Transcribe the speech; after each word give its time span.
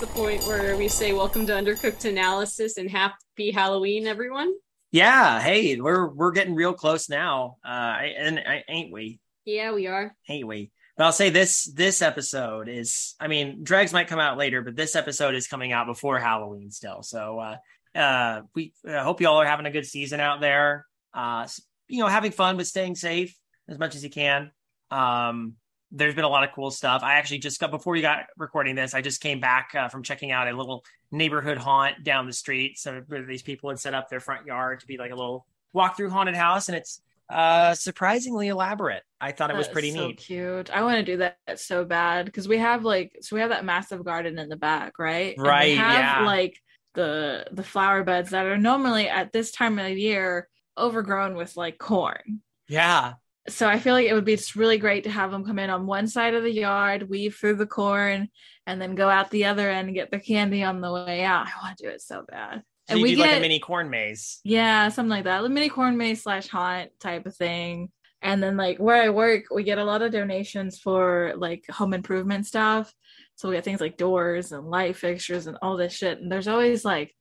the 0.00 0.06
point 0.06 0.42
where 0.46 0.78
we 0.78 0.88
say 0.88 1.12
welcome 1.12 1.46
to 1.46 1.52
Undercooked 1.52 2.08
Analysis 2.08 2.78
and 2.78 2.90
happy 2.90 3.50
Halloween, 3.50 4.06
everyone? 4.06 4.54
Yeah, 4.92 5.38
hey, 5.42 5.78
we're 5.78 6.08
we're 6.08 6.32
getting 6.32 6.54
real 6.54 6.72
close 6.72 7.10
now. 7.10 7.58
Uh 7.62 7.98
and 8.16 8.40
ain't 8.66 8.90
we? 8.90 9.20
Yeah, 9.44 9.72
we 9.72 9.88
are. 9.88 10.16
Ain't 10.26 10.46
we? 10.46 10.72
But 10.96 11.04
I'll 11.04 11.12
say 11.12 11.28
this 11.28 11.64
this 11.64 12.00
episode 12.00 12.70
is 12.70 13.14
I 13.20 13.28
mean, 13.28 13.62
drags 13.62 13.92
might 13.92 14.08
come 14.08 14.18
out 14.18 14.38
later, 14.38 14.62
but 14.62 14.74
this 14.74 14.96
episode 14.96 15.34
is 15.34 15.46
coming 15.46 15.72
out 15.72 15.86
before 15.86 16.18
Halloween 16.18 16.70
still. 16.70 17.02
So 17.02 17.38
uh 17.38 17.56
uh 17.94 18.42
we 18.54 18.72
uh, 18.88 19.04
hope 19.04 19.20
you 19.20 19.28
all 19.28 19.42
are 19.42 19.46
having 19.46 19.66
a 19.66 19.70
good 19.70 19.84
season 19.84 20.18
out 20.18 20.40
there. 20.40 20.86
Uh 21.12 21.46
you 21.88 21.98
know, 21.98 22.06
having 22.06 22.32
fun 22.32 22.56
but 22.56 22.66
staying 22.66 22.94
safe 22.94 23.36
as 23.68 23.78
much 23.78 23.94
as 23.94 24.02
you 24.02 24.08
can. 24.08 24.50
Um 24.90 25.56
there's 25.90 26.14
been 26.14 26.24
a 26.24 26.28
lot 26.28 26.44
of 26.44 26.50
cool 26.54 26.70
stuff. 26.70 27.02
I 27.02 27.14
actually 27.14 27.38
just 27.38 27.60
got 27.60 27.70
before 27.70 27.92
we 27.92 28.00
got 28.00 28.26
recording 28.38 28.74
this, 28.74 28.94
I 28.94 29.00
just 29.02 29.20
came 29.20 29.40
back 29.40 29.70
uh, 29.74 29.88
from 29.88 30.02
checking 30.02 30.30
out 30.30 30.48
a 30.48 30.56
little 30.56 30.84
neighborhood 31.10 31.58
haunt 31.58 32.04
down 32.04 32.26
the 32.26 32.32
street. 32.32 32.78
So 32.78 33.02
these 33.08 33.42
people 33.42 33.70
had 33.70 33.78
set 33.80 33.94
up 33.94 34.08
their 34.08 34.20
front 34.20 34.46
yard 34.46 34.80
to 34.80 34.86
be 34.86 34.98
like 34.98 35.10
a 35.10 35.16
little 35.16 35.46
walk 35.72 35.96
through 35.96 36.10
haunted 36.10 36.36
house, 36.36 36.68
and 36.68 36.76
it's 36.76 37.00
uh 37.28 37.74
surprisingly 37.74 38.48
elaborate. 38.48 39.02
I 39.20 39.32
thought 39.32 39.50
it 39.50 39.56
was 39.56 39.68
pretty 39.68 39.90
so 39.90 40.08
neat. 40.08 40.20
Cute. 40.26 40.70
I 40.70 40.82
want 40.82 40.96
to 40.98 41.02
do 41.12 41.18
that 41.18 41.38
so 41.60 41.84
bad 41.84 42.26
because 42.26 42.48
we 42.48 42.58
have 42.58 42.84
like 42.84 43.16
so 43.20 43.36
we 43.36 43.40
have 43.40 43.50
that 43.50 43.64
massive 43.64 44.04
garden 44.04 44.38
in 44.38 44.48
the 44.48 44.56
back, 44.56 44.98
right? 44.98 45.38
And 45.44 45.58
we 45.58 45.66
Right, 45.66 45.70
have 45.70 46.16
yeah. 46.16 46.18
like 46.18 46.60
the 46.94 47.46
the 47.52 47.62
flower 47.62 48.04
beds 48.04 48.30
that 48.30 48.46
are 48.46 48.58
normally 48.58 49.08
at 49.08 49.32
this 49.32 49.50
time 49.52 49.78
of 49.78 49.96
year 49.98 50.48
overgrown 50.78 51.34
with 51.36 51.56
like 51.56 51.78
corn. 51.78 52.42
Yeah, 52.68 53.14
so 53.50 53.68
I 53.68 53.78
feel 53.78 53.94
like 53.94 54.06
it 54.06 54.14
would 54.14 54.24
be 54.24 54.36
just 54.36 54.56
really 54.56 54.78
great 54.78 55.04
to 55.04 55.10
have 55.10 55.30
them 55.30 55.44
come 55.44 55.58
in 55.58 55.70
on 55.70 55.86
one 55.86 56.06
side 56.06 56.34
of 56.34 56.42
the 56.42 56.52
yard, 56.52 57.08
weave 57.08 57.36
through 57.36 57.56
the 57.56 57.66
corn, 57.66 58.28
and 58.66 58.80
then 58.80 58.94
go 58.94 59.08
out 59.08 59.30
the 59.30 59.46
other 59.46 59.70
end 59.70 59.88
and 59.88 59.94
get 59.94 60.10
their 60.10 60.20
candy 60.20 60.62
on 60.62 60.80
the 60.80 60.92
way 60.92 61.22
out. 61.24 61.46
I 61.46 61.52
want 61.62 61.78
to 61.78 61.84
do 61.84 61.90
it 61.90 62.00
so 62.02 62.24
bad. 62.28 62.62
so 62.88 62.94
and 62.94 63.02
we 63.02 63.10
do 63.10 63.16
get 63.16 63.28
like 63.28 63.38
a 63.38 63.40
mini 63.40 63.58
corn 63.58 63.90
maze. 63.90 64.40
yeah, 64.44 64.88
something 64.88 65.10
like 65.10 65.24
that, 65.24 65.44
a 65.44 65.48
mini 65.48 65.68
corn 65.68 65.96
maze 65.96 66.22
slash 66.22 66.48
haunt 66.48 66.90
type 67.00 67.26
of 67.26 67.36
thing. 67.36 67.90
And 68.22 68.42
then 68.42 68.56
like 68.56 68.78
where 68.78 69.02
I 69.02 69.08
work, 69.10 69.44
we 69.50 69.64
get 69.64 69.78
a 69.78 69.84
lot 69.84 70.02
of 70.02 70.12
donations 70.12 70.78
for 70.78 71.32
like 71.36 71.64
home 71.70 71.94
improvement 71.94 72.46
stuff. 72.46 72.92
So 73.36 73.48
we 73.48 73.54
get 73.54 73.64
things 73.64 73.80
like 73.80 73.96
doors 73.96 74.52
and 74.52 74.68
light 74.68 74.96
fixtures 74.96 75.46
and 75.46 75.56
all 75.62 75.76
this 75.76 75.94
shit. 75.94 76.18
And 76.18 76.30
there's 76.30 76.48
always 76.48 76.84
like 76.84 77.14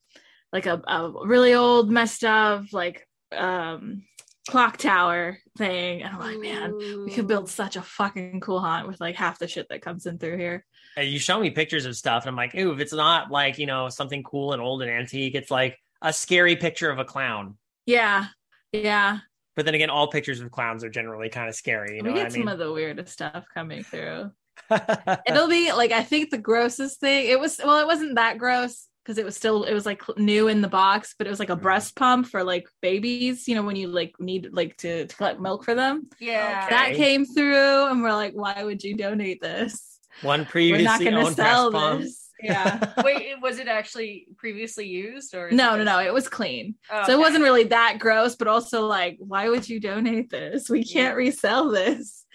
like 0.51 0.65
a, 0.65 0.81
a 0.87 1.13
really 1.25 1.53
old 1.53 1.89
messed 1.89 2.23
up 2.23 2.65
like 2.73 3.07
um 3.31 4.03
clock 4.49 4.77
tower 4.77 5.37
thing. 5.59 6.01
And 6.01 6.15
I'm 6.15 6.19
like, 6.19 6.39
man, 6.39 6.75
we 7.05 7.11
could 7.11 7.27
build 7.27 7.49
such 7.49 7.75
a 7.75 7.81
fucking 7.83 8.39
cool 8.39 8.59
haunt 8.59 8.87
with 8.87 8.99
like 8.99 9.15
half 9.15 9.37
the 9.37 9.47
shit 9.47 9.67
that 9.69 9.83
comes 9.83 10.07
in 10.07 10.17
through 10.17 10.37
here. 10.37 10.65
And 10.97 11.07
you 11.07 11.19
show 11.19 11.39
me 11.39 11.51
pictures 11.51 11.85
of 11.85 11.95
stuff, 11.95 12.23
and 12.23 12.29
I'm 12.29 12.35
like, 12.35 12.55
ooh, 12.55 12.71
if 12.71 12.79
it's 12.79 12.93
not 12.93 13.29
like 13.29 13.59
you 13.59 13.67
know 13.67 13.89
something 13.89 14.23
cool 14.23 14.53
and 14.53 14.61
old 14.61 14.81
and 14.81 14.89
antique, 14.89 15.35
it's 15.35 15.51
like 15.51 15.77
a 16.01 16.11
scary 16.11 16.55
picture 16.55 16.89
of 16.89 16.97
a 16.97 17.05
clown. 17.05 17.57
Yeah. 17.85 18.25
Yeah. 18.71 19.19
But 19.55 19.65
then 19.65 19.75
again, 19.75 19.89
all 19.89 20.07
pictures 20.07 20.39
of 20.39 20.51
clowns 20.51 20.83
are 20.83 20.89
generally 20.89 21.29
kind 21.29 21.49
of 21.49 21.55
scary. 21.55 21.97
You 21.97 22.03
know 22.03 22.11
we 22.11 22.15
get 22.15 22.27
I 22.27 22.29
some 22.29 22.47
of 22.47 22.57
the 22.57 22.71
weirdest 22.71 23.13
stuff 23.13 23.45
coming 23.53 23.83
through. 23.83 24.31
It'll 25.27 25.47
be 25.47 25.71
like 25.73 25.91
I 25.91 26.03
think 26.03 26.29
the 26.29 26.37
grossest 26.37 26.99
thing. 26.99 27.27
It 27.27 27.39
was 27.39 27.59
well, 27.63 27.79
it 27.79 27.87
wasn't 27.87 28.15
that 28.15 28.37
gross 28.37 28.88
because 29.09 29.17
it 29.17 29.25
was 29.25 29.35
still 29.35 29.63
it 29.63 29.73
was 29.73 29.87
like 29.87 30.03
new 30.19 30.49
in 30.49 30.61
the 30.61 30.67
box, 30.67 31.15
but 31.17 31.25
it 31.25 31.31
was 31.31 31.39
like 31.39 31.49
a 31.49 31.55
Mhm. 31.55 31.61
breast 31.63 31.95
pump 31.95 32.27
for 32.27 32.43
like 32.43 32.67
babies. 32.79 33.47
You 33.47 33.55
know 33.55 33.63
when 33.63 33.75
you 33.75 33.87
like 33.87 34.13
need 34.19 34.49
like 34.51 34.77
to, 34.77 35.07
to 35.07 35.15
collect 35.15 35.39
milk 35.39 35.63
for 35.65 35.73
them. 35.73 36.07
Yeah. 36.19 36.65
Okay. 36.67 36.75
That 36.75 36.95
came 36.95 37.25
through, 37.25 37.87
and 37.87 38.03
we're 38.03 38.13
like, 38.13 38.33
why 38.33 38.63
would 38.63 38.83
you 38.83 38.95
donate 38.95 39.41
this? 39.41 39.99
One 40.21 40.41
We're 40.41 40.43
not 40.43 40.47
previously 40.51 41.05
going 41.05 41.15
to 41.15 41.21
owned 41.25 41.35
sell 41.35 41.71
breast 41.71 41.83
pump. 41.83 42.01
this. 42.01 42.29
Yeah. 42.43 42.93
Wait, 43.03 43.33
was 43.41 43.57
it 43.57 43.67
actually 43.67 44.27
previously 44.37 44.85
used 44.87 45.33
or? 45.33 45.49
No, 45.49 45.75
no, 45.75 45.83
no. 45.83 45.99
It 45.99 46.13
was 46.13 46.29
clean. 46.29 46.75
Oh, 46.91 47.03
So 47.05 47.13
it 47.13 47.15
okay. 47.15 47.21
wasn't 47.23 47.43
really 47.43 47.63
that 47.65 47.97
gross, 47.99 48.35
but 48.35 48.47
also 48.47 48.85
like, 48.85 49.17
why 49.19 49.49
would 49.49 49.67
you 49.67 49.79
donate 49.79 50.29
this? 50.29 50.69
We 50.69 50.83
can't 50.83 51.13
Yeah. 51.15 51.23
resell 51.25 51.69
this. 51.71 52.25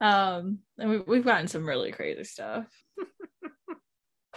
Um, 0.00 0.58
and 0.78 0.90
we, 0.90 0.98
we've 0.98 1.24
gotten 1.24 1.48
some 1.48 1.66
really 1.66 1.90
crazy 1.90 2.24
stuff. 2.24 2.66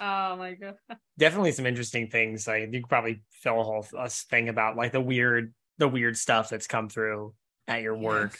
Oh 0.01 0.35
my 0.35 0.55
god. 0.55 0.75
definitely 1.19 1.51
some 1.51 1.67
interesting 1.67 2.09
things. 2.09 2.47
Like 2.47 2.69
you 2.71 2.81
could 2.81 2.89
probably 2.89 3.21
fill 3.31 3.61
a 3.61 3.63
whole 3.63 3.85
us 3.97 4.23
thing 4.23 4.49
about 4.49 4.75
like 4.75 4.91
the 4.91 5.01
weird, 5.01 5.53
the 5.77 5.87
weird 5.87 6.17
stuff 6.17 6.49
that's 6.49 6.67
come 6.67 6.89
through 6.89 7.33
at 7.67 7.81
your 7.81 7.95
work. 7.95 8.37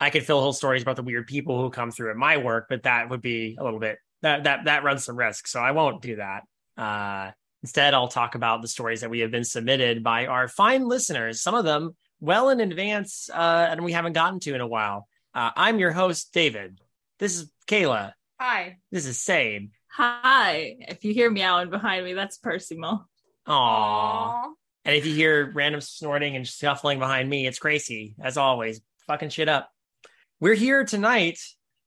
I 0.00 0.10
could 0.10 0.24
fill 0.24 0.40
whole 0.40 0.52
stories 0.54 0.82
about 0.82 0.96
the 0.96 1.02
weird 1.02 1.26
people 1.26 1.60
who 1.60 1.70
come 1.70 1.90
through 1.90 2.10
at 2.10 2.16
my 2.16 2.38
work, 2.38 2.66
but 2.68 2.84
that 2.84 3.10
would 3.10 3.22
be 3.22 3.56
a 3.60 3.62
little 3.62 3.78
bit 3.78 3.98
that 4.22 4.44
that 4.44 4.64
that 4.64 4.82
runs 4.82 5.04
some 5.04 5.16
risk. 5.16 5.46
So 5.46 5.60
I 5.60 5.72
won't 5.72 6.02
do 6.02 6.16
that. 6.16 6.42
Uh, 6.76 7.30
instead, 7.62 7.94
I'll 7.94 8.08
talk 8.08 8.34
about 8.34 8.62
the 8.62 8.68
stories 8.68 9.02
that 9.02 9.10
we 9.10 9.20
have 9.20 9.30
been 9.30 9.44
submitted 9.44 10.02
by 10.02 10.26
our 10.26 10.48
fine 10.48 10.88
listeners. 10.88 11.42
Some 11.42 11.54
of 11.54 11.64
them 11.64 11.94
well 12.20 12.48
in 12.48 12.60
advance, 12.60 13.28
uh, 13.32 13.68
and 13.70 13.84
we 13.84 13.92
haven't 13.92 14.14
gotten 14.14 14.40
to 14.40 14.54
in 14.54 14.60
a 14.60 14.66
while. 14.66 15.06
Uh, 15.34 15.50
I'm 15.54 15.78
your 15.78 15.92
host, 15.92 16.32
David. 16.32 16.80
This 17.18 17.36
is 17.36 17.50
Kayla. 17.68 18.12
Hi. 18.40 18.78
This 18.90 19.06
is 19.06 19.20
Sade. 19.20 19.70
Hi. 19.96 20.74
If 20.80 21.04
you 21.04 21.14
hear 21.14 21.30
meowing 21.30 21.70
behind 21.70 22.04
me, 22.04 22.14
that's 22.14 22.36
Percival. 22.36 23.08
Aww. 23.46 23.52
Aw. 23.52 24.52
And 24.84 24.96
if 24.96 25.06
you 25.06 25.14
hear 25.14 25.52
random 25.54 25.80
snorting 25.80 26.34
and 26.34 26.46
shuffling 26.46 26.98
behind 26.98 27.30
me, 27.30 27.46
it's 27.46 27.60
Gracie, 27.60 28.16
as 28.20 28.36
always, 28.36 28.80
fucking 29.06 29.28
shit 29.28 29.48
up. 29.48 29.70
We're 30.40 30.54
here 30.54 30.84
tonight 30.84 31.38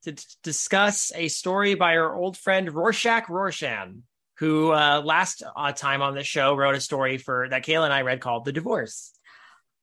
to 0.04 0.14
t- 0.14 0.24
discuss 0.42 1.12
a 1.16 1.28
story 1.28 1.76
by 1.76 1.98
our 1.98 2.16
old 2.16 2.38
friend 2.38 2.74
Rorschach 2.74 3.28
Rorshan, 3.28 4.04
who 4.38 4.72
uh, 4.72 5.02
last 5.04 5.44
uh, 5.56 5.74
time 5.74 6.02
on 6.02 6.16
the 6.16 6.24
show 6.24 6.56
wrote 6.56 6.76
a 6.76 6.82
story 6.82 7.18
for 7.18 7.50
that 7.50 7.66
Kayla 7.66 7.84
and 7.84 7.94
I 7.94 8.04
read 8.04 8.22
called 8.22 8.46
The 8.46 8.54
Divorce. 8.54 9.12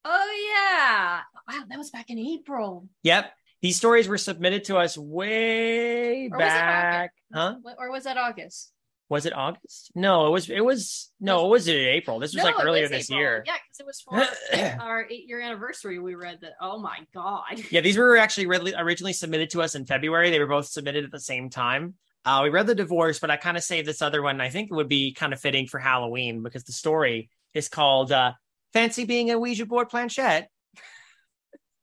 Oh 0.06 0.50
yeah. 0.54 1.20
Wow, 1.46 1.64
that 1.68 1.78
was 1.78 1.90
back 1.90 2.08
in 2.08 2.18
April. 2.18 2.88
Yep. 3.02 3.30
These 3.64 3.78
stories 3.78 4.08
were 4.08 4.18
submitted 4.18 4.64
to 4.64 4.76
us 4.76 4.98
way 4.98 6.28
Or 6.30 6.36
back. 6.36 7.12
Huh? 7.32 7.54
Or 7.78 7.90
was 7.90 8.04
that 8.04 8.18
August? 8.18 8.70
Was 9.08 9.24
it 9.24 9.32
August? 9.34 9.90
No, 9.94 10.26
it 10.26 10.30
was. 10.30 10.50
It 10.50 10.60
was. 10.62 11.10
No, 11.18 11.46
it 11.46 11.48
was 11.48 11.66
in 11.66 11.74
April. 11.74 12.18
This 12.18 12.34
was 12.34 12.44
No, 12.44 12.50
like 12.50 12.62
earlier 12.62 12.82
was 12.82 12.90
this 12.90 13.10
April. 13.10 13.20
year. 13.20 13.42
Yeah, 13.46 13.54
because 13.54 13.80
it 13.80 13.86
was 13.86 14.02
for 14.02 14.82
our 14.82 15.06
eight-year 15.10 15.40
anniversary. 15.40 15.98
We 15.98 16.14
read 16.14 16.40
that. 16.42 16.52
Oh 16.60 16.78
my 16.78 16.98
god. 17.14 17.58
Yeah, 17.70 17.80
these 17.80 17.96
were 17.96 18.18
actually 18.18 18.48
really, 18.48 18.74
originally 18.76 19.14
submitted 19.14 19.48
to 19.52 19.62
us 19.62 19.74
in 19.74 19.86
February. 19.86 20.28
They 20.30 20.40
were 20.40 20.46
both 20.46 20.66
submitted 20.66 21.06
at 21.06 21.10
the 21.10 21.18
same 21.18 21.48
time. 21.48 21.94
Uh, 22.22 22.40
we 22.42 22.50
read 22.50 22.66
the 22.66 22.74
divorce, 22.74 23.18
but 23.18 23.30
I 23.30 23.38
kind 23.38 23.56
of 23.56 23.62
saved 23.62 23.88
this 23.88 24.02
other 24.02 24.20
one. 24.20 24.42
I 24.42 24.50
think 24.50 24.70
it 24.70 24.74
would 24.74 24.90
be 24.90 25.14
kind 25.14 25.32
of 25.32 25.40
fitting 25.40 25.68
for 25.68 25.80
Halloween 25.80 26.42
because 26.42 26.64
the 26.64 26.72
story 26.72 27.30
is 27.54 27.70
called 27.70 28.12
uh, 28.12 28.32
"Fancy 28.74 29.06
Being 29.06 29.30
a 29.30 29.38
Ouija 29.38 29.64
Board 29.64 29.88
Planchette." 29.88 30.50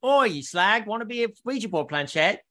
Oh, 0.03 0.23
you 0.23 0.41
slag! 0.41 0.87
Want 0.87 1.01
to 1.01 1.05
be 1.05 1.23
a 1.23 1.27
Ouija 1.45 1.69
board 1.69 1.89
planchette? 1.89 2.43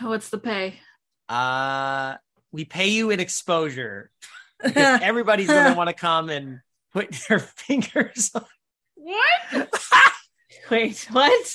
What's 0.00 0.30
the 0.30 0.38
pay? 0.38 0.80
Uh, 1.28 2.16
we 2.52 2.64
pay 2.64 2.88
you 2.88 3.10
in 3.10 3.20
exposure 3.20 4.10
because 4.62 5.00
everybody's 5.02 5.48
going 5.48 5.72
to 5.72 5.76
want 5.76 5.88
to 5.88 5.94
come 5.94 6.28
and 6.30 6.60
put 6.92 7.10
their 7.28 7.38
fingers 7.38 8.30
on 8.34 8.44
What? 8.94 9.68
Wait, 10.70 11.06
what? 11.10 11.54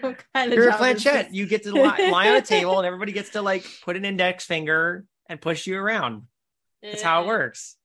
What 0.00 0.24
kind 0.34 0.52
You're 0.52 0.70
a 0.70 0.76
planchette. 0.76 1.34
You 1.34 1.46
get 1.46 1.64
to 1.64 1.72
lie, 1.72 2.08
lie 2.10 2.28
on 2.30 2.36
a 2.36 2.42
table, 2.42 2.78
and 2.78 2.86
everybody 2.86 3.12
gets 3.12 3.30
to 3.30 3.42
like 3.42 3.64
put 3.84 3.96
an 3.96 4.04
index 4.04 4.44
finger 4.44 5.04
and 5.28 5.40
push 5.40 5.66
you 5.66 5.78
around. 5.78 6.22
That's 6.82 7.02
how 7.02 7.22
it 7.24 7.26
works. 7.26 7.76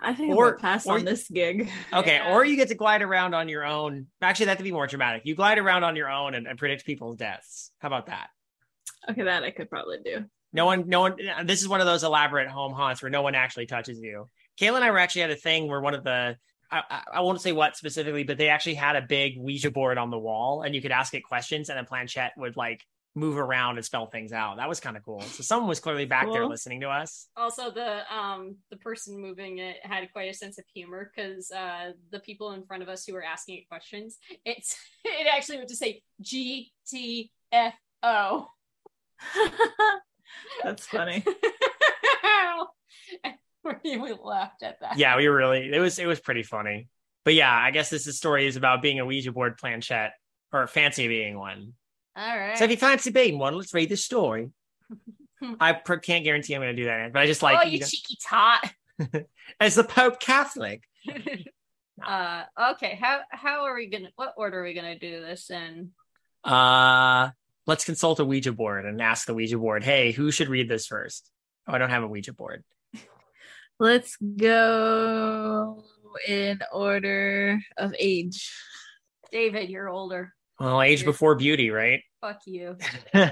I 0.00 0.14
think 0.14 0.34
Or- 0.36 0.54
I'm 0.54 0.58
pass 0.60 0.86
or- 0.86 0.94
on 0.98 1.04
this 1.04 1.28
gig. 1.28 1.70
Okay, 1.92 2.16
Yeah. 2.16 2.32
or 2.34 2.44
you 2.44 2.56
get 2.56 2.68
to 2.68 2.74
glide 2.74 3.02
around 3.02 3.34
on 3.34 3.48
your 3.48 3.64
own. 3.64 4.06
Actually, 4.20 4.46
that 4.46 4.58
could 4.58 4.64
be 4.64 4.72
more 4.72 4.86
dramatic. 4.86 5.22
You 5.24 5.34
glide 5.34 5.58
around 5.58 5.84
on 5.84 5.96
your 5.96 6.10
own 6.10 6.34
and, 6.34 6.46
and 6.46 6.58
predict 6.58 6.84
people's 6.84 7.16
deaths. 7.16 7.70
How 7.78 7.88
about 7.88 8.06
that? 8.06 8.28
Okay, 9.08 9.22
that 9.22 9.42
I 9.42 9.50
could 9.50 9.70
probably 9.70 9.98
do. 10.04 10.24
No 10.52 10.66
one, 10.66 10.88
no 10.88 11.00
one. 11.00 11.16
Uh, 11.28 11.44
this 11.44 11.60
is 11.62 11.68
one 11.68 11.80
of 11.80 11.86
those 11.86 12.02
elaborate 12.04 12.48
home 12.48 12.72
haunts 12.72 13.02
where 13.02 13.10
no 13.10 13.22
one 13.22 13.34
actually 13.34 13.66
touches 13.66 14.00
you. 14.00 14.28
Kayla 14.60 14.76
and 14.76 14.84
I 14.84 14.90
were 14.90 14.98
actually 14.98 15.22
at 15.22 15.30
a 15.30 15.36
thing 15.36 15.68
where 15.68 15.80
one 15.80 15.94
of 15.94 16.04
the. 16.04 16.36
I, 16.70 16.82
I, 16.90 17.02
I 17.14 17.20
won't 17.20 17.40
say 17.40 17.52
what 17.52 17.76
specifically, 17.76 18.24
but 18.24 18.38
they 18.38 18.48
actually 18.48 18.74
had 18.74 18.96
a 18.96 19.02
big 19.02 19.38
Ouija 19.38 19.70
board 19.70 19.98
on 19.98 20.10
the 20.10 20.18
wall, 20.18 20.62
and 20.62 20.74
you 20.74 20.82
could 20.82 20.90
ask 20.90 21.14
it 21.14 21.22
questions, 21.22 21.68
and 21.68 21.78
a 21.78 21.84
planchette 21.84 22.32
would 22.36 22.56
like 22.56 22.82
move 23.16 23.38
around 23.38 23.76
and 23.78 23.84
spell 23.84 24.06
things 24.06 24.30
out. 24.30 24.58
That 24.58 24.68
was 24.68 24.78
kind 24.78 24.96
of 24.96 25.02
cool. 25.02 25.22
So 25.22 25.42
someone 25.42 25.68
was 25.68 25.80
clearly 25.80 26.04
back 26.04 26.30
there 26.30 26.46
listening 26.46 26.82
to 26.82 26.88
us. 26.88 27.28
Also, 27.34 27.70
the 27.70 28.02
um 28.14 28.56
the 28.70 28.76
person 28.76 29.18
moving 29.18 29.58
it 29.58 29.76
had 29.82 30.12
quite 30.12 30.30
a 30.30 30.34
sense 30.34 30.58
of 30.58 30.64
humor 30.72 31.10
because 31.14 31.50
uh 31.50 31.92
the 32.12 32.20
people 32.20 32.52
in 32.52 32.64
front 32.66 32.82
of 32.82 32.90
us 32.90 33.06
who 33.06 33.14
were 33.14 33.24
asking 33.24 33.56
it 33.56 33.68
questions, 33.68 34.18
it's 34.44 34.76
it 35.04 35.26
actually 35.34 35.58
would 35.58 35.68
just 35.68 35.80
say 35.80 36.02
G 36.20 36.70
T 36.86 37.32
F 37.50 37.74
O. 38.02 38.48
That's 40.62 40.86
funny. 40.86 41.24
we 43.82 44.14
laughed 44.22 44.62
at 44.62 44.78
that. 44.80 44.98
yeah, 44.98 45.16
we 45.16 45.26
really 45.26 45.72
it 45.72 45.80
was 45.80 45.98
it 45.98 46.06
was 46.06 46.20
pretty 46.20 46.42
funny. 46.42 46.88
But 47.24 47.34
yeah, 47.34 47.52
I 47.52 47.70
guess 47.70 47.88
this 47.88 48.06
is 48.06 48.18
story 48.18 48.46
is 48.46 48.56
about 48.56 48.82
being 48.82 49.00
a 49.00 49.06
Ouija 49.06 49.32
board 49.32 49.56
planchette 49.56 50.12
or 50.52 50.66
fancy 50.66 51.08
being 51.08 51.38
one. 51.38 51.72
All 52.16 52.38
right. 52.38 52.56
So 52.56 52.64
if 52.64 52.70
you 52.70 52.76
fancy 52.76 53.10
being 53.10 53.38
one, 53.38 53.54
let's 53.54 53.74
read 53.74 53.90
the 53.90 53.96
story. 53.96 54.50
I 55.60 55.74
pr- 55.74 55.96
can't 55.96 56.24
guarantee 56.24 56.54
I'm 56.54 56.62
going 56.62 56.74
to 56.74 56.82
do 56.82 56.88
that, 56.88 57.12
but 57.12 57.20
I 57.20 57.26
just 57.26 57.42
like 57.42 57.58
oh, 57.62 57.68
you 57.68 57.80
know- 57.80 57.86
cheeky 57.86 58.16
tot. 58.26 58.70
As 59.60 59.74
the 59.74 59.84
Pope 59.84 60.18
Catholic? 60.20 60.82
uh 62.06 62.42
okay 62.72 62.98
how 63.00 63.20
how 63.30 63.64
are 63.64 63.74
we 63.74 63.86
gonna 63.86 64.08
what 64.16 64.34
order 64.36 64.60
are 64.60 64.64
we 64.64 64.74
gonna 64.74 64.98
do 64.98 65.20
this 65.20 65.50
in 65.50 65.90
Uh, 66.44 67.30
let's 67.66 67.84
consult 67.84 68.20
a 68.20 68.24
Ouija 68.24 68.52
board 68.52 68.84
and 68.84 69.00
ask 69.00 69.26
the 69.26 69.34
Ouija 69.34 69.56
board, 69.58 69.82
hey, 69.82 70.12
who 70.12 70.30
should 70.30 70.48
read 70.48 70.68
this 70.68 70.86
first? 70.86 71.30
Oh, 71.66 71.72
I 71.72 71.78
don't 71.78 71.90
have 71.90 72.02
a 72.02 72.06
Ouija 72.06 72.32
board. 72.32 72.64
Let's 73.78 74.16
go 74.16 75.82
in 76.26 76.60
order 76.72 77.58
of 77.76 77.94
age. 77.98 78.52
david 79.32 79.68
you're 79.70 79.88
older 79.88 80.32
Well, 80.58 80.82
age 80.82 81.04
before 81.04 81.34
beauty, 81.34 81.70
right? 81.70 82.00
fuck 82.20 82.40
you 82.46 82.76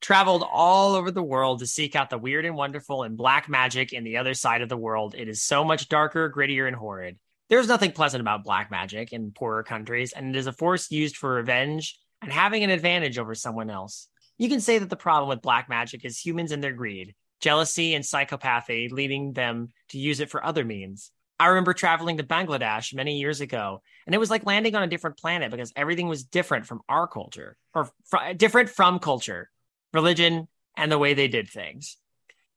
Traveled 0.00 0.44
all 0.50 0.94
over 0.94 1.12
the 1.12 1.22
world 1.22 1.60
to 1.60 1.66
seek 1.66 1.94
out 1.94 2.10
the 2.10 2.18
weird 2.18 2.44
and 2.44 2.56
wonderful 2.56 3.04
and 3.04 3.16
black 3.16 3.48
magic 3.48 3.92
in 3.92 4.02
the 4.02 4.16
other 4.16 4.34
side 4.34 4.60
of 4.60 4.68
the 4.68 4.76
world. 4.76 5.14
It 5.16 5.28
is 5.28 5.44
so 5.44 5.64
much 5.64 5.88
darker, 5.88 6.28
grittier, 6.28 6.66
and 6.66 6.74
horrid. 6.74 7.18
There's 7.48 7.68
nothing 7.68 7.92
pleasant 7.92 8.20
about 8.20 8.42
black 8.42 8.70
magic 8.70 9.12
in 9.12 9.30
poorer 9.30 9.62
countries, 9.62 10.12
and 10.12 10.34
it 10.34 10.38
is 10.38 10.48
a 10.48 10.52
force 10.52 10.90
used 10.90 11.16
for 11.16 11.34
revenge 11.34 11.96
and 12.20 12.32
having 12.32 12.64
an 12.64 12.70
advantage 12.70 13.18
over 13.18 13.34
someone 13.36 13.70
else. 13.70 14.08
You 14.38 14.48
can 14.48 14.60
say 14.60 14.78
that 14.78 14.90
the 14.90 14.96
problem 14.96 15.28
with 15.28 15.42
black 15.42 15.68
magic 15.68 16.04
is 16.04 16.18
humans 16.18 16.50
and 16.50 16.64
their 16.64 16.72
greed, 16.72 17.14
jealousy, 17.40 17.94
and 17.94 18.04
psychopathy, 18.04 18.90
leading 18.90 19.34
them 19.34 19.68
to 19.90 19.98
use 19.98 20.18
it 20.18 20.30
for 20.30 20.44
other 20.44 20.64
means. 20.64 21.12
I 21.42 21.46
remember 21.48 21.72
traveling 21.72 22.18
to 22.18 22.22
Bangladesh 22.22 22.94
many 22.94 23.18
years 23.18 23.40
ago, 23.40 23.82
and 24.06 24.14
it 24.14 24.18
was 24.18 24.30
like 24.30 24.46
landing 24.46 24.76
on 24.76 24.84
a 24.84 24.86
different 24.86 25.18
planet 25.18 25.50
because 25.50 25.72
everything 25.74 26.06
was 26.06 26.22
different 26.22 26.66
from 26.66 26.82
our 26.88 27.08
culture, 27.08 27.56
or 27.74 27.90
fr- 28.04 28.32
different 28.36 28.70
from 28.70 29.00
culture, 29.00 29.50
religion, 29.92 30.46
and 30.76 30.92
the 30.92 30.98
way 30.98 31.14
they 31.14 31.26
did 31.26 31.50
things. 31.50 31.96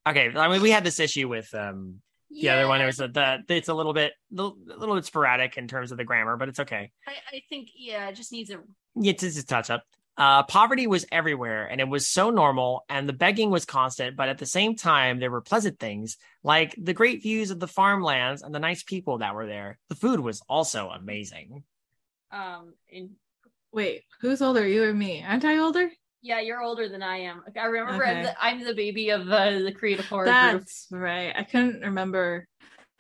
Okay, 0.08 0.32
I 0.36 0.50
mean, 0.50 0.62
we 0.62 0.70
had 0.70 0.84
this 0.84 1.00
issue 1.00 1.28
with 1.28 1.52
um, 1.56 1.96
the 2.30 2.50
other 2.50 2.68
one. 2.68 2.80
It 2.80 2.86
was 2.86 2.98
that 2.98 3.16
the, 3.16 3.56
it's 3.56 3.70
a 3.70 3.74
little 3.74 3.94
bit, 3.94 4.14
a 4.38 4.44
little 4.44 4.94
bit 4.94 5.06
sporadic 5.06 5.58
in 5.58 5.68
terms 5.68 5.92
of 5.92 5.98
the 5.98 6.04
grammar, 6.04 6.38
but 6.38 6.48
it's 6.48 6.60
okay. 6.60 6.92
I, 7.08 7.38
I 7.38 7.42
think 7.50 7.70
yeah 7.76 8.10
it 8.10 8.16
just 8.16 8.32
needs 8.32 8.52
a 8.52 8.60
Yeah, 8.94 9.14
It's 9.14 9.24
just 9.24 9.40
a 9.40 9.46
touch 9.48 9.72
up. 9.72 9.82
Uh, 10.18 10.44
poverty 10.44 10.88
was 10.88 11.06
everywhere 11.12 11.66
and 11.66 11.82
it 11.82 11.88
was 11.88 12.08
so 12.08 12.30
normal, 12.30 12.86
and 12.90 13.08
the 13.08 13.14
begging 13.14 13.50
was 13.50 13.66
constant. 13.66 14.16
But 14.16 14.30
at 14.30 14.38
the 14.38 14.46
same 14.46 14.76
time, 14.76 15.20
there 15.20 15.32
were 15.32 15.42
pleasant 15.42 15.80
things 15.80 16.18
like 16.44 16.74
the 16.78 16.94
great 16.94 17.22
views 17.22 17.52
of 17.52 17.60
the 17.60 17.68
farmlands 17.68 18.42
and 18.42 18.56
the 18.56 18.60
nice 18.60 18.84
people 18.84 19.18
that 19.20 19.36
were 19.36 19.46
there. 19.48 19.78
The 19.90 19.96
food 19.96 20.20
was 20.20 20.42
also 20.48 20.90
amazing. 20.90 21.64
um 22.32 22.74
in 22.90 23.12
Wait, 23.74 24.04
who's 24.22 24.42
older, 24.42 24.66
you 24.66 24.84
or 24.86 24.94
me? 24.94 25.22
Aren't 25.22 25.44
I 25.44 25.58
older? 25.58 25.92
yeah 26.26 26.40
you're 26.40 26.62
older 26.62 26.90
than 26.90 27.04
i 27.04 27.18
am 27.18 27.44
i 27.56 27.66
remember 27.66 28.04
I'm, 28.04 28.24
the, 28.24 28.44
I'm 28.44 28.64
the 28.64 28.74
baby 28.74 29.12
of 29.12 29.30
uh, 29.30 29.60
the 29.60 29.72
creative 29.72 30.08
horror 30.08 30.26
group 30.26 30.66
right. 30.90 31.32
I 31.38 31.44
couldn't 31.44 31.82
remember. 31.82 32.48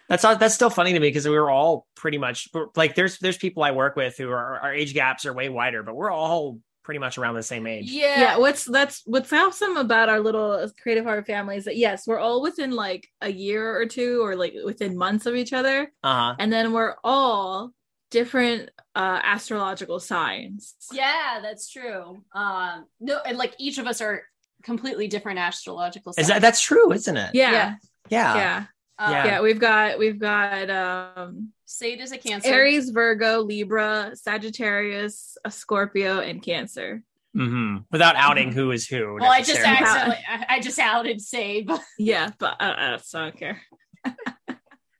That's 0.07 0.21
not, 0.21 0.39
that's 0.39 0.53
still 0.53 0.69
funny 0.69 0.93
to 0.93 0.99
me 0.99 1.07
because 1.07 1.27
we 1.27 1.33
were 1.33 1.49
all 1.49 1.87
pretty 1.95 2.19
much 2.19 2.47
like 2.75 2.93
there's 2.93 3.17
there's 3.17 3.37
people 3.37 3.63
I 3.63 3.71
work 3.71 3.95
with 3.95 4.17
who 4.17 4.29
are 4.29 4.59
our 4.59 4.71
age 4.71 4.93
gaps 4.93 5.25
are 5.25 5.33
way 5.33 5.49
wider, 5.49 5.81
but 5.81 5.95
we're 5.95 6.11
all 6.11 6.59
pretty 6.85 6.99
much 6.99 7.17
around 7.17 7.33
the 7.33 7.43
same 7.43 7.65
age. 7.65 7.91
yeah 7.91 8.21
Yeah, 8.21 8.37
what's 8.37 8.63
that's 8.63 9.01
what's 9.05 9.33
awesome 9.33 9.75
about 9.75 10.07
our 10.07 10.19
little 10.19 10.69
creative 10.81 11.03
horror 11.03 11.23
family 11.23 11.57
is 11.57 11.65
that 11.65 11.75
yes, 11.75 12.05
we're 12.05 12.19
all 12.19 12.43
within 12.43 12.71
like 12.71 13.07
a 13.21 13.31
year 13.31 13.75
or 13.75 13.87
two 13.87 14.23
or 14.23 14.35
like 14.35 14.53
within 14.63 14.95
months 14.95 15.25
of 15.25 15.35
each 15.35 15.51
other. 15.51 15.91
Uh 16.03 16.13
huh. 16.13 16.35
And 16.37 16.53
then 16.53 16.71
we're 16.73 16.93
all 17.03 17.71
different 18.11 18.69
uh 18.93 19.19
astrological 19.23 19.99
signs. 19.99 20.75
Yeah, 20.93 21.39
that's 21.41 21.69
true. 21.71 22.23
Um, 22.33 22.85
no, 22.99 23.19
and 23.25 23.37
like 23.37 23.55
each 23.57 23.79
of 23.79 23.87
us 23.87 23.99
are 23.99 24.21
completely 24.61 25.07
different 25.07 25.39
astrological. 25.39 26.13
Is 26.17 26.27
that 26.27 26.41
that's 26.41 26.61
true, 26.61 26.91
isn't 26.91 27.17
it? 27.17 27.31
Yeah. 27.33 27.51
Yeah. 27.51 27.75
Yeah. 28.09 28.35
Yeah. 28.35 28.63
Yeah. 28.99 29.05
Um, 29.21 29.25
Yeah. 29.27 29.41
we've 29.41 29.59
got 29.59 29.99
we've 29.99 30.19
got 30.19 30.69
um 30.69 31.51
Sade 31.65 31.99
is 32.01 32.11
a 32.11 32.17
Cancer. 32.17 32.49
Aries, 32.53 32.89
Virgo, 32.91 33.39
Libra, 33.41 34.11
Sagittarius, 34.15 35.37
a 35.43 35.51
Scorpio, 35.51 36.19
and 36.19 36.41
Cancer. 36.41 37.03
hmm 37.33 37.77
Without 37.91 38.15
outing 38.15 38.51
who 38.51 38.71
is 38.71 38.87
who. 38.87 39.17
Well, 39.19 39.31
I 39.31 39.41
just 39.41 39.59
accidentally, 39.59 40.17
I, 40.29 40.45
I 40.49 40.59
just 40.61 40.79
outed 40.79 41.19
Sage. 41.21 41.67
Yeah, 41.99 42.29
but 42.37 42.61
uh, 42.61 42.63
uh, 42.63 42.97
so 42.99 43.19
I 43.19 43.23
don't 43.23 43.37
care. 43.37 43.61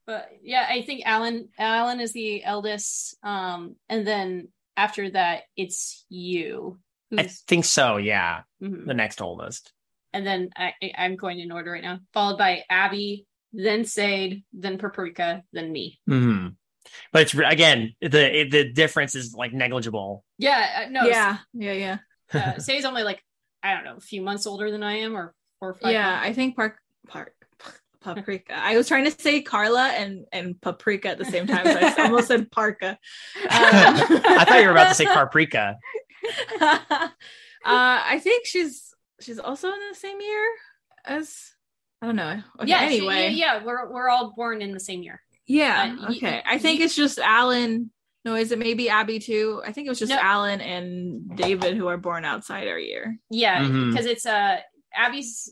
but 0.06 0.30
yeah, 0.44 0.66
I 0.70 0.82
think 0.84 1.04
Alan 1.06 1.50
Alan 1.58 2.00
is 2.00 2.14
the 2.14 2.44
eldest. 2.44 3.18
Um, 3.24 3.76
and 3.90 4.06
then 4.06 4.50
after 4.78 5.10
that, 5.12 5.44
it's 5.56 6.06
you. 6.10 6.80
I 7.18 7.24
think 7.48 7.66
so. 7.66 7.98
Yeah, 7.98 8.42
mhm. 8.62 8.86
the 8.86 8.94
next 8.94 9.22
oldest. 9.22 9.72
And 10.14 10.26
then 10.26 10.50
I, 10.56 10.74
I- 10.82 10.94
I'm 10.98 11.16
going 11.16 11.40
in 11.40 11.52
order 11.52 11.72
right 11.72 11.84
now, 11.84 12.00
followed 12.14 12.38
by 12.38 12.64
Abby, 12.70 13.26
then 13.56 13.86
Sade, 13.86 14.44
then 14.54 14.78
Paprika, 14.78 15.44
then 15.54 15.72
me. 15.72 16.00
hmm 16.08 16.48
But 17.12 17.24
it's 17.24 17.34
again 17.34 17.96
the 18.02 18.42
it, 18.42 18.52
the 18.52 18.72
difference 18.72 19.16
is 19.16 19.34
like 19.34 19.54
negligible. 19.54 20.24
Yeah, 20.38 20.86
uh, 20.86 20.90
no, 20.90 21.06
yeah, 21.06 21.38
yeah, 21.54 21.74
yeah. 21.74 21.98
uh, 22.34 22.60
Sade's 22.60 22.86
only 22.86 23.04
like 23.04 23.24
I 23.64 23.74
don't 23.74 23.86
know, 23.86 23.96
a 23.96 24.02
few 24.02 24.22
months 24.22 24.46
older 24.46 24.70
than 24.70 24.84
I 24.84 24.98
am, 24.98 25.16
or 25.16 25.34
four 25.60 25.70
or 25.70 25.74
five. 25.74 25.92
yeah, 25.92 26.12
months. 26.12 26.28
I 26.28 26.34
think 26.34 26.56
Park 26.56 26.78
Park 27.08 27.34
Paprika. 28.06 28.54
I 28.56 28.78
was 28.78 28.88
trying 28.88 29.06
to 29.06 29.12
say 29.12 29.42
Carla 29.42 29.88
and 29.88 30.26
and 30.32 30.60
Paprika 30.62 31.10
at 31.10 31.18
the 31.18 31.26
same 31.26 31.48
time, 31.48 31.66
so 31.66 31.80
I 31.80 32.06
almost 32.06 32.28
said 32.28 32.52
Parka. 32.52 32.98
I 33.50 34.46
thought 34.48 34.60
you 34.60 34.66
were 34.66 34.72
about 34.72 34.90
to 34.90 34.96
say 34.96 35.06
Paprika. 35.06 35.78
uh, 36.62 37.10
I 37.66 38.20
think 38.22 38.46
she's 38.46 38.94
she's 39.22 39.40
also 39.40 39.70
in 39.70 39.80
the 39.90 39.96
same 39.98 40.22
year 40.22 40.48
as 41.06 41.55
I 42.06 42.08
don't 42.08 42.16
know. 42.18 42.42
Okay, 42.60 42.70
yeah. 42.70 42.88
she- 42.88 42.98
anyway, 42.98 43.30
yeah, 43.32 43.56
yeah, 43.58 43.64
we're 43.64 43.92
we're 43.92 44.10
all 44.10 44.34
born 44.36 44.62
in 44.62 44.72
the 44.74 44.80
same 44.80 45.02
year. 45.02 45.22
yeah. 45.48 45.96
Uh, 46.04 46.12
okay, 46.12 46.34
y- 46.36 46.44
I 46.46 46.60
think 46.60 46.80
y- 46.80 46.86
it's 46.86 46.96
just 46.96 47.18
Alan. 47.18 47.90
No, 48.24 48.36
is 48.36 48.52
it 48.52 48.60
maybe 48.60 48.90
Abby 48.90 49.18
too? 49.18 49.62
I 49.66 49.72
think 49.72 49.88
it 49.88 49.90
was 49.90 49.98
just 50.00 50.12
No. 50.12 50.20
Alan 50.22 50.62
and 50.62 51.36
David 51.36 51.76
who 51.78 51.88
are 51.88 51.98
born 51.98 52.24
outside 52.26 52.68
our 52.68 52.78
year. 52.78 53.18
Yeah, 53.32 53.68
because 53.68 54.06
it's 54.06 54.26
uh 54.28 54.58
Abby's 54.94 55.52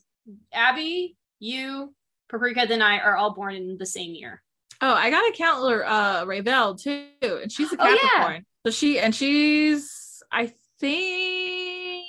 Abby, 0.53 1.17
you, 1.39 1.93
Paprika, 2.29 2.65
then 2.67 2.83
I 2.83 2.99
are 2.99 3.15
all 3.15 3.33
born 3.33 3.55
in 3.55 3.77
the 3.79 3.85
same 3.87 4.13
year. 4.13 4.41
Oh, 4.79 4.93
I 4.93 5.09
got 5.09 5.23
a 5.27 5.35
counselor, 5.35 5.83
uh 5.85 6.25
Ravel 6.25 6.75
too, 6.75 7.07
and 7.23 7.51
she's 7.51 7.71
a 7.73 7.77
Oh, 7.79 7.89
yeah. 7.89 7.97
Capricorn. 7.97 8.45
So 8.65 8.71
she 8.71 8.99
and 8.99 9.15
she's 9.15 10.21
I 10.31 10.51
think 10.79 12.05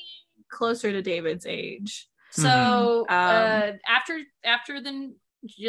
closer 0.50 0.92
to 0.92 1.00
David's 1.02 1.46
age. 1.46 2.08
So 2.34 3.06
Mhm. 3.08 3.10
uh 3.10 3.76
after 3.88 4.20
after 4.44 4.80
the 4.80 5.14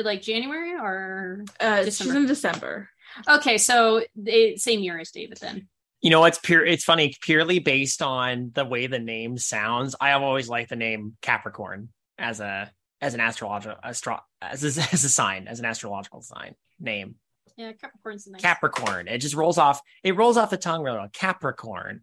like 0.03 0.21
January 0.21 0.73
or 0.73 1.43
Uh, 1.59 1.77
she's 1.83 1.97
December. 1.99 2.17
in 2.17 2.25
December. 2.25 2.89
okay, 3.27 3.57
so 3.57 4.03
the 4.15 4.57
same 4.57 4.79
year 4.81 4.97
as 4.99 5.11
David 5.11 5.37
then. 5.39 5.67
You 6.01 6.09
know, 6.11 6.23
it's 6.25 6.37
pure. 6.39 6.63
It's 6.65 6.83
funny 6.83 7.15
purely 7.21 7.59
based 7.59 8.01
on 8.01 8.51
the 8.53 8.63
way 8.65 8.87
the 8.87 8.99
name 8.99 9.37
sounds. 9.37 9.95
I 9.99 10.09
have 10.09 10.21
always 10.21 10.47
liked 10.49 10.69
the 10.69 10.75
name 10.75 11.17
Capricorn 11.21 11.89
as 12.17 12.39
a 12.39 12.71
as 13.01 13.13
an 13.13 13.19
astrological 13.19 13.77
astro 13.83 14.19
as 14.41 14.63
a, 14.63 14.81
as 14.93 15.03
a 15.03 15.09
sign 15.09 15.47
as 15.47 15.59
an 15.59 15.65
astrological 15.65 16.21
sign 16.21 16.55
name. 16.79 17.15
Yeah, 17.57 17.71
Capricorn's 17.73 18.27
nice. 18.27 18.41
Capricorn. 18.41 19.07
It 19.07 19.19
just 19.19 19.35
rolls 19.35 19.57
off. 19.57 19.81
It 20.03 20.15
rolls 20.15 20.37
off 20.37 20.49
the 20.49 20.57
tongue 20.57 20.81
really 20.83 20.97
well. 20.97 21.09
Capricorn. 21.13 22.01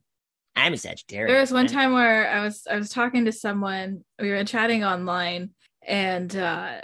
I'm 0.57 0.75
a 0.75 0.77
Sagittarius. 0.77 1.31
There 1.33 1.41
was 1.41 1.53
one 1.53 1.67
time 1.67 1.93
where 1.93 2.29
I 2.29 2.43
was 2.43 2.67
I 2.71 2.77
was 2.77 2.91
talking 2.91 3.25
to 3.25 3.33
someone. 3.33 4.05
We 4.21 4.31
were 4.31 4.45
chatting 4.45 4.85
online, 4.85 5.51
and 5.87 6.35
uh, 6.37 6.81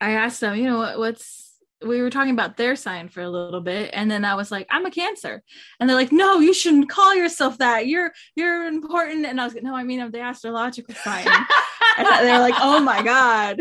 I 0.00 0.10
asked 0.12 0.40
them, 0.40 0.56
you 0.56 0.64
know, 0.64 0.78
what, 0.78 0.98
what's 0.98 1.44
we 1.84 2.00
were 2.02 2.10
talking 2.10 2.32
about 2.32 2.56
their 2.56 2.74
sign 2.74 3.08
for 3.08 3.20
a 3.22 3.30
little 3.30 3.60
bit, 3.60 3.90
and 3.92 4.10
then 4.10 4.24
I 4.24 4.34
was 4.34 4.50
like, 4.50 4.66
I'm 4.70 4.86
a 4.86 4.90
Cancer, 4.90 5.42
and 5.78 5.88
they're 5.88 5.96
like, 5.96 6.12
No, 6.12 6.38
you 6.40 6.54
shouldn't 6.54 6.88
call 6.88 7.14
yourself 7.14 7.58
that. 7.58 7.86
You're 7.86 8.12
you're 8.36 8.66
important, 8.66 9.26
and 9.26 9.40
I 9.40 9.44
was 9.44 9.54
like, 9.54 9.62
No, 9.62 9.74
I 9.74 9.84
mean 9.84 10.00
I'm 10.00 10.10
the 10.10 10.20
astrological 10.20 10.94
sign. 10.94 11.26
and 11.98 12.06
they're 12.06 12.40
like, 12.40 12.54
Oh 12.58 12.80
my 12.80 13.02
god. 13.02 13.60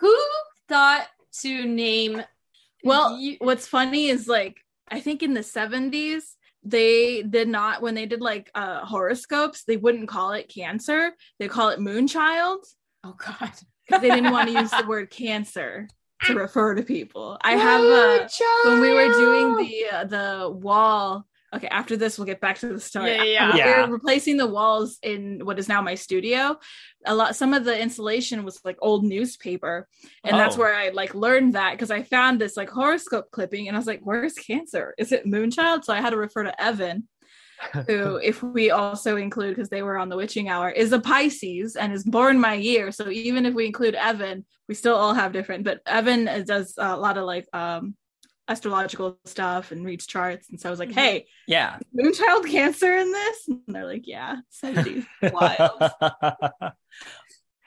Who 0.00 0.16
thought 0.68 1.06
to 1.40 1.66
name 1.66 2.22
Well, 2.84 3.18
you- 3.18 3.36
what's 3.40 3.66
funny 3.66 4.08
is 4.08 4.28
like 4.28 4.58
I 4.88 5.00
think 5.00 5.22
in 5.22 5.34
the 5.34 5.40
70s 5.40 6.22
they 6.62 7.22
did 7.22 7.48
not 7.48 7.82
when 7.82 7.94
they 7.94 8.06
did 8.06 8.20
like 8.20 8.50
uh 8.54 8.84
horoscopes, 8.84 9.64
they 9.64 9.76
wouldn't 9.76 10.08
call 10.08 10.32
it 10.32 10.48
cancer. 10.48 11.12
They 11.38 11.48
call 11.48 11.70
it 11.70 11.80
moonchild 11.80 12.64
oh 13.04 13.14
god. 13.16 13.52
because 13.86 14.02
they 14.02 14.10
didn't 14.10 14.32
want 14.32 14.48
to 14.48 14.60
use 14.60 14.70
the 14.70 14.84
word 14.88 15.10
cancer 15.10 15.88
to 16.24 16.34
refer 16.34 16.74
to 16.74 16.82
people. 16.82 17.38
I 17.42 17.52
have 17.52 17.80
uh 17.80 18.28
when 18.64 18.80
we 18.80 18.92
were 18.92 19.12
doing 19.12 19.56
the 19.56 19.86
uh, 19.92 20.04
the 20.04 20.50
wall 20.50 21.26
okay 21.54 21.68
after 21.68 21.96
this 21.96 22.18
we'll 22.18 22.26
get 22.26 22.40
back 22.40 22.58
to 22.58 22.68
the 22.68 22.80
story 22.80 23.14
Yeah, 23.14 23.22
yeah, 23.24 23.50
Uh, 23.50 23.56
yeah. 23.56 23.86
We're 23.86 23.92
replacing 23.92 24.36
the 24.36 24.46
walls 24.46 24.98
in 25.02 25.40
what 25.44 25.58
is 25.58 25.68
now 25.68 25.80
my 25.82 25.94
studio 25.94 26.58
a 27.06 27.14
lot 27.14 27.36
some 27.36 27.54
of 27.54 27.64
the 27.64 27.78
insulation 27.80 28.44
was 28.44 28.60
like 28.64 28.76
old 28.82 29.04
newspaper 29.04 29.88
and 30.24 30.36
that's 30.38 30.56
Oh. 30.56 30.60
where 30.60 30.74
i 30.74 30.90
like 30.90 31.14
learned 31.14 31.54
that 31.54 31.72
because 31.72 31.90
i 31.90 32.02
found 32.02 32.40
this 32.40 32.56
like 32.56 32.68
horoscope 32.70 33.30
clipping 33.30 33.68
and 33.68 33.76
i 33.76 33.80
was 33.80 33.86
like 33.86 34.00
where's 34.02 34.34
cancer 34.34 34.94
is 34.98 35.12
it 35.12 35.26
moonchild 35.26 35.84
so 35.84 35.92
i 35.92 36.00
had 36.00 36.10
to 36.10 36.16
refer 36.16 36.42
to 36.44 36.62
evan 36.62 37.08
who, 37.88 38.18
if 38.18 38.40
we 38.40 38.70
also 38.70 39.16
include, 39.16 39.56
because 39.56 39.68
they 39.68 39.82
were 39.82 39.98
on 39.98 40.08
the 40.08 40.16
witching 40.16 40.48
hour, 40.48 40.70
is 40.70 40.92
a 40.92 41.00
Pisces 41.00 41.74
and 41.74 41.92
is 41.92 42.04
born 42.04 42.38
my 42.38 42.54
year. 42.54 42.92
So 42.92 43.10
even 43.10 43.44
if 43.46 43.52
we 43.52 43.66
include 43.66 43.96
Evan, 43.96 44.46
we 44.68 44.76
still 44.76 44.94
all 44.94 45.12
have 45.12 45.32
different. 45.32 45.64
But 45.64 45.80
Evan 45.84 46.44
does 46.46 46.74
a 46.78 46.96
lot 46.96 47.18
of 47.18 47.24
like 47.24 47.48
um 47.52 47.96
astrological 48.48 49.18
stuff 49.24 49.70
and 49.72 49.84
reads 49.84 50.06
charts. 50.06 50.48
And 50.50 50.58
so 50.60 50.68
I 50.68 50.70
was 50.70 50.78
like, 50.78 50.88
Mhm. 50.90 50.94
hey, 50.94 51.26
Yeah. 51.46 51.78
Moonchild 51.96 52.46
Cancer 52.50 52.96
in 52.96 53.12
this? 53.12 53.48
And 53.48 53.60
they're 53.68 53.84
like, 53.86 54.06
yeah, 54.06 54.36
70s. 54.64 55.04
Wild. 55.32 56.72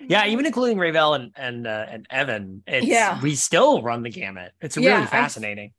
yeah, 0.08 0.26
even 0.28 0.46
including 0.46 0.80
Ravel 0.80 1.14
and 1.14 1.32
and 1.36 1.68
uh, 1.68 1.86
and 1.90 2.08
Evan, 2.10 2.64
it's 2.66 2.88
Yeah. 2.88 3.22
we 3.22 3.36
still 3.36 3.82
run 3.84 4.02
the 4.04 4.10
gamut. 4.10 4.52
It's 4.62 4.76
Yeah, 4.78 4.92
really 4.94 5.04
I- 5.04 5.08
fascinating. 5.08 5.74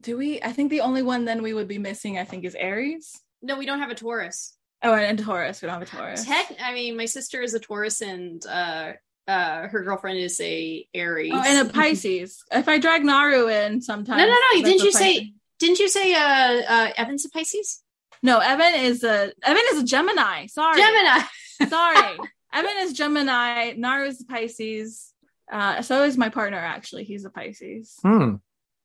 Do 0.00 0.16
we? 0.16 0.40
I 0.42 0.52
think 0.52 0.70
the 0.70 0.82
only 0.82 1.02
one 1.02 1.24
then 1.24 1.42
we 1.42 1.52
would 1.54 1.66
be 1.68 1.78
missing, 1.78 2.18
I 2.18 2.24
think, 2.24 2.44
is 2.44 2.54
Aries. 2.54 3.20
No, 3.42 3.56
we 3.58 3.66
don't 3.66 3.80
have 3.80 3.90
a 3.90 3.96
Taurus. 3.96 4.56
Oh, 4.80 4.94
and, 4.94 5.04
and 5.04 5.18
Taurus. 5.18 5.60
We 5.60 5.66
don't 5.66 5.80
have 5.80 5.88
a 5.88 5.96
Taurus. 5.96 6.24
Tech. 6.24 6.52
I 6.62 6.72
mean, 6.72 6.96
my 6.96 7.06
sister 7.06 7.42
is 7.42 7.54
a 7.54 7.58
Taurus, 7.58 8.00
and 8.00 8.44
uh, 8.46 8.92
uh, 9.28 9.68
her 9.68 9.82
girlfriend 9.82 10.18
is 10.18 10.40
a 10.40 10.88
Aries. 10.94 11.32
Oh, 11.34 11.42
and 11.46 11.68
a 11.68 11.72
Pisces. 11.72 12.42
if 12.50 12.66
I 12.66 12.78
drag 12.78 13.04
Naru 13.04 13.48
in 13.48 13.82
sometimes. 13.82 14.18
No, 14.18 14.26
no, 14.26 14.34
no. 14.34 14.62
Didn't 14.62 14.80
a 14.80 14.84
you 14.84 14.92
say? 14.92 15.32
Didn't 15.58 15.78
you 15.78 15.88
say? 15.88 16.14
Uh, 16.14 16.62
uh, 16.66 16.90
Evan's 16.96 17.26
a 17.26 17.30
Pisces. 17.30 17.82
No, 18.22 18.38
Evan 18.38 18.74
is 18.74 19.04
a 19.04 19.30
Evan 19.44 19.62
is 19.72 19.82
a 19.82 19.84
Gemini. 19.84 20.46
Sorry. 20.46 20.80
Gemini. 20.80 21.22
Sorry. 21.68 22.18
Evan 22.52 22.76
is 22.78 22.94
Gemini. 22.94 23.74
Naru 23.76 24.06
is 24.06 24.22
a 24.22 24.24
Pisces. 24.24 25.12
Uh, 25.52 25.82
so 25.82 26.04
is 26.04 26.16
my 26.16 26.30
partner, 26.30 26.58
actually. 26.58 27.04
He's 27.04 27.24
a 27.24 27.30
Pisces. 27.30 27.96
Hmm. 28.02 28.36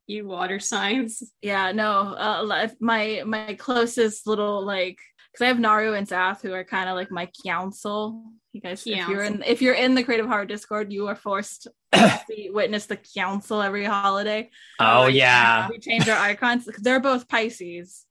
You 0.07 0.27
water 0.27 0.59
signs. 0.59 1.23
Yeah, 1.41 1.71
no. 1.71 2.13
Uh, 2.13 2.67
my 2.81 3.23
my 3.25 3.55
closest 3.57 4.27
little 4.27 4.65
like 4.65 4.99
because 5.31 5.45
I 5.45 5.47
have 5.47 5.59
Naru 5.59 5.93
and 5.93 6.07
Zath 6.07 6.41
who 6.41 6.51
are 6.53 6.65
kind 6.65 6.89
of 6.89 6.95
like 6.95 7.09
my 7.09 7.29
council. 7.45 8.33
You 8.53 8.61
guys, 8.61 8.85
if 8.85 9.07
you're 9.09 9.23
in 9.23 9.43
if 9.45 9.61
you're 9.63 9.73
in 9.73 9.95
the 9.95 10.03
Creative 10.03 10.27
Horror 10.27 10.45
Discord, 10.45 10.93
you 10.93 11.07
are 11.07 11.15
forced 11.15 11.67
to 11.91 12.21
see, 12.27 12.49
witness 12.51 12.85
the 12.85 12.97
council 12.97 13.61
every 13.61 13.83
holiday. 13.83 14.51
Oh 14.79 15.05
Like, 15.05 15.15
yeah. 15.15 15.67
we 15.69 15.79
change 15.79 16.07
our 16.07 16.17
icons. 16.19 16.65
'cause 16.65 16.75
They're 16.83 16.99
both 16.99 17.27
Pisces, 17.27 18.05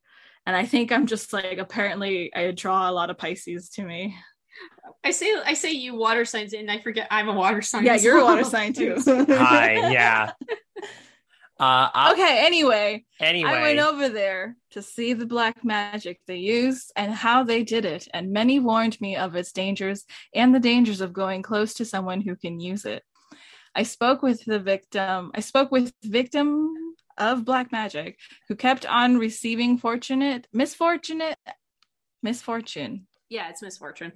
and 0.44 0.56
I 0.56 0.66
think 0.66 0.90
I'm 0.90 1.06
just 1.06 1.32
like 1.32 1.58
apparently 1.58 2.34
I 2.34 2.50
draw 2.50 2.90
a 2.90 2.92
lot 2.92 3.08
of 3.10 3.18
Pisces 3.18 3.70
to 3.70 3.84
me. 3.84 4.16
I 5.04 5.12
say 5.12 5.32
I 5.46 5.54
say 5.54 5.70
you 5.70 5.94
water 5.94 6.24
signs, 6.24 6.52
and 6.54 6.68
I 6.70 6.80
forget 6.80 7.06
I'm 7.10 7.28
a 7.28 7.32
water 7.34 7.62
sign. 7.62 7.84
Yeah, 7.84 7.94
you're 7.94 8.18
a 8.18 8.24
water 8.24 8.44
sign 8.44 8.72
too. 8.72 8.96
Hi. 9.06 9.92
Yeah. 9.92 10.32
Uh, 11.62 11.88
I'll- 11.94 12.12
okay. 12.14 12.44
Anyway, 12.44 13.04
Anyway. 13.20 13.48
I 13.50 13.62
went 13.62 13.78
over 13.78 14.08
there 14.08 14.56
to 14.72 14.82
see 14.82 15.12
the 15.12 15.26
black 15.26 15.64
magic 15.64 16.20
they 16.26 16.38
used 16.38 16.92
and 16.96 17.12
how 17.12 17.44
they 17.44 17.62
did 17.62 17.84
it, 17.84 18.08
and 18.12 18.32
many 18.32 18.58
warned 18.58 19.00
me 19.00 19.14
of 19.16 19.36
its 19.36 19.52
dangers 19.52 20.04
and 20.34 20.52
the 20.52 20.58
dangers 20.58 21.00
of 21.00 21.12
going 21.12 21.42
close 21.42 21.74
to 21.74 21.84
someone 21.84 22.20
who 22.20 22.34
can 22.34 22.58
use 22.58 22.84
it. 22.84 23.04
I 23.76 23.84
spoke 23.84 24.22
with 24.22 24.44
the 24.44 24.58
victim. 24.58 25.30
I 25.34 25.40
spoke 25.40 25.70
with 25.70 25.92
victim 26.02 26.74
of 27.16 27.44
black 27.44 27.70
magic 27.70 28.18
who 28.48 28.56
kept 28.56 28.84
on 28.84 29.18
receiving 29.18 29.78
fortunate, 29.78 30.48
misfortunate, 30.52 31.38
misfortune. 32.24 33.06
Yeah, 33.28 33.48
it's 33.50 33.62
misfortune. 33.62 34.12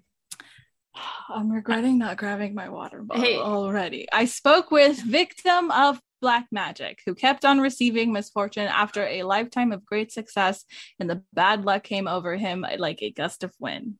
I'm 1.28 1.50
regretting 1.52 1.98
not 1.98 2.16
grabbing 2.16 2.54
my 2.54 2.68
water 2.70 3.02
bottle 3.02 3.22
Hey. 3.22 3.36
already. 3.36 4.08
I 4.12 4.24
spoke 4.24 4.70
with 4.70 4.98
victim 5.00 5.70
of 5.70 6.00
black 6.26 6.48
magic 6.50 7.02
who 7.06 7.14
kept 7.14 7.44
on 7.44 7.60
receiving 7.60 8.12
misfortune 8.12 8.66
after 8.66 9.06
a 9.06 9.22
lifetime 9.22 9.70
of 9.70 9.86
great 9.86 10.10
success 10.10 10.64
and 10.98 11.08
the 11.08 11.22
bad 11.32 11.64
luck 11.64 11.84
came 11.84 12.08
over 12.08 12.34
him 12.36 12.64
uh, 12.64 12.70
like 12.78 13.00
a 13.00 13.12
gust 13.12 13.44
of 13.44 13.54
wind. 13.60 13.94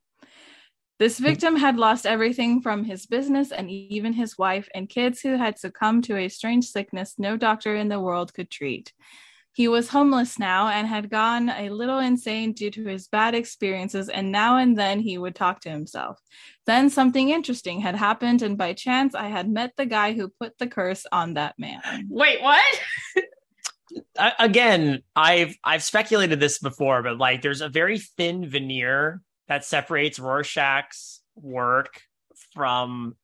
This 0.99 1.19
hmm. 1.19 1.23
victim 1.23 1.55
had 1.55 1.77
lost 1.77 2.05
everything 2.05 2.59
from 2.61 2.83
his 2.83 3.05
business 3.05 3.53
and 3.53 3.71
even 3.71 4.11
his 4.11 4.37
wife 4.37 4.67
and 4.75 4.89
kids 4.89 5.21
who 5.21 5.37
had 5.37 5.57
succumbed 5.57 6.03
to 6.03 6.17
a 6.17 6.27
strange 6.27 6.65
sickness 6.65 7.15
no 7.17 7.37
doctor 7.37 7.73
in 7.77 7.87
the 7.87 8.01
world 8.01 8.33
could 8.33 8.51
treat. 8.51 8.91
He 9.57 9.67
was 9.67 9.89
homeless 9.89 10.37
now 10.37 10.67
and 10.67 10.85
had 10.85 11.09
gone 11.09 11.49
a 11.49 11.71
little 11.71 11.97
insane 11.97 12.53
due 12.53 12.69
to 12.69 12.83
his 12.85 13.07
bad 13.07 13.33
experiences, 13.33 14.07
and 14.07 14.31
now 14.31 14.57
and 14.57 14.77
then 14.77 14.99
he 14.99 15.17
would 15.17 15.33
talk 15.33 15.61
to 15.61 15.69
himself. 15.71 16.19
Then 16.67 16.91
something 16.91 17.29
interesting 17.29 17.79
had 17.79 17.95
happened, 17.95 18.43
and 18.43 18.55
by 18.55 18.73
chance 18.73 19.15
I 19.15 19.29
had 19.29 19.49
met 19.49 19.71
the 19.75 19.87
guy 19.87 20.13
who 20.13 20.31
put 20.39 20.55
the 20.59 20.67
curse 20.67 21.07
on 21.11 21.33
that 21.33 21.55
man. 21.57 21.81
Wait, 22.07 22.39
what? 22.39 22.79
I- 24.19 24.35
again, 24.37 25.01
I've 25.15 25.55
I've 25.63 25.81
speculated 25.81 26.39
this 26.39 26.59
before, 26.59 27.01
but 27.01 27.17
like 27.17 27.41
there's 27.41 27.61
a 27.61 27.69
very 27.69 27.97
thin 27.97 28.47
veneer 28.47 29.23
that 29.47 29.65
separates 29.65 30.19
Rorschach's 30.19 31.23
work 31.35 31.99
from 32.53 33.15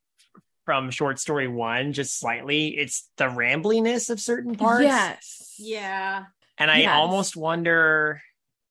from 0.66 0.90
short 0.92 1.20
story 1.20 1.48
one 1.48 1.94
just 1.94 2.20
slightly. 2.20 2.70
It's 2.78 3.10
the 3.18 3.30
rambliness 3.30 4.10
of 4.10 4.20
certain 4.20 4.56
parts. 4.56 4.84
Yes. 4.84 5.56
Yeah, 5.60 6.24
And 6.58 6.72
I 6.72 6.80
Yes. 6.80 6.90
almost 6.94 7.36
wonder, 7.36 8.22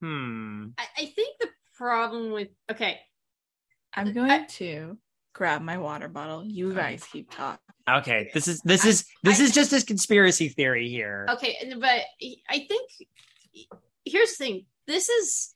hmm. 0.01 0.69
I, 0.79 0.85
I 0.99 1.07
think 1.07 1.39
the 1.41 1.49
problem 1.77 2.33
with 2.33 2.49
okay, 2.71 2.99
I'm 3.95 4.13
going 4.13 4.31
I- 4.31 4.47
to 4.47 4.99
grab 5.35 5.63
my 5.63 5.79
water 5.79 6.09
bottle. 6.09 6.45
You 6.45 6.75
guys 6.75 7.05
keep 7.11 7.31
talking. 7.31 7.59
Okay, 7.89 8.31
this 8.35 8.47
is 8.49 8.61
this 8.63 8.85
is 8.85 9.05
this 9.23 9.41
I- 9.41 9.45
is 9.45 9.53
just 9.53 9.71
this 9.71 9.85
conspiracy 9.85 10.49
theory 10.49 10.89
here. 10.89 11.27
okay, 11.31 11.57
but 11.79 12.03
I 12.49 12.67
think 12.69 12.91
here's 14.05 14.31
the 14.37 14.45
thing. 14.45 14.67
This 14.87 15.09
is 15.09 15.55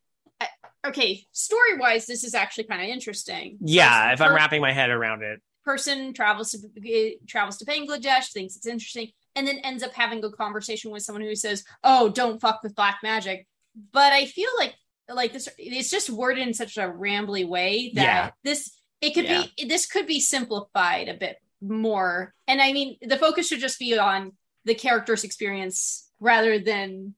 okay. 0.86 1.24
Story 1.32 1.78
wise, 1.78 2.06
this 2.06 2.24
is 2.24 2.34
actually 2.34 2.64
kind 2.64 2.82
of 2.82 2.88
interesting. 2.88 3.58
Yeah, 3.60 4.12
if 4.12 4.20
I'm 4.20 4.28
Per- 4.30 4.34
wrapping 4.36 4.60
my 4.60 4.72
head 4.72 4.90
around 4.90 5.22
it. 5.22 5.40
Person 5.66 6.14
travels 6.14 6.52
to 6.52 7.16
travels 7.26 7.58
to 7.58 7.66
Bangladesh, 7.66 8.32
thinks 8.32 8.56
it's 8.56 8.66
interesting, 8.66 9.10
and 9.34 9.46
then 9.46 9.58
ends 9.58 9.82
up 9.82 9.92
having 9.92 10.24
a 10.24 10.30
conversation 10.30 10.90
with 10.92 11.02
someone 11.02 11.22
who 11.22 11.34
says, 11.34 11.64
"Oh, 11.84 12.08
don't 12.08 12.40
fuck 12.40 12.62
with 12.62 12.76
black 12.76 13.00
magic." 13.02 13.46
But 13.92 14.12
I 14.14 14.24
feel 14.26 14.48
like 14.58 14.74
like 15.08 15.32
this 15.32 15.48
it's 15.58 15.90
just 15.90 16.08
worded 16.08 16.46
in 16.46 16.54
such 16.54 16.76
a 16.78 16.82
rambly 16.82 17.46
way 17.46 17.90
that 17.94 18.02
Yeah. 18.02 18.30
this 18.44 18.72
it 19.00 19.10
could 19.10 19.24
Yeah. 19.24 19.44
be 19.56 19.64
this 19.66 19.86
could 19.86 20.06
be 20.06 20.20
simplified 20.20 21.08
a 21.08 21.14
bit 21.14 21.36
more. 21.60 22.32
And 22.46 22.62
I 22.62 22.72
mean, 22.72 22.96
the 23.02 23.18
focus 23.18 23.48
should 23.48 23.60
just 23.60 23.78
be 23.78 23.98
on 23.98 24.32
the 24.64 24.74
character's 24.74 25.24
experience 25.24 26.10
rather 26.20 26.58
than 26.58 27.14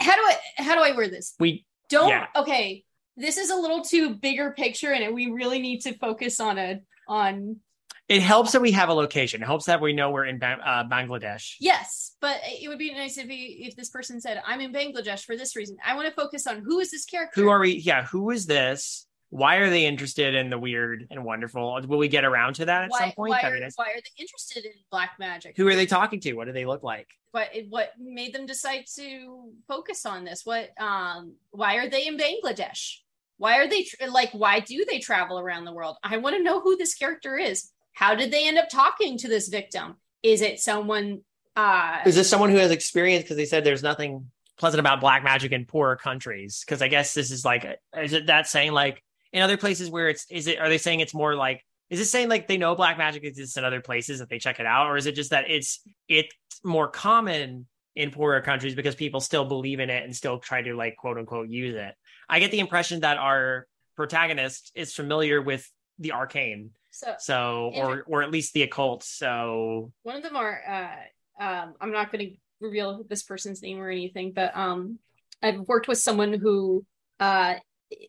how 0.00 0.14
do 0.16 0.22
I 0.22 0.38
how 0.62 0.74
do 0.74 0.82
I 0.82 0.94
word 0.96 1.12
this? 1.12 1.34
We 1.38 1.64
Don't 1.88 2.08
Yeah. 2.08 2.26
okay. 2.34 2.84
This 3.16 3.36
is 3.36 3.50
a 3.50 3.54
little 3.56 3.82
too 3.82 4.14
bigger 4.16 4.50
picture, 4.52 4.92
and 4.92 5.14
we 5.14 5.26
really 5.30 5.60
need 5.60 5.82
to 5.82 5.92
focus 5.94 6.40
on 6.40 6.58
a 6.58 6.80
on 7.08 7.60
it 8.08 8.20
helps 8.20 8.52
that 8.52 8.60
we 8.60 8.72
have 8.72 8.90
a 8.90 8.94
location. 8.94 9.42
It 9.42 9.46
helps 9.46 9.64
that 9.64 9.80
we 9.80 9.94
know 9.94 10.10
we're 10.10 10.26
in 10.26 10.42
uh, 10.42 10.84
Bangladesh. 10.90 11.54
Yes, 11.58 12.16
but 12.20 12.38
it 12.44 12.68
would 12.68 12.78
be 12.78 12.92
nice 12.92 13.16
if 13.16 13.28
he, 13.28 13.64
if 13.66 13.76
this 13.76 13.88
person 13.88 14.20
said, 14.20 14.42
"I'm 14.46 14.60
in 14.60 14.72
Bangladesh 14.72 15.24
for 15.24 15.36
this 15.36 15.56
reason." 15.56 15.76
I 15.84 15.96
want 15.96 16.08
to 16.08 16.14
focus 16.14 16.46
on 16.46 16.62
who 16.64 16.80
is 16.80 16.90
this 16.90 17.06
character. 17.06 17.40
Who 17.40 17.48
are 17.48 17.60
we? 17.60 17.76
Yeah, 17.76 18.04
who 18.04 18.30
is 18.30 18.44
this? 18.46 19.06
Why 19.30 19.56
are 19.56 19.70
they 19.70 19.86
interested 19.86 20.34
in 20.34 20.50
the 20.50 20.58
weird 20.58 21.06
and 21.10 21.24
wonderful? 21.24 21.80
Will 21.88 21.98
we 21.98 22.08
get 22.08 22.24
around 22.24 22.54
to 22.56 22.66
that 22.66 22.84
at 22.84 22.90
why, 22.90 22.98
some 22.98 23.12
point? 23.12 23.30
Why 23.30 23.40
I 23.42 23.48
are, 23.48 23.58
mean, 23.58 23.70
why 23.74 23.86
are 23.86 23.94
they 23.96 24.22
interested 24.22 24.66
in 24.66 24.72
black 24.90 25.12
magic? 25.18 25.56
who 25.56 25.66
are 25.66 25.74
they 25.74 25.86
talking 25.86 26.20
to? 26.20 26.34
What 26.34 26.46
do 26.46 26.52
they 26.52 26.66
look 26.66 26.82
like? 26.82 27.08
What 27.30 27.48
what 27.70 27.92
made 27.98 28.34
them 28.34 28.44
decide 28.44 28.84
to 28.96 29.50
focus 29.66 30.04
on 30.04 30.24
this? 30.24 30.42
What 30.44 30.70
um 30.78 31.36
why 31.52 31.76
are 31.76 31.88
they 31.88 32.06
in 32.06 32.18
Bangladesh? 32.18 32.98
Why 33.38 33.58
are 33.58 33.68
they 33.68 33.84
tr- 33.84 34.08
like 34.08 34.30
why 34.32 34.60
do 34.60 34.84
they 34.88 34.98
travel 34.98 35.38
around 35.38 35.64
the 35.64 35.72
world? 35.72 35.96
I 36.02 36.16
want 36.18 36.36
to 36.36 36.42
know 36.42 36.60
who 36.60 36.76
this 36.76 36.94
character 36.94 37.36
is. 37.36 37.70
How 37.92 38.14
did 38.14 38.30
they 38.30 38.46
end 38.46 38.58
up 38.58 38.68
talking 38.68 39.18
to 39.18 39.28
this 39.28 39.48
victim? 39.48 39.96
Is 40.22 40.40
it 40.42 40.60
someone 40.60 41.20
uh 41.56 42.00
Is 42.06 42.16
this 42.16 42.28
someone 42.28 42.50
who 42.50 42.56
has 42.56 42.70
experience? 42.70 43.24
Because 43.24 43.36
they 43.36 43.44
said 43.44 43.64
there's 43.64 43.82
nothing 43.82 44.30
pleasant 44.56 44.80
about 44.80 45.00
black 45.00 45.24
magic 45.24 45.52
in 45.52 45.64
poorer 45.64 45.96
countries. 45.96 46.62
Because 46.64 46.82
I 46.82 46.88
guess 46.88 47.14
this 47.14 47.30
is 47.30 47.44
like, 47.44 47.66
is 47.96 48.12
it 48.12 48.26
that 48.26 48.46
saying 48.46 48.72
like 48.72 49.02
in 49.32 49.42
other 49.42 49.56
places 49.56 49.90
where 49.90 50.08
it's, 50.08 50.26
is 50.30 50.46
it, 50.46 50.58
are 50.58 50.68
they 50.68 50.78
saying 50.78 51.00
it's 51.00 51.14
more 51.14 51.34
like, 51.34 51.62
is 51.90 52.00
it 52.00 52.06
saying 52.06 52.28
like 52.28 52.48
they 52.48 52.56
know 52.56 52.74
black 52.74 52.96
magic 52.98 53.24
exists 53.24 53.56
in 53.56 53.64
other 53.64 53.80
places 53.80 54.20
that 54.20 54.28
they 54.28 54.38
check 54.38 54.60
it 54.60 54.66
out? 54.66 54.86
Or 54.86 54.96
is 54.96 55.06
it 55.06 55.14
just 55.14 55.30
that 55.30 55.50
it's, 55.50 55.80
it's 56.08 56.34
more 56.62 56.88
common 56.88 57.66
in 57.96 58.10
poorer 58.10 58.40
countries 58.40 58.74
because 58.74 58.94
people 58.94 59.20
still 59.20 59.44
believe 59.44 59.80
in 59.80 59.90
it 59.90 60.04
and 60.04 60.14
still 60.14 60.38
try 60.38 60.62
to 60.62 60.74
like 60.74 60.96
quote 60.96 61.18
unquote 61.18 61.48
use 61.48 61.74
it? 61.74 61.94
I 62.28 62.40
get 62.40 62.50
the 62.50 62.60
impression 62.60 63.00
that 63.00 63.18
our 63.18 63.66
protagonist 63.96 64.72
is 64.74 64.94
familiar 64.94 65.40
with 65.40 65.70
the 65.98 66.12
arcane. 66.12 66.70
so 66.90 67.14
So, 67.18 67.72
or, 67.74 68.02
or 68.06 68.22
at 68.22 68.30
least 68.30 68.54
the 68.54 68.62
occult. 68.62 69.02
So 69.04 69.92
one 70.02 70.16
of 70.16 70.22
them 70.22 70.36
are 70.36 70.60
uh 70.68 71.42
um 71.44 71.74
i'm 71.80 71.92
not 71.92 72.12
going 72.12 72.26
to 72.26 72.36
reveal 72.60 73.04
this 73.08 73.24
person's 73.24 73.60
name 73.60 73.80
or 73.80 73.90
anything 73.90 74.32
but 74.32 74.56
um 74.56 74.98
i've 75.42 75.58
worked 75.60 75.88
with 75.88 75.98
someone 75.98 76.32
who 76.32 76.84
uh 77.18 77.54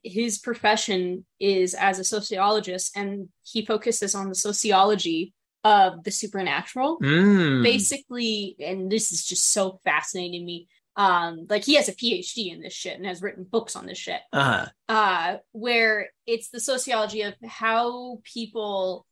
his 0.04 0.38
profession 0.38 1.26
is 1.40 1.74
as 1.74 2.00
a 2.00 2.04
sociologist 2.04 2.96
and 2.96 3.30
he 3.44 3.66
focuses 3.66 4.16
on 4.16 4.30
the 4.30 4.36
sociology 4.36 5.34
of 5.64 6.04
the 6.04 6.12
supernatural. 6.12 7.00
Mm. 7.00 7.64
Basically, 7.64 8.56
and 8.60 8.92
this 8.92 9.12
is 9.12 9.26
just 9.26 9.52
so 9.52 9.80
fascinating 9.84 10.42
to 10.42 10.46
me. 10.46 10.68
Um, 10.98 11.48
like 11.50 11.66
he 11.66 11.76
has 11.76 11.90
a 11.90 11.94
PhD 11.94 12.54
in 12.54 12.62
this 12.62 12.74
shit 12.74 12.96
and 12.96 13.06
has 13.06 13.22
written 13.22 13.44
books 13.44 13.76
on 13.76 13.86
this 13.86 13.98
shit. 13.98 14.22
Uh-huh. 14.32 14.68
uh 14.88 15.38
where 15.52 16.10
it's 16.26 16.50
the 16.50 16.60
sociology 16.60 17.22
of 17.22 17.34
how 17.46 18.20
people 18.24 19.06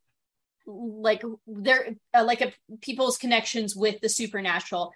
like 0.66 1.24
their 1.48 1.96
uh, 2.14 2.24
like 2.24 2.42
a, 2.42 2.54
people's 2.82 3.18
connections 3.18 3.76
with 3.76 4.00
the 4.02 4.10
supernatural 4.10 4.94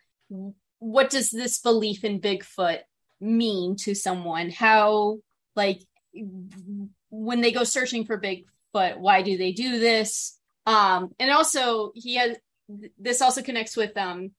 what 0.79 1.10
does 1.10 1.29
this 1.29 1.60
belief 1.60 2.03
in 2.03 2.22
bigfoot 2.22 2.79
mean 3.20 3.75
to 3.75 3.96
someone 3.96 4.50
how 4.50 5.17
like 5.56 5.82
when 7.10 7.41
they 7.41 7.51
go 7.51 7.63
searching 7.63 8.06
for 8.06 8.20
bigfoot 8.20 8.98
why 8.98 9.22
do 9.22 9.38
they 9.38 9.51
do 9.51 9.79
this 9.79 10.38
um 10.65 11.10
and 11.20 11.32
also 11.32 11.91
he 11.96 12.15
has 12.15 12.38
this 12.98 13.22
also 13.22 13.41
connects 13.41 13.75
with 13.75 13.96
um 13.98 14.32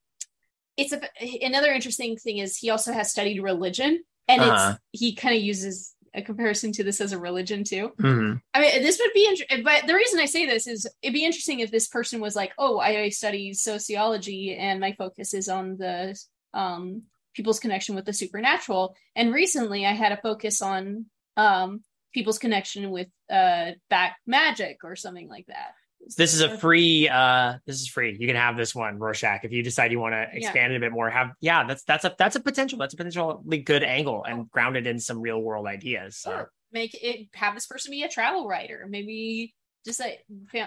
it's 0.78 0.92
a, 0.94 1.00
another 1.44 1.70
interesting 1.72 2.16
thing 2.16 2.38
is 2.38 2.56
he 2.56 2.70
also 2.70 2.92
has 2.92 3.10
studied 3.10 3.42
religion 3.42 4.02
and 4.28 4.40
Uh-huh. 4.40 4.76
it's 4.92 5.00
he 5.02 5.14
kind 5.14 5.34
of 5.36 5.42
uses 5.42 5.94
a 6.14 6.22
comparison 6.22 6.72
to 6.72 6.82
this 6.82 7.00
as 7.02 7.12
a 7.12 7.18
religion 7.18 7.64
too 7.64 7.92
Mhm. 8.00 8.40
I 8.54 8.60
mean, 8.60 8.82
this 8.82 8.98
would 8.98 9.12
be, 9.12 9.26
int- 9.28 9.64
but 9.64 9.86
the 9.86 9.94
reason 9.94 10.18
I 10.18 10.24
say 10.24 10.46
this 10.46 10.66
is 10.66 10.86
it'd 11.02 11.12
be 11.12 11.24
interesting 11.26 11.60
if 11.60 11.70
this 11.70 11.86
person 11.88 12.20
was 12.20 12.34
like, 12.34 12.52
"Oh, 12.56 12.78
I 12.78 13.10
study 13.10 13.52
sociology 13.52 14.56
and 14.56 14.80
my 14.80 14.92
focus 14.92 15.34
is 15.34 15.48
on 15.50 15.76
the 15.76 16.18
um, 16.54 17.02
people's 17.34 17.60
connection 17.60 17.94
with 17.94 18.06
the 18.06 18.12
supernatural." 18.14 18.96
And 19.14 19.34
recently, 19.34 19.84
I 19.84 19.92
had 19.92 20.12
a 20.12 20.16
focus 20.28 20.62
on 20.62 21.06
um, 21.36 21.82
people's 22.14 22.38
connection 22.38 22.90
with 22.90 23.08
uh, 23.30 23.72
back 23.90 24.16
magic 24.26 24.78
or 24.84 24.96
something 24.96 25.28
like 25.28 25.46
that. 25.46 25.72
This 26.16 26.34
is 26.34 26.40
a 26.40 26.56
free. 26.56 27.08
uh 27.08 27.54
This 27.66 27.80
is 27.80 27.88
free. 27.88 28.16
You 28.18 28.26
can 28.26 28.36
have 28.36 28.56
this 28.56 28.74
one, 28.74 28.98
Rorschach, 28.98 29.44
if 29.44 29.52
you 29.52 29.62
decide 29.62 29.92
you 29.92 30.00
want 30.00 30.14
to 30.14 30.26
expand 30.32 30.72
it 30.72 30.76
a 30.76 30.80
bit 30.80 30.92
more. 30.92 31.10
Have 31.10 31.32
yeah, 31.40 31.66
that's 31.66 31.82
that's 31.84 32.04
a 32.04 32.14
that's 32.18 32.36
a 32.36 32.40
potential. 32.40 32.78
That's 32.78 32.94
a 32.94 32.96
potentially 32.96 33.58
good 33.58 33.82
angle 33.82 34.24
and 34.24 34.50
grounded 34.50 34.86
in 34.86 34.98
some 34.98 35.20
real 35.20 35.40
world 35.40 35.66
ideas. 35.66 36.16
So. 36.18 36.32
Or 36.32 36.52
make 36.72 36.94
it 36.94 37.28
have 37.34 37.54
this 37.54 37.66
person 37.66 37.90
be 37.90 38.02
a 38.02 38.08
travel 38.08 38.46
writer. 38.46 38.86
Maybe 38.88 39.54
decide 39.84 40.18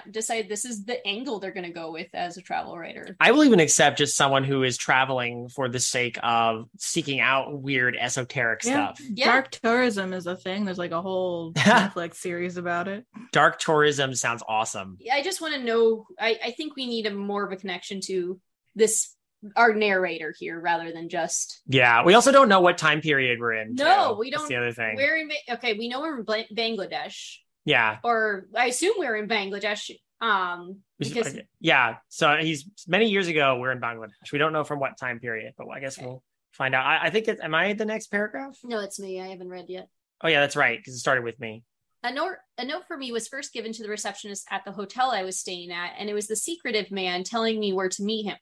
decide 0.10 0.50
this 0.50 0.66
is 0.66 0.86
the 0.86 1.06
angle 1.06 1.40
they're 1.40 1.52
going 1.52 1.66
to 1.66 1.72
go 1.74 1.92
with 1.92 2.08
as 2.14 2.38
a 2.38 2.42
travel 2.42 2.78
writer. 2.78 3.16
I 3.20 3.32
will 3.32 3.44
even 3.44 3.60
accept 3.60 3.98
just 3.98 4.16
someone 4.16 4.44
who 4.44 4.64
is 4.64 4.78
traveling 4.78 5.48
for 5.50 5.70
the 5.70 5.80
sake 5.80 6.18
of 6.24 6.66
seeking 6.78 7.20
out 7.20 7.62
weird 7.62 7.96
esoteric 8.00 8.64
Yeah. 8.64 8.94
stuff. 8.94 9.00
Yeah. 9.14 9.26
Dark 9.26 9.52
tourism 9.52 10.14
is 10.14 10.28
a 10.28 10.36
thing. 10.36 10.66
There's 10.66 10.78
like 10.78 10.92
a 10.92 11.02
whole 11.02 11.54
Netflix 11.58 12.16
series 12.16 12.58
about 12.58 12.88
it. 12.88 13.06
Dark 13.32 13.60
tourism 13.60 14.16
sounds 14.16 14.44
awesome. 14.48 14.98
I 15.12 15.22
just 15.22 15.42
want 15.42 15.54
to 15.56 15.62
know. 15.64 16.06
I, 16.20 16.40
I 16.46 16.52
think 16.52 16.76
we 16.76 16.86
need 16.88 17.06
a 17.06 17.12
more 17.14 17.46
of 17.46 17.52
a 17.52 17.58
connection 17.58 18.00
to 18.06 18.40
this 18.76 19.16
our 19.56 19.74
narrator 19.74 20.34
here 20.38 20.60
rather 20.60 20.92
than 20.92 21.10
just 21.10 21.62
Yeah, 21.66 22.04
we 22.06 22.14
also 22.14 22.32
don't 22.32 22.48
know 22.48 22.62
what 22.62 22.78
time 22.78 23.02
period 23.02 23.40
we're 23.40 23.54
in. 23.54 23.74
No, 23.74 24.14
too. 24.14 24.20
we 24.20 24.30
don't- 24.30 24.42
That's 24.42 24.50
the 24.50 24.56
other 24.58 24.72
thing. 24.72 24.96
we're 24.96 25.18
in. 25.18 25.28
Ba- 25.30 25.54
Okay, 25.56 25.74
we 25.78 25.90
know 25.90 26.00
we're 26.00 26.20
in 26.20 26.24
Bla- 26.24 26.46
Bangladesh, 26.56 27.38
yeah, 27.66 27.98
or 28.04 28.48
I 28.56 28.66
assume 28.68 28.94
we're 28.98 29.16
in 29.16 29.28
Bangladesh. 29.28 29.92
Um, 30.20 30.82
because 31.00 31.36
yeah. 31.60 31.96
So 32.10 32.38
he's 32.38 32.66
many 32.88 33.10
years 33.10 33.28
ago. 33.28 33.58
We're 33.60 33.72
in 33.72 33.80
Bangladesh. 33.82 34.32
We 34.32 34.38
don't 34.40 34.54
know 34.54 34.64
from 34.64 34.80
what 34.80 34.98
time 34.98 35.20
period, 35.20 35.54
but 35.58 35.68
I 35.70 35.80
guess 35.80 35.98
Okay. 35.98 36.06
we'll 36.08 36.24
find 36.52 36.76
out. 36.76 36.86
I, 36.86 37.08
I 37.08 37.10
think. 37.10 37.28
It, 37.28 37.40
am 37.42 37.56
I 37.56 37.74
the 37.74 37.86
next 37.86 38.08
paragraph? 38.08 38.58
no, 38.64 38.80
it's 38.82 39.00
me. 39.00 39.20
I 39.22 39.28
haven't 39.30 39.50
read 39.50 39.66
yet. 39.68 39.88
Oh 40.24 40.28
yeah, 40.28 40.42
that's 40.42 40.56
right. 40.56 40.78
Because 40.78 40.94
it 40.94 41.00
started 41.00 41.24
with 41.24 41.40
me. 41.40 41.64
A 42.04 42.12
note, 42.12 42.34
a 42.58 42.66
note 42.66 42.84
for 42.88 42.98
me 42.98 43.12
was 43.12 43.28
first 43.28 43.54
given 43.54 43.74
to 43.74 43.84
the 43.84 43.90
receptionist 43.90 44.48
at 44.50 44.66
the 44.66 44.72
hotel 44.72 45.12
I 45.12 45.24
was 45.24 45.38
staying 45.40 45.72
at, 45.72 45.94
and 46.00 46.10
it 46.10 46.14
was 46.16 46.28
the 46.28 46.36
secretive 46.36 46.92
man 46.92 47.24
telling 47.24 47.60
me 47.60 47.74
where 47.74 47.90
to 47.90 48.04
meet 48.04 48.26
him. 48.26 48.38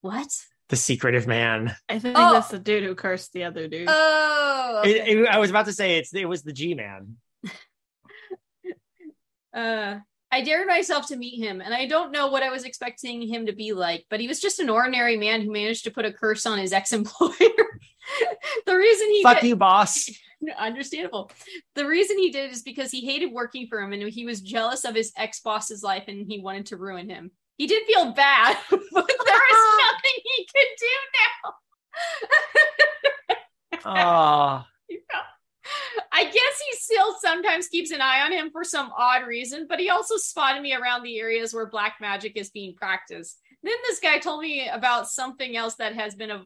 What? 0.00 0.28
The 0.68 0.76
secretive 0.76 1.26
man. 1.26 1.76
I 1.88 1.98
think 1.98 2.16
Oh. 2.18 2.32
that's 2.32 2.48
the 2.48 2.58
dude 2.58 2.82
who 2.84 2.94
cursed 2.94 3.32
the 3.34 3.44
other 3.44 3.68
dude. 3.68 3.86
Oh, 3.88 4.80
okay. 4.80 5.00
It- 5.00 5.18
it- 5.18 5.28
I 5.28 5.38
was 5.38 5.50
about 5.50 5.66
to 5.66 5.72
say 5.72 5.98
it's. 5.98 6.14
It 6.14 6.28
was 6.28 6.42
the 6.42 6.52
G 6.52 6.74
man. 6.74 7.16
Uh, 9.54 9.98
I 10.30 10.40
dared 10.40 10.66
myself 10.66 11.08
to 11.08 11.16
meet 11.16 11.38
him, 11.38 11.60
and 11.60 11.74
I 11.74 11.86
don't 11.86 12.10
know 12.10 12.28
what 12.28 12.42
I 12.42 12.50
was 12.50 12.64
expecting 12.64 13.20
him 13.20 13.46
to 13.46 13.52
be 13.52 13.74
like, 13.74 14.06
but 14.08 14.18
he 14.18 14.28
was 14.28 14.40
just 14.40 14.60
an 14.60 14.70
ordinary 14.70 15.18
man 15.18 15.42
who 15.42 15.52
managed 15.52 15.84
to 15.84 15.90
put 15.90 16.06
a 16.06 16.12
curse 16.12 16.46
on 16.46 16.58
his 16.58 16.72
ex-employer. 16.78 17.30
the 18.66 18.76
reason 18.76 19.08
he 19.10 19.22
Fuck 19.22 19.40
did, 19.40 19.48
you, 19.48 19.56
boss. 19.56 20.08
understandable. 20.58 21.30
The 21.74 21.86
reason 21.86 22.18
he 22.18 22.30
did 22.30 22.50
is 22.50 22.62
because 22.62 22.90
he 22.90 23.04
hated 23.04 23.30
working 23.30 23.66
for 23.66 23.80
him, 23.80 23.92
and 23.92 24.02
he 24.08 24.24
was 24.24 24.40
jealous 24.40 24.86
of 24.86 24.94
his 24.94 25.12
ex-boss's 25.18 25.82
life, 25.82 26.04
and 26.08 26.26
he 26.26 26.40
wanted 26.40 26.66
to 26.66 26.78
ruin 26.78 27.10
him. 27.10 27.30
He 27.58 27.66
did 27.66 27.84
feel 27.86 28.12
bad, 28.12 28.56
but 28.70 28.80
there 28.80 28.86
was 28.92 29.82
nothing 29.84 30.22
he 30.24 30.46
could 30.46 30.66
do 30.78 30.86
now. 31.44 31.52
Oh, 33.84 34.64
I 36.12 36.24
guess 36.24 36.34
he 36.34 36.76
still 36.78 37.14
sometimes 37.20 37.68
keeps 37.68 37.90
an 37.90 38.00
eye 38.00 38.22
on 38.22 38.32
him 38.32 38.50
for 38.50 38.64
some 38.64 38.90
odd 38.96 39.26
reason, 39.26 39.66
but 39.68 39.80
he 39.80 39.90
also 39.90 40.16
spotted 40.16 40.62
me 40.62 40.74
around 40.74 41.02
the 41.02 41.18
areas 41.18 41.54
where 41.54 41.66
black 41.66 41.96
magic 42.00 42.32
is 42.36 42.50
being 42.50 42.74
practiced. 42.74 43.40
Then 43.62 43.74
this 43.88 44.00
guy 44.00 44.18
told 44.18 44.42
me 44.42 44.68
about 44.68 45.08
something 45.08 45.56
else 45.56 45.76
that 45.76 45.94
has 45.94 46.14
been 46.14 46.30
a 46.30 46.44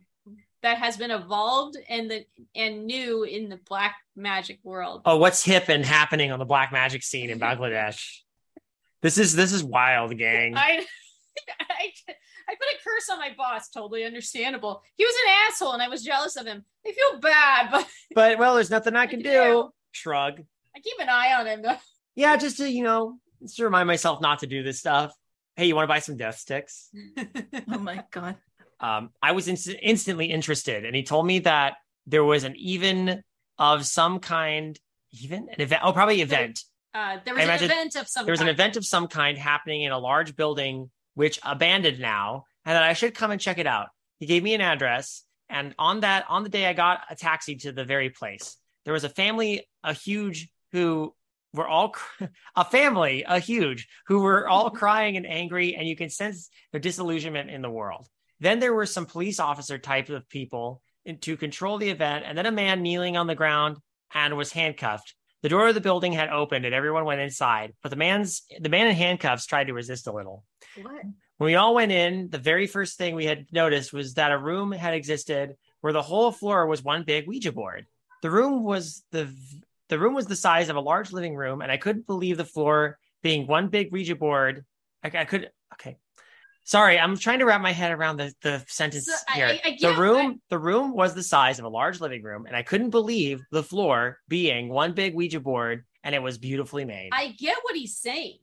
that 0.63 0.79
has 0.79 0.97
been 0.97 1.11
evolved 1.11 1.77
and 1.89 2.11
the 2.11 2.25
and 2.55 2.87
new 2.87 3.23
in 3.25 3.49
the 3.49 3.59
black 3.69 3.97
magic 4.17 4.59
world. 4.65 5.03
oh, 5.05 5.17
what's 5.17 5.45
hip 5.45 5.69
and 5.69 5.85
happening 5.85 6.33
on 6.33 6.39
the 6.39 6.45
black 6.45 6.73
magic 6.73 7.03
scene 7.03 7.31
in 7.31 7.39
Bangladesh? 7.41 8.21
This 9.03 9.19
is 9.19 9.35
this 9.35 9.53
is 9.53 9.63
wild, 9.63 10.17
gang. 10.17 10.57
I, 10.57 10.85
I 11.61 11.93
I 12.49 12.55
put 12.55 12.69
a 12.75 12.83
curse 12.85 13.09
on 13.11 13.19
my 13.19 13.31
boss. 13.37 13.69
Totally 13.71 14.05
understandable. 14.05 14.83
He 14.97 15.05
was 15.05 15.15
an 15.27 15.33
asshole, 15.49 15.73
and 15.73 15.83
I 15.83 15.89
was 15.89 16.03
jealous 16.05 16.37
of 16.37 16.47
him. 16.47 16.65
I 16.87 16.93
feel 16.93 17.21
bad, 17.21 17.69
but 17.73 17.87
But 18.15 18.39
well, 18.39 18.55
there's 18.55 18.71
nothing 18.71 18.95
I 18.97 19.07
can 19.07 19.21
do. 19.21 19.31
do. 19.31 19.71
Shrug. 19.93 20.41
I 20.77 20.81
keep 20.81 20.99
an 21.01 21.09
eye 21.09 21.35
on 21.35 21.47
him. 21.47 21.63
Though. 21.63 21.77
Yeah, 22.15 22.37
just 22.37 22.59
to 22.59 22.71
you 22.71 22.83
know, 22.85 23.19
just 23.43 23.57
to 23.57 23.65
remind 23.65 23.87
myself 23.87 24.21
not 24.21 24.41
to 24.41 24.47
do 24.47 24.63
this 24.63 24.79
stuff. 24.79 25.13
Hey, 25.57 25.67
you 25.67 25.75
want 25.75 25.85
to 25.85 25.89
buy 25.89 26.01
some 26.01 26.17
death 26.17 26.39
sticks? 26.39 26.91
oh 27.71 27.79
my 27.79 28.05
god. 28.11 28.37
um, 28.81 29.11
I 29.23 29.33
was 29.33 29.49
inst- 29.49 29.75
instantly 29.83 30.27
interested, 30.27 30.85
and 30.85 30.95
he 30.95 31.03
told 31.03 31.27
me 31.27 31.41
that 31.41 31.75
there 32.07 32.25
was 32.25 32.45
an 32.45 32.55
even 32.57 33.23
of 33.59 33.87
some 33.87 34.21
kind, 34.21 34.79
even 35.13 35.49
an 35.51 35.61
event. 35.61 35.81
Oh, 35.85 35.93
probably 35.93 36.21
event. 36.21 36.61
Uh, 36.95 37.19
there 37.25 37.35
was 37.35 37.43
I 37.49 37.55
an 37.55 37.65
event 37.65 37.97
of 37.97 38.07
some. 38.09 38.25
There 38.27 38.33
was 38.33 38.41
an 38.43 38.49
event 38.49 38.77
of 38.77 38.85
some 38.87 39.09
kind 39.09 39.37
happening 39.37 39.83
in 39.83 39.93
a 39.93 39.99
large 39.99 40.37
building, 40.37 40.91
which 41.17 41.41
abandoned 41.43 41.99
now, 41.99 42.45
and 42.67 42.77
that 42.77 42.83
I 42.83 42.93
should 42.93 43.15
come 43.15 43.31
and 43.31 43.41
check 43.41 43.57
it 43.57 43.67
out. 43.67 43.89
He 44.21 44.27
gave 44.27 44.43
me 44.43 44.55
an 44.55 44.61
address, 44.61 45.25
and 45.49 45.75
on 45.79 46.01
that, 46.01 46.27
on 46.29 46.43
the 46.43 46.51
day 46.51 46.67
I 46.67 46.75
got 46.75 47.01
a 47.11 47.17
taxi 47.17 47.57
to 47.57 47.73
the 47.73 47.85
very 47.85 48.11
place, 48.11 48.57
there 48.85 48.93
was 48.93 49.05
a 49.05 49.09
family, 49.09 49.67
a 49.83 49.95
huge, 49.95 50.49
who 50.73 51.15
were 51.55 51.67
all 51.67 51.97
a 52.55 52.65
family, 52.65 53.25
a 53.27 53.39
huge, 53.39 53.89
who 54.09 54.21
were 54.21 54.47
all 54.47 54.71
crying 54.83 55.17
and 55.17 55.27
angry, 55.27 55.75
and 55.75 55.89
you 55.89 55.97
can 55.97 56.11
sense 56.11 56.51
their 56.71 56.81
disillusionment 56.81 57.51
in 57.51 57.63
the 57.63 57.71
world. 57.71 58.07
Then 58.41 58.61
there 58.61 58.75
were 58.75 58.87
some 58.87 59.07
police 59.07 59.41
officer 59.41 59.79
type 59.79 60.11
of 60.11 60.29
people 60.29 60.83
in- 61.07 61.19
to 61.21 61.39
control 61.39 61.79
the 61.79 61.89
event, 61.89 62.25
and 62.27 62.37
then 62.37 62.47
a 62.47 62.53
man 62.53 62.83
kneeling 62.83 63.17
on 63.17 63.27
the 63.27 63.35
ground 63.35 63.79
and 64.13 64.37
was 64.37 64.53
handcuffed. 64.53 65.15
The 65.47 65.51
door 65.51 65.69
of 65.69 65.77
the 65.77 65.81
building 65.81 66.13
had 66.13 66.31
opened, 66.31 66.65
and 66.65 66.75
everyone 66.75 67.05
went 67.05 67.21
inside. 67.21 67.73
But 67.81 67.91
the 67.91 67.97
man's 67.97 68.43
the 68.59 68.69
man 68.69 68.89
in 68.89 68.97
handcuffs 68.97 69.47
tried 69.47 69.69
to 69.69 69.75
resist 69.75 70.09
a 70.09 70.13
little. 70.13 70.43
What? 70.83 71.05
When 71.37 71.47
we 71.47 71.55
all 71.55 71.73
went 71.73 71.93
in, 71.93 72.31
the 72.31 72.39
very 72.39 72.67
first 72.67 72.99
thing 72.99 73.15
we 73.15 73.27
had 73.27 73.47
noticed 73.53 73.93
was 73.93 74.15
that 74.15 74.33
a 74.33 74.39
room 74.39 74.73
had 74.73 74.95
existed 74.95 75.55
where 75.83 75.93
the 75.93 76.03
whole 76.03 76.33
floor 76.33 76.67
was 76.67 76.83
one 76.83 77.05
big 77.05 77.29
Ouija 77.29 77.53
board. 77.53 77.87
The 78.23 78.31
room 78.31 78.65
was 78.65 79.05
the 79.13 79.33
the 79.89 80.01
room 80.01 80.15
was 80.15 80.27
the 80.27 80.35
size 80.35 80.69
of 80.69 80.75
a 80.75 80.81
large 80.81 81.13
living 81.13 81.37
room, 81.37 81.63
and 81.63 81.71
I 81.71 81.77
couldn't 81.77 82.09
believe 82.09 82.39
the 82.39 82.45
floor 82.45 82.99
being 83.23 83.47
one 83.47 83.69
big 83.69 83.93
Ouija 83.93 84.17
board. 84.17 84.65
I, 85.05 85.13
I 85.17 85.25
could. 85.27 85.53
Sorry, 86.67 86.99
I'm 86.99 87.17
trying 87.17 87.39
to 87.39 87.45
wrap 87.47 87.61
my 87.61 87.71
head 87.73 87.93
around 87.93 88.17
the, 88.17 88.35
the 88.43 88.65
sentence 88.67 89.07
So, 89.07 89.13
here. 89.35 89.47
I- 89.47 89.61
I 89.65 89.77
the 89.81 89.95
room, 89.95 90.17
I- 90.33 90.35
the 90.51 90.59
room 90.59 90.93
was 90.95 91.15
the 91.15 91.23
size 91.23 91.59
of 91.61 91.65
a 91.65 91.69
large 91.69 92.01
living 92.01 92.23
room, 92.23 92.45
and 92.47 92.57
I 92.57 92.63
couldn't 92.63 92.91
believe 92.91 93.41
the 93.53 93.63
floor 93.63 94.19
being 94.29 94.69
one 94.69 94.93
big 94.93 95.15
Ouija 95.15 95.39
board, 95.41 95.85
and 96.03 96.13
it 96.15 96.23
was 96.23 96.39
beautifully 96.39 96.85
made. 96.85 97.11
I 97.13 97.29
get 97.39 97.57
what 97.63 97.77
he's 97.77 97.97
saying. 97.97 98.39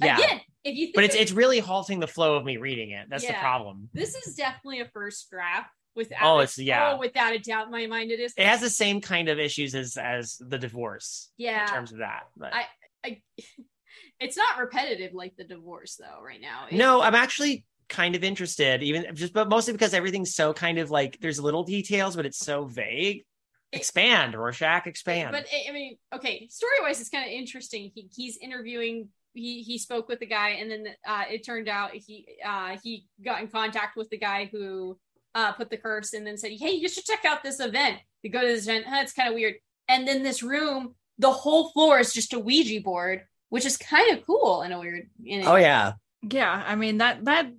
Yeah. 0.00 0.16
Again, 0.18 0.40
if 0.64 0.74
you 0.76 0.86
think 0.86 0.94
but 0.96 1.04
it's 1.04 1.14
it's 1.14 1.32
really 1.32 1.60
halting 1.60 2.00
the 2.00 2.06
flow 2.08 2.36
of 2.36 2.44
me 2.44 2.56
reading 2.56 2.90
it. 2.90 3.06
That's 3.10 3.26
the 3.26 3.32
problem. 3.34 3.88
this 3.92 4.14
is 4.14 4.34
definitely 4.34 4.80
a 4.80 4.88
first 4.92 5.30
draft 5.30 5.70
without 5.96 6.18
Oh, 6.22 6.36
a- 6.38 6.42
it's- 6.42 6.58
yeah. 6.58 6.92
oh, 6.94 6.98
without 6.98 7.32
a 7.32 7.38
doubt 7.38 7.66
in 7.66 7.70
my 7.72 7.86
mind 7.86 8.10
it 8.10 8.18
is. 8.20 8.32
It 8.36 8.46
has 8.46 8.60
the 8.60 8.70
same 8.70 9.00
kind 9.00 9.28
of 9.28 9.38
issues 9.38 9.74
as 9.76 9.96
as 9.96 10.36
the 10.40 10.58
divorce 10.58 11.30
yeah. 11.36 11.62
in 11.62 11.68
terms 11.68 11.92
of 11.92 11.98
that. 11.98 12.24
But 12.36 12.54
I- 12.54 12.66
I, 13.04 13.22
it's 14.20 14.36
not 14.36 14.58
repetitive 14.58 15.14
like 15.14 15.34
the 15.36 15.44
divorce 15.44 15.96
though 15.96 16.22
right 16.22 16.40
now. 16.40 16.66
It- 16.70 16.76
no, 16.76 17.00
I'm 17.02 17.14
actually 17.16 17.64
kind 17.88 18.14
of 18.14 18.24
interested, 18.24 18.82
even 18.82 19.14
just 19.14 19.32
but 19.32 19.48
mostly 19.48 19.72
because 19.72 19.94
everything's 19.94 20.34
so 20.34 20.52
kind 20.52 20.78
of 20.78 20.90
like 20.90 21.18
there's 21.20 21.40
little 21.40 21.64
details, 21.64 22.16
but 22.16 22.26
it's 22.26 22.38
so 22.38 22.64
vague. 22.64 23.24
Expand, 23.72 24.34
Rorschach, 24.34 24.86
expand. 24.86 25.32
But 25.32 25.46
I 25.52 25.70
I 25.70 25.72
mean, 25.72 25.98
okay, 26.14 26.48
story 26.48 26.72
wise, 26.80 27.00
it's 27.00 27.10
kind 27.10 27.24
of 27.24 27.30
interesting. 27.30 27.90
He, 27.94 28.08
he's 28.14 28.38
interviewing 28.38 29.08
he 29.34 29.62
he 29.62 29.78
spoke 29.78 30.08
with 30.08 30.20
the 30.20 30.26
guy, 30.26 30.50
and 30.50 30.70
then 30.70 30.86
uh, 31.06 31.24
it 31.30 31.44
turned 31.44 31.68
out 31.68 31.92
he 31.92 32.26
uh, 32.44 32.76
he 32.82 33.06
got 33.24 33.40
in 33.40 33.48
contact 33.48 33.96
with 33.96 34.10
the 34.10 34.18
guy 34.18 34.48
who 34.50 34.98
uh, 35.34 35.52
put 35.52 35.70
the 35.70 35.76
curse, 35.76 36.12
and 36.12 36.26
then 36.26 36.36
said, 36.36 36.52
"Hey, 36.52 36.72
you 36.72 36.88
should 36.88 37.04
check 37.04 37.24
out 37.24 37.42
this 37.42 37.60
event." 37.60 37.98
You 38.22 38.30
go 38.30 38.40
to 38.40 38.46
this 38.46 38.64
event, 38.64 38.86
huh, 38.88 38.98
it's 39.02 39.12
kind 39.12 39.28
of 39.28 39.34
weird, 39.34 39.54
and 39.86 40.06
then 40.06 40.22
this 40.22 40.42
room, 40.42 40.94
the 41.18 41.30
whole 41.30 41.70
floor 41.70 42.00
is 42.00 42.12
just 42.12 42.32
a 42.32 42.38
Ouija 42.38 42.80
board, 42.80 43.22
which 43.48 43.64
is 43.64 43.76
kind 43.76 44.16
of 44.16 44.26
cool 44.26 44.62
in 44.62 44.72
a 44.72 44.80
weird. 44.80 45.08
In 45.24 45.42
a, 45.42 45.50
Oh 45.52 45.56
yeah. 45.56 45.92
Yeah, 46.22 46.50
I 46.50 46.74
mean 46.74 46.98
that 46.98 47.24
that 47.26 47.52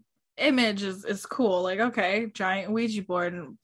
image 0.46 0.84
is 0.84 1.06
is 1.06 1.26
cool. 1.26 1.64
Like, 1.64 1.80
okay, 1.80 2.28
giant 2.34 2.72
Ouija 2.72 3.04
board. 3.04 3.34
And 3.34 3.58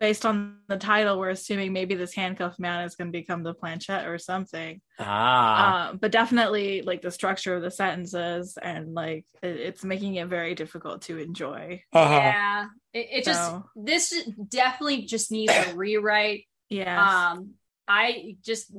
based 0.00 0.26
on 0.26 0.58
the 0.68 0.76
title, 0.76 1.18
we're 1.18 1.30
assuming 1.30 1.72
maybe 1.72 1.94
this 1.94 2.14
handcuffed 2.14 2.60
man 2.60 2.84
is 2.84 2.94
going 2.94 3.08
to 3.08 3.18
become 3.18 3.42
the 3.42 3.54
planchette 3.54 4.06
or 4.06 4.18
something. 4.18 4.80
Ah. 4.98 5.88
Uh, 5.88 5.92
but 5.94 6.12
definitely, 6.12 6.82
like 6.82 7.02
the 7.02 7.10
structure 7.10 7.54
of 7.54 7.62
the 7.62 7.70
sentences 7.70 8.58
and 8.60 8.94
like 8.94 9.24
it, 9.42 9.56
it's 9.56 9.84
making 9.84 10.16
it 10.16 10.28
very 10.28 10.54
difficult 10.54 11.02
to 11.02 11.18
enjoy. 11.18 11.82
Uh-huh. 11.92 12.14
Yeah, 12.14 12.66
it, 12.92 13.08
it 13.10 13.24
just 13.24 13.52
this 13.76 14.14
definitely 14.48 15.02
just 15.02 15.30
needs 15.30 15.52
a 15.52 15.74
rewrite. 15.74 16.46
Yeah. 16.68 17.32
Um, 17.32 17.54
I 17.86 18.36
just 18.44 18.72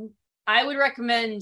I 0.46 0.64
would 0.64 0.78
recommend. 0.78 1.42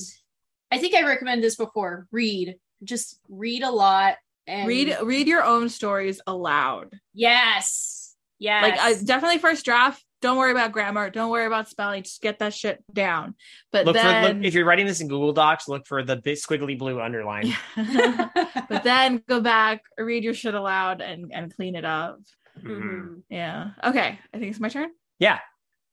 I 0.72 0.78
think 0.78 0.96
I 0.96 1.04
recommended 1.04 1.44
this 1.44 1.56
before. 1.56 2.08
Read, 2.12 2.56
just 2.84 3.20
read 3.30 3.64
a 3.64 3.72
lot 3.72 4.16
and 4.48 4.68
read 4.68 4.96
read 5.04 5.28
your 5.28 5.44
own 5.44 5.70
stories 5.70 6.22
aloud. 6.26 6.94
Yes, 7.14 8.16
yes. 8.40 8.64
Like, 8.64 8.80
I 8.80 8.94
definitely 9.04 9.40
first 9.40 9.66
draft. 9.66 10.04
Don't 10.20 10.38
worry 10.38 10.52
about 10.52 10.72
grammar. 10.72 11.12
Don't 11.12 11.30
worry 11.30 11.46
about 11.46 11.70
spelling. 11.70 12.02
Just 12.02 12.22
get 12.24 12.40
that 12.40 12.52
shit 12.54 12.84
down. 12.92 13.36
But 13.72 13.86
Look 13.86 13.96
for 13.96 14.02
then, 14.02 14.38
look, 14.38 14.46
if 14.46 14.56
you're 14.56 14.66
writing 14.66 14.88
this 14.88 15.00
in 15.00 15.08
Google 15.08 15.32
Docs, 15.32 15.68
look 15.68 15.86
for 15.86 16.02
the 16.04 16.16
big 16.16 16.38
squiggly 16.38 16.78
blue 16.78 17.00
underline. 17.00 17.54
but 17.76 18.84
then 18.84 19.22
go 19.28 19.42
back, 19.42 19.84
read 19.98 20.24
your 20.24 20.34
shit 20.34 20.56
aloud, 20.56 21.02
and 21.02 21.32
and 21.34 21.56
clean 21.56 21.76
it 21.76 21.86
up. 21.86 22.18
Mhm. 22.64 22.82
Mhm. 22.82 23.22
Yeah. 23.30 23.70
Okay. 23.84 24.20
I 24.34 24.38
think 24.38 24.50
it's 24.52 24.60
my 24.60 24.70
turn. 24.70 24.90
Yeah. 25.20 25.40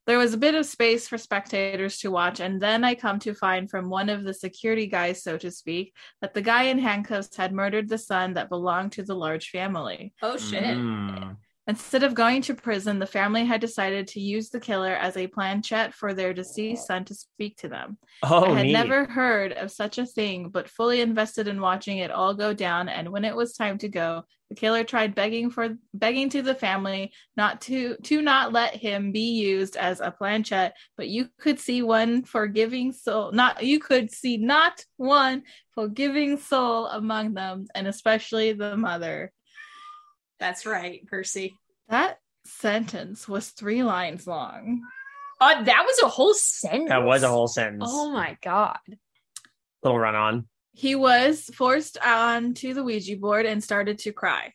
There 0.06 0.18
was 0.18 0.34
a 0.34 0.38
bit 0.38 0.54
of 0.54 0.66
space 0.66 1.08
for 1.08 1.16
spectators 1.16 1.98
to 1.98 2.10
watch, 2.10 2.40
and 2.40 2.60
then 2.60 2.84
I 2.84 2.94
come 2.94 3.18
to 3.20 3.34
find 3.34 3.70
from 3.70 3.88
one 3.88 4.10
of 4.10 4.22
the 4.22 4.34
security 4.34 4.86
guys, 4.86 5.22
so 5.22 5.38
to 5.38 5.50
speak, 5.50 5.94
that 6.20 6.34
the 6.34 6.42
guy 6.42 6.64
in 6.64 6.78
handcuffs 6.78 7.34
had 7.36 7.52
murdered 7.52 7.88
the 7.88 7.96
son 7.96 8.34
that 8.34 8.50
belonged 8.50 8.92
to 8.92 9.02
the 9.02 9.14
large 9.14 9.48
family. 9.48 10.12
Oh 10.20 10.36
shit. 10.36 10.62
Mm. 10.62 11.36
Instead 11.66 12.03
of 12.03 12.14
going 12.14 12.42
to 12.42 12.55
prison, 12.55 12.98
the 12.98 13.07
family 13.07 13.44
had 13.44 13.61
decided 13.61 14.07
to 14.07 14.20
use 14.20 14.50
the 14.50 14.61
killer 14.61 14.92
as 14.92 15.16
a 15.16 15.27
planchette 15.27 15.94
for 15.94 16.12
their 16.12 16.35
deceased 16.35 16.87
son 16.87 17.07
to 17.07 17.14
speak 17.14 17.57
to 17.57 17.68
them. 17.68 17.96
Oh, 18.22 18.53
I 18.53 18.59
had 18.59 18.66
neat. 18.66 18.72
never 18.72 19.07
heard 19.07 19.53
of 19.53 19.70
such 19.70 19.96
a 19.96 20.05
thing, 20.05 20.50
but 20.50 20.68
fully 20.68 21.00
invested 21.00 21.48
in 21.48 21.62
watching 21.62 21.98
it 21.98 22.11
all 22.11 22.35
go 22.35 22.53
down. 22.53 22.90
And 22.90 23.11
when 23.11 23.24
it 23.24 23.35
was 23.35 23.55
time 23.55 23.79
to 23.79 23.88
go, 23.88 24.24
the 24.50 24.55
killer 24.55 24.85
tried 24.85 25.14
begging 25.14 25.50
for 25.50 25.77
begging 25.94 26.29
to 26.31 26.42
the 26.42 26.55
family 26.55 27.12
not 27.35 27.62
to 27.62 27.96
to 28.05 28.20
not 28.20 28.53
let 28.53 28.77
him 28.77 29.11
be 29.11 29.33
used 29.33 29.77
as 29.77 30.00
a 30.00 30.11
planchette. 30.11 30.77
But 30.98 31.09
you 31.09 31.29
could 31.38 31.59
see 31.59 31.81
one 31.81 32.24
forgiving 32.24 32.92
soul, 32.92 33.33
not 33.33 33.64
you 33.64 33.81
could 33.81 34.11
see 34.11 34.37
not 34.37 34.85
one 34.98 35.44
forgiving 35.74 36.37
soul 36.37 36.88
among 36.88 37.33
them, 37.33 37.66
and 37.74 37.87
especially 37.87 38.53
the 38.53 38.77
mother. 38.77 39.33
That's 40.40 40.66
right, 40.66 41.07
Percy. 41.07 41.57
That 41.88 42.18
sentence 42.44 43.29
was 43.29 43.49
three 43.51 43.83
lines 43.83 44.27
long. 44.27 44.83
Uh, 45.40 45.62
that 45.62 45.85
was 45.85 46.01
a 46.03 46.09
whole 46.09 46.35
sentence. 46.35 46.88
That 46.88 47.05
was 47.05 47.23
a 47.23 47.29
whole 47.29 47.49
sentence. 47.49 47.85
Oh 47.87 48.11
my 48.11 48.37
god. 48.42 48.79
Little 49.83 49.99
run 49.99 50.14
on. 50.14 50.49
He 50.73 50.94
was 50.94 51.51
forced 51.55 51.99
onto 51.99 52.75
the 52.75 52.83
Ouija 52.83 53.16
board 53.16 53.47
and 53.47 53.62
started 53.62 53.99
to 54.01 54.12
cry. 54.12 54.53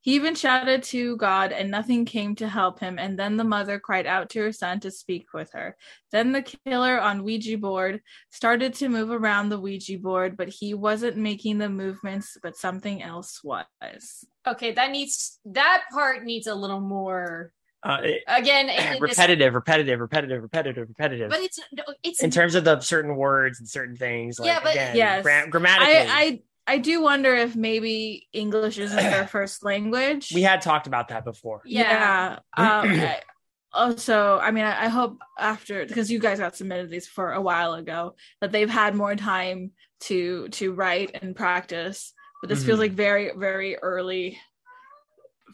He 0.00 0.14
even 0.14 0.34
shouted 0.34 0.82
to 0.84 1.16
God, 1.16 1.52
and 1.52 1.70
nothing 1.70 2.04
came 2.04 2.34
to 2.36 2.48
help 2.48 2.80
him. 2.80 2.98
And 2.98 3.18
then 3.18 3.36
the 3.36 3.44
mother 3.44 3.78
cried 3.78 4.06
out 4.06 4.30
to 4.30 4.40
her 4.40 4.52
son 4.52 4.80
to 4.80 4.90
speak 4.90 5.32
with 5.32 5.52
her. 5.52 5.76
Then 6.10 6.32
the 6.32 6.42
killer 6.42 7.00
on 7.00 7.22
Ouija 7.22 7.56
board 7.56 8.00
started 8.30 8.74
to 8.74 8.88
move 8.88 9.10
around 9.10 9.48
the 9.48 9.60
Ouija 9.60 9.98
board, 9.98 10.36
but 10.36 10.48
he 10.48 10.74
wasn't 10.74 11.16
making 11.16 11.58
the 11.58 11.68
movements, 11.68 12.36
but 12.42 12.56
something 12.56 13.02
else 13.02 13.42
was. 13.44 14.26
Okay, 14.46 14.72
that 14.72 14.90
needs 14.90 15.38
that 15.46 15.84
part 15.92 16.24
needs 16.24 16.46
a 16.46 16.54
little 16.54 16.80
more. 16.80 17.52
Uh, 17.84 17.98
it- 18.02 18.22
Again, 18.26 18.68
it- 18.68 19.00
repetitive, 19.00 19.54
repetitive, 19.54 20.00
repetitive, 20.00 20.42
repetitive, 20.42 20.88
repetitive. 20.88 21.30
but 21.30 21.40
it's 21.40 21.58
it's 22.02 22.22
in 22.22 22.30
terms 22.30 22.54
of 22.54 22.64
the 22.64 22.80
certain 22.80 23.16
words 23.16 23.58
and 23.60 23.68
certain 23.68 23.96
things, 23.96 24.38
like 24.38 24.46
Yeah, 24.48 24.60
but- 24.62 24.72
again, 24.72 24.96
Yes. 24.96 25.22
gra- 25.22 25.48
grammatically, 25.48 25.94
I, 25.96 26.06
I 26.08 26.42
I 26.64 26.78
do 26.78 27.02
wonder 27.02 27.34
if 27.34 27.56
maybe 27.56 28.28
English 28.32 28.78
isn't 28.78 28.96
their 28.96 29.26
first 29.36 29.64
language. 29.64 30.30
we 30.34 30.42
had 30.42 30.62
talked 30.62 30.86
about 30.86 31.08
that 31.08 31.24
before. 31.24 31.60
Yeah. 31.64 32.38
Yeah. 32.56 32.78
Um, 32.80 33.00
also, 33.72 34.38
I 34.38 34.50
mean, 34.52 34.64
I, 34.64 34.84
I 34.84 34.88
hope 34.88 35.18
after 35.38 35.84
because 35.86 36.10
you 36.10 36.18
guys 36.20 36.38
got 36.38 36.54
submitted 36.56 36.90
these 36.90 37.08
for 37.08 37.32
a 37.32 37.40
while 37.40 37.74
ago 37.74 38.14
that 38.40 38.52
they've 38.52 38.70
had 38.70 38.94
more 38.94 39.16
time 39.16 39.72
to 40.02 40.48
to 40.50 40.72
write 40.72 41.10
and 41.20 41.34
practice. 41.34 42.12
But 42.42 42.48
this 42.50 42.64
feels 42.64 42.78
Mhm. 42.78 42.82
like 42.82 42.92
very 42.92 43.30
very 43.34 43.76
early 43.78 44.38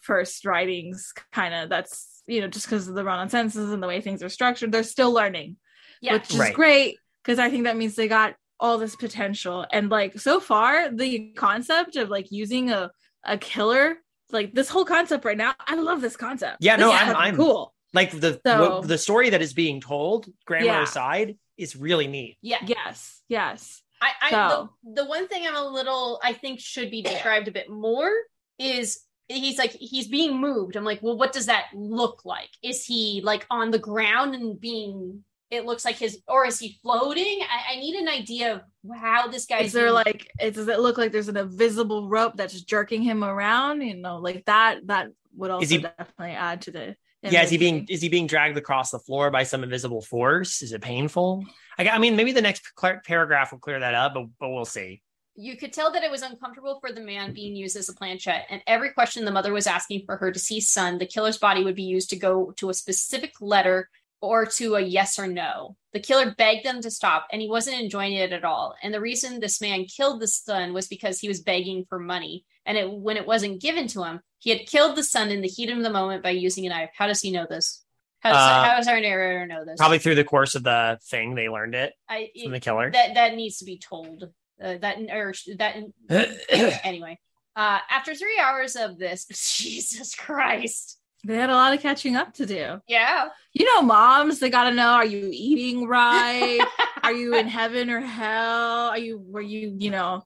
first 0.02 0.44
writings. 0.44 1.12
Kind 1.32 1.54
of 1.54 1.68
that's 1.68 2.22
you 2.26 2.40
know 2.40 2.48
just 2.48 2.66
because 2.66 2.88
of 2.88 2.94
the 2.94 3.04
run 3.04 3.18
on 3.20 3.28
sentences 3.28 3.70
and 3.72 3.82
the 3.82 3.86
way 3.86 4.00
things 4.00 4.22
are 4.22 4.28
structured, 4.28 4.72
they're 4.72 4.82
still 4.82 5.12
learning, 5.12 5.56
yeah. 6.00 6.14
which 6.14 6.30
is 6.30 6.38
Right. 6.38 6.54
great 6.54 6.98
because 7.22 7.38
I 7.38 7.50
think 7.50 7.64
that 7.64 7.76
means 7.76 7.94
they 7.94 8.08
got 8.08 8.34
all 8.60 8.78
this 8.78 8.96
potential 8.96 9.64
and 9.72 9.88
like 9.88 10.18
so 10.18 10.40
far 10.40 10.90
the 10.90 11.30
concept 11.36 11.94
of 11.96 12.08
like 12.08 12.26
using 12.32 12.70
a 12.70 12.90
a 13.24 13.38
killer 13.38 13.98
like 14.32 14.52
this 14.52 14.68
whole 14.68 14.84
concept 14.84 15.24
right 15.24 15.36
now 15.36 15.54
i 15.66 15.74
love 15.76 16.00
this 16.00 16.16
concept 16.16 16.56
Yeah, 16.60 16.76
This 16.76 16.80
no, 16.86 16.90
I'm- 16.92 17.14
I'm- 17.16 17.36
cool 17.36 17.72
Like 17.94 18.10
the 18.10 18.40
So- 18.44 18.78
what- 18.80 18.88
the 18.88 18.98
story 18.98 19.30
that 19.30 19.40
is 19.42 19.52
being 19.54 19.80
told, 19.80 20.26
grammar 20.44 20.66
Yeah. 20.66 20.82
aside, 20.82 21.38
is 21.56 21.76
really 21.76 22.08
neat. 22.08 22.36
yeah. 22.42 22.58
yes 22.66 23.22
yes 23.28 23.82
I, 24.00 24.10
I 24.22 24.30
So- 24.30 24.70
the, 24.84 25.02
the 25.02 25.08
one 25.08 25.28
thing 25.28 25.46
I'm 25.46 25.56
a 25.56 25.66
little 25.68 26.20
I 26.22 26.32
think 26.32 26.60
should 26.60 26.90
be 26.90 27.02
described 27.02 27.48
a 27.48 27.52
bit 27.52 27.68
more 27.70 28.10
is 28.58 29.00
he's 29.28 29.58
like 29.58 29.72
he's 29.72 30.08
being 30.08 30.40
moved. 30.40 30.76
I'm 30.76 30.84
like, 30.84 31.02
well, 31.02 31.16
what 31.16 31.32
does 31.32 31.46
that 31.46 31.66
look 31.74 32.24
like? 32.24 32.50
Is 32.62 32.84
he 32.84 33.20
like 33.24 33.46
on 33.50 33.70
the 33.70 33.78
ground 33.78 34.34
and 34.34 34.58
being? 34.60 35.24
It 35.50 35.64
looks 35.64 35.82
like 35.86 35.96
his, 35.96 36.20
or 36.28 36.44
is 36.44 36.58
he 36.58 36.78
floating? 36.82 37.40
I, 37.40 37.72
I 37.72 37.76
need 37.76 37.94
an 37.94 38.06
idea 38.06 38.54
of 38.54 38.60
how 39.00 39.28
this 39.28 39.46
guy's. 39.46 39.68
is 39.68 39.72
there 39.72 39.84
being- 39.84 39.94
like 39.94 40.30
it, 40.38 40.54
does 40.54 40.68
it 40.68 40.78
look 40.80 40.98
like 40.98 41.10
there's 41.10 41.28
an 41.28 41.38
invisible 41.38 42.06
rope 42.08 42.34
that's 42.36 42.60
jerking 42.60 43.00
him 43.02 43.24
around 43.24 43.80
you 43.80 43.96
know 43.96 44.18
like 44.18 44.44
that 44.44 44.86
that 44.88 45.08
would 45.36 45.50
also 45.50 45.66
he- 45.66 45.78
definitely 45.78 46.32
add 46.34 46.60
to 46.62 46.70
the 46.70 46.96
Yeah, 47.22 47.42
is 47.42 47.50
he 47.50 47.58
being 47.58 47.86
is 47.88 48.00
he 48.00 48.08
being 48.08 48.26
dragged 48.26 48.56
across 48.56 48.90
the 48.90 48.98
floor 48.98 49.30
by 49.30 49.42
some 49.42 49.62
invisible 49.64 50.02
force? 50.02 50.62
Is 50.62 50.72
it 50.72 50.80
painful? 50.82 51.44
I, 51.78 51.88
I 51.88 51.98
mean, 51.98 52.16
maybe 52.16 52.32
the 52.32 52.42
next 52.42 52.62
paragraph 53.04 53.52
will 53.52 53.58
clear 53.58 53.80
that 53.80 53.94
up, 53.94 54.14
but, 54.14 54.26
but 54.38 54.50
we'll 54.50 54.64
see. 54.64 55.02
you 55.40 55.56
could 55.56 55.72
tell 55.72 55.92
that 55.92 56.02
it 56.02 56.10
was 56.10 56.22
uncomfortable 56.22 56.80
for 56.80 56.90
the 56.90 57.00
man 57.00 57.32
being 57.32 57.54
used 57.54 57.76
as 57.76 57.88
a 57.88 57.94
planchette. 57.94 58.46
And 58.50 58.60
every 58.66 58.90
question 58.90 59.24
the 59.24 59.30
mother 59.30 59.52
was 59.52 59.68
asking 59.68 60.02
for 60.04 60.16
her 60.16 60.32
deceased 60.32 60.72
son, 60.72 60.98
the 60.98 61.06
killer's 61.06 61.38
body 61.38 61.62
would 61.62 61.76
be 61.76 61.84
used 61.84 62.10
to 62.10 62.16
go 62.16 62.52
to 62.56 62.70
a 62.70 62.74
specific 62.74 63.34
letter 63.40 63.88
or 64.20 64.46
to 64.46 64.74
a 64.74 64.80
yes 64.80 65.16
or 65.16 65.28
no. 65.28 65.76
The 65.92 66.00
killer 66.00 66.34
begged 66.36 66.66
them 66.66 66.82
to 66.82 66.90
stop, 66.90 67.28
and 67.30 67.40
he 67.40 67.48
wasn't 67.48 67.80
enjoying 67.80 68.14
it 68.14 68.32
at 68.32 68.44
all. 68.44 68.74
And 68.82 68.92
the 68.92 69.00
reason 69.00 69.38
this 69.38 69.60
man 69.60 69.84
killed 69.84 70.20
the 70.20 70.26
son 70.26 70.72
was 70.72 70.88
because 70.88 71.20
he 71.20 71.28
was 71.28 71.40
begging 71.40 71.84
for 71.88 72.00
money. 72.00 72.44
And 72.66 72.76
it, 72.76 72.90
when 72.90 73.16
it 73.16 73.26
wasn't 73.26 73.62
given 73.62 73.86
to 73.88 74.02
him, 74.02 74.20
he 74.38 74.50
had 74.50 74.66
killed 74.66 74.96
the 74.96 75.02
son 75.02 75.30
in 75.30 75.40
the 75.40 75.48
heat 75.48 75.70
of 75.70 75.82
the 75.82 75.90
moment 75.90 76.22
by 76.22 76.30
using 76.30 76.66
a 76.66 76.68
knife. 76.68 76.90
How 76.96 77.06
does 77.06 77.20
he 77.20 77.30
know 77.30 77.46
this? 77.48 77.84
How 78.20 78.30
does, 78.32 78.38
Uh, 78.38 78.64
how 78.64 78.76
does 78.76 78.88
our 78.88 79.00
narrator 79.00 79.46
know 79.46 79.64
this? 79.64 79.76
Probably 79.78 79.98
through 79.98 80.16
the 80.16 80.24
course 80.24 80.54
of 80.54 80.62
the 80.64 80.98
thing, 81.04 81.34
they 81.34 81.48
learned 81.48 81.74
it 81.74 81.92
I, 82.08 82.30
from 82.42 82.52
the 82.52 82.60
killer. 82.60 82.90
that 82.90 83.14
that 83.14 83.34
needs 83.34 83.58
to 83.58 83.64
be 83.64 83.78
told. 83.78 84.24
Uh, 84.62 84.76
that 84.78 84.98
or 85.12 85.32
that 85.56 85.76
anyway. 86.84 87.18
Uh, 87.54 87.78
after 87.90 88.14
three 88.14 88.38
hours 88.40 88.74
of 88.76 88.98
this, 88.98 89.26
Jesus 89.56 90.14
Christ, 90.14 90.98
they 91.24 91.36
had 91.36 91.50
a 91.50 91.54
lot 91.54 91.74
of 91.74 91.80
catching 91.80 92.14
up 92.16 92.32
to 92.34 92.46
do 92.46 92.80
yeah, 92.86 93.28
you 93.52 93.64
know 93.66 93.82
moms 93.82 94.38
they 94.38 94.50
gotta 94.50 94.74
know 94.74 94.90
are 94.90 95.04
you 95.04 95.30
eating 95.32 95.86
right 95.86 96.60
are 97.02 97.12
you 97.12 97.34
in 97.34 97.48
heaven 97.48 97.90
or 97.90 98.00
hell 98.00 98.88
are 98.88 98.98
you 98.98 99.18
were 99.18 99.40
you 99.40 99.74
you 99.78 99.90
know 99.90 100.24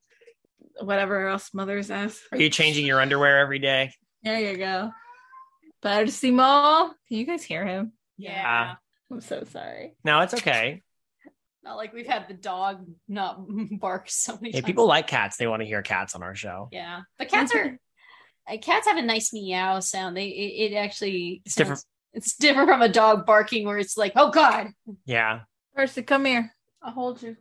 whatever 0.81 1.29
else 1.29 1.53
mothers 1.55 1.90
ask 1.90 2.20
Are 2.31 2.38
you 2.38 2.51
changing 2.51 2.85
your 2.87 3.01
underwear 3.01 3.38
every 3.38 3.59
day? 3.59 3.92
There 4.22 4.40
you 4.40 4.56
go 4.56 4.90
Percimo, 5.85 6.90
can 7.08 7.16
you 7.16 7.24
guys 7.26 7.42
hear 7.42 7.64
him 7.66 7.92
yeah. 8.16 8.74
i'm 9.11 9.20
so 9.20 9.44
sorry 9.44 9.94
No, 10.04 10.20
it's 10.20 10.35
okay. 10.35 10.82
Not 11.64 11.76
like 11.76 11.92
we've 11.92 12.06
had 12.08 12.26
the 12.28 12.35
dog 12.35 12.85
not 13.08 13.40
bark 13.80 14.11
so 14.11 14.35
many 14.35 14.48
Hey, 14.50 14.61
times. 14.61 14.66
people 14.66 14.87
like 14.87 15.06
cats. 15.06 15.37
They 15.37 15.46
want 15.46 15.61
to 15.62 15.66
hear 15.66 15.80
cats 15.82 16.14
on 16.16 16.22
our 16.22 16.35
show. 16.35 16.68
yeah, 16.72 17.02
but 17.18 17.28
cats 17.28 17.54
are. 17.54 17.78
uh, 18.50 18.56
cats 18.58 18.88
have 18.88 18.96
a 18.96 19.02
nice 19.02 19.32
meow 19.32 19.78
sound. 19.78 20.16
They 20.16 20.26
it, 20.26 20.72
it 20.72 20.76
actually 20.76 21.40
It's 21.44 21.54
different. 21.54 21.85
It's 22.12 22.35
different 22.37 22.68
from 22.68 22.82
a 22.82 22.88
dog 22.88 23.26
barking 23.26 23.64
where 23.64 23.78
it's 23.78 23.96
like, 23.96 24.12
oh 24.16 24.30
god. 24.30 24.68
Yeah. 25.06 25.40
Percy, 25.76 26.02
come 26.02 26.24
here 26.26 26.52
i'll 26.82 26.90
hold 26.92 27.22
you 27.22 27.37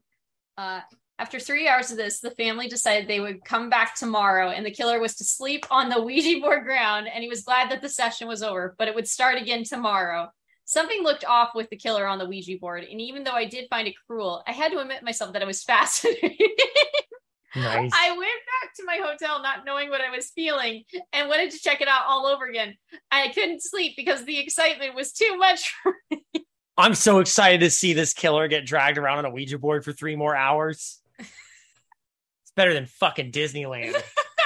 Uh, 0.58 0.82
After 1.22 1.40
three 1.40 1.68
hours 1.68 1.92
of 1.92 1.98
this, 1.98 2.20
the 2.20 2.32
family 2.32 2.68
decided 2.68 3.08
they 3.08 3.20
would 3.20 3.46
come 3.46 3.70
back 3.70 3.94
tomorrow, 3.94 4.50
and 4.50 4.66
the 4.66 4.72
killer 4.72 5.00
was 5.00 5.14
to 5.18 5.24
sleep 5.24 5.68
on 5.70 5.88
the 5.88 6.02
Ouija 6.02 6.40
board 6.42 6.64
ground. 6.64 7.08
And 7.14 7.22
he 7.22 7.30
was 7.30 7.44
glad 7.44 7.70
that 7.70 7.80
the 7.80 7.90
session 7.90 8.28
was 8.28 8.42
over, 8.42 8.74
but 8.80 8.88
it 8.88 8.96
would 8.96 9.08
start 9.08 9.40
again 9.40 9.64
tomorrow. 9.64 10.30
Something 10.66 11.04
looked 11.04 11.24
off 11.24 11.52
with 11.54 11.70
the 11.70 11.76
killer 11.78 12.08
on 12.08 12.18
the 12.18 12.26
Ouija 12.26 12.58
board, 12.60 12.86
and 12.90 13.00
even 13.00 13.24
though 13.24 13.34
I 13.34 13.46
did 13.46 13.70
find 13.70 13.88
it 13.88 13.94
cruel, 14.08 14.42
I 14.48 14.52
had 14.52 14.72
to 14.72 14.80
admit 14.80 15.04
myself 15.04 15.34
that 15.34 15.44
I 15.44 15.46
was 15.46 15.62
fascinated. 15.72 16.42
Nice. 17.56 17.92
I 17.94 18.10
went 18.18 18.42
back 18.62 18.74
to 18.78 18.86
my 18.86 18.98
hotel 19.04 19.44
not 19.44 19.64
knowing 19.64 19.92
what 19.92 20.02
I 20.02 20.10
was 20.10 20.32
feeling 20.32 20.86
and 21.14 21.30
wanted 21.30 21.52
to 21.52 21.60
check 21.60 21.82
it 21.82 21.88
out 21.88 22.06
all 22.08 22.26
over 22.26 22.48
again. 22.48 22.78
I 23.12 23.28
couldn't 23.28 23.62
sleep 23.62 23.94
because 23.96 24.26
the 24.26 24.40
excitement 24.40 24.96
was 24.96 25.12
too 25.12 25.38
much 25.38 25.72
for 25.84 25.94
I'm 26.78 26.96
so 26.96 27.20
excited 27.20 27.60
to 27.60 27.70
see 27.70 27.94
this 27.94 28.14
killer 28.14 28.48
get 28.48 28.66
dragged 28.66 28.98
around 28.98 29.20
on 29.20 29.26
a 29.26 29.30
Ouija 29.30 29.60
board 29.60 29.84
for 29.84 29.92
three 29.92 30.16
more 30.16 30.36
hours. 30.36 31.01
It's 32.52 32.56
better 32.56 32.74
than 32.74 32.86
fucking 32.86 33.32
Disneyland. 33.32 33.96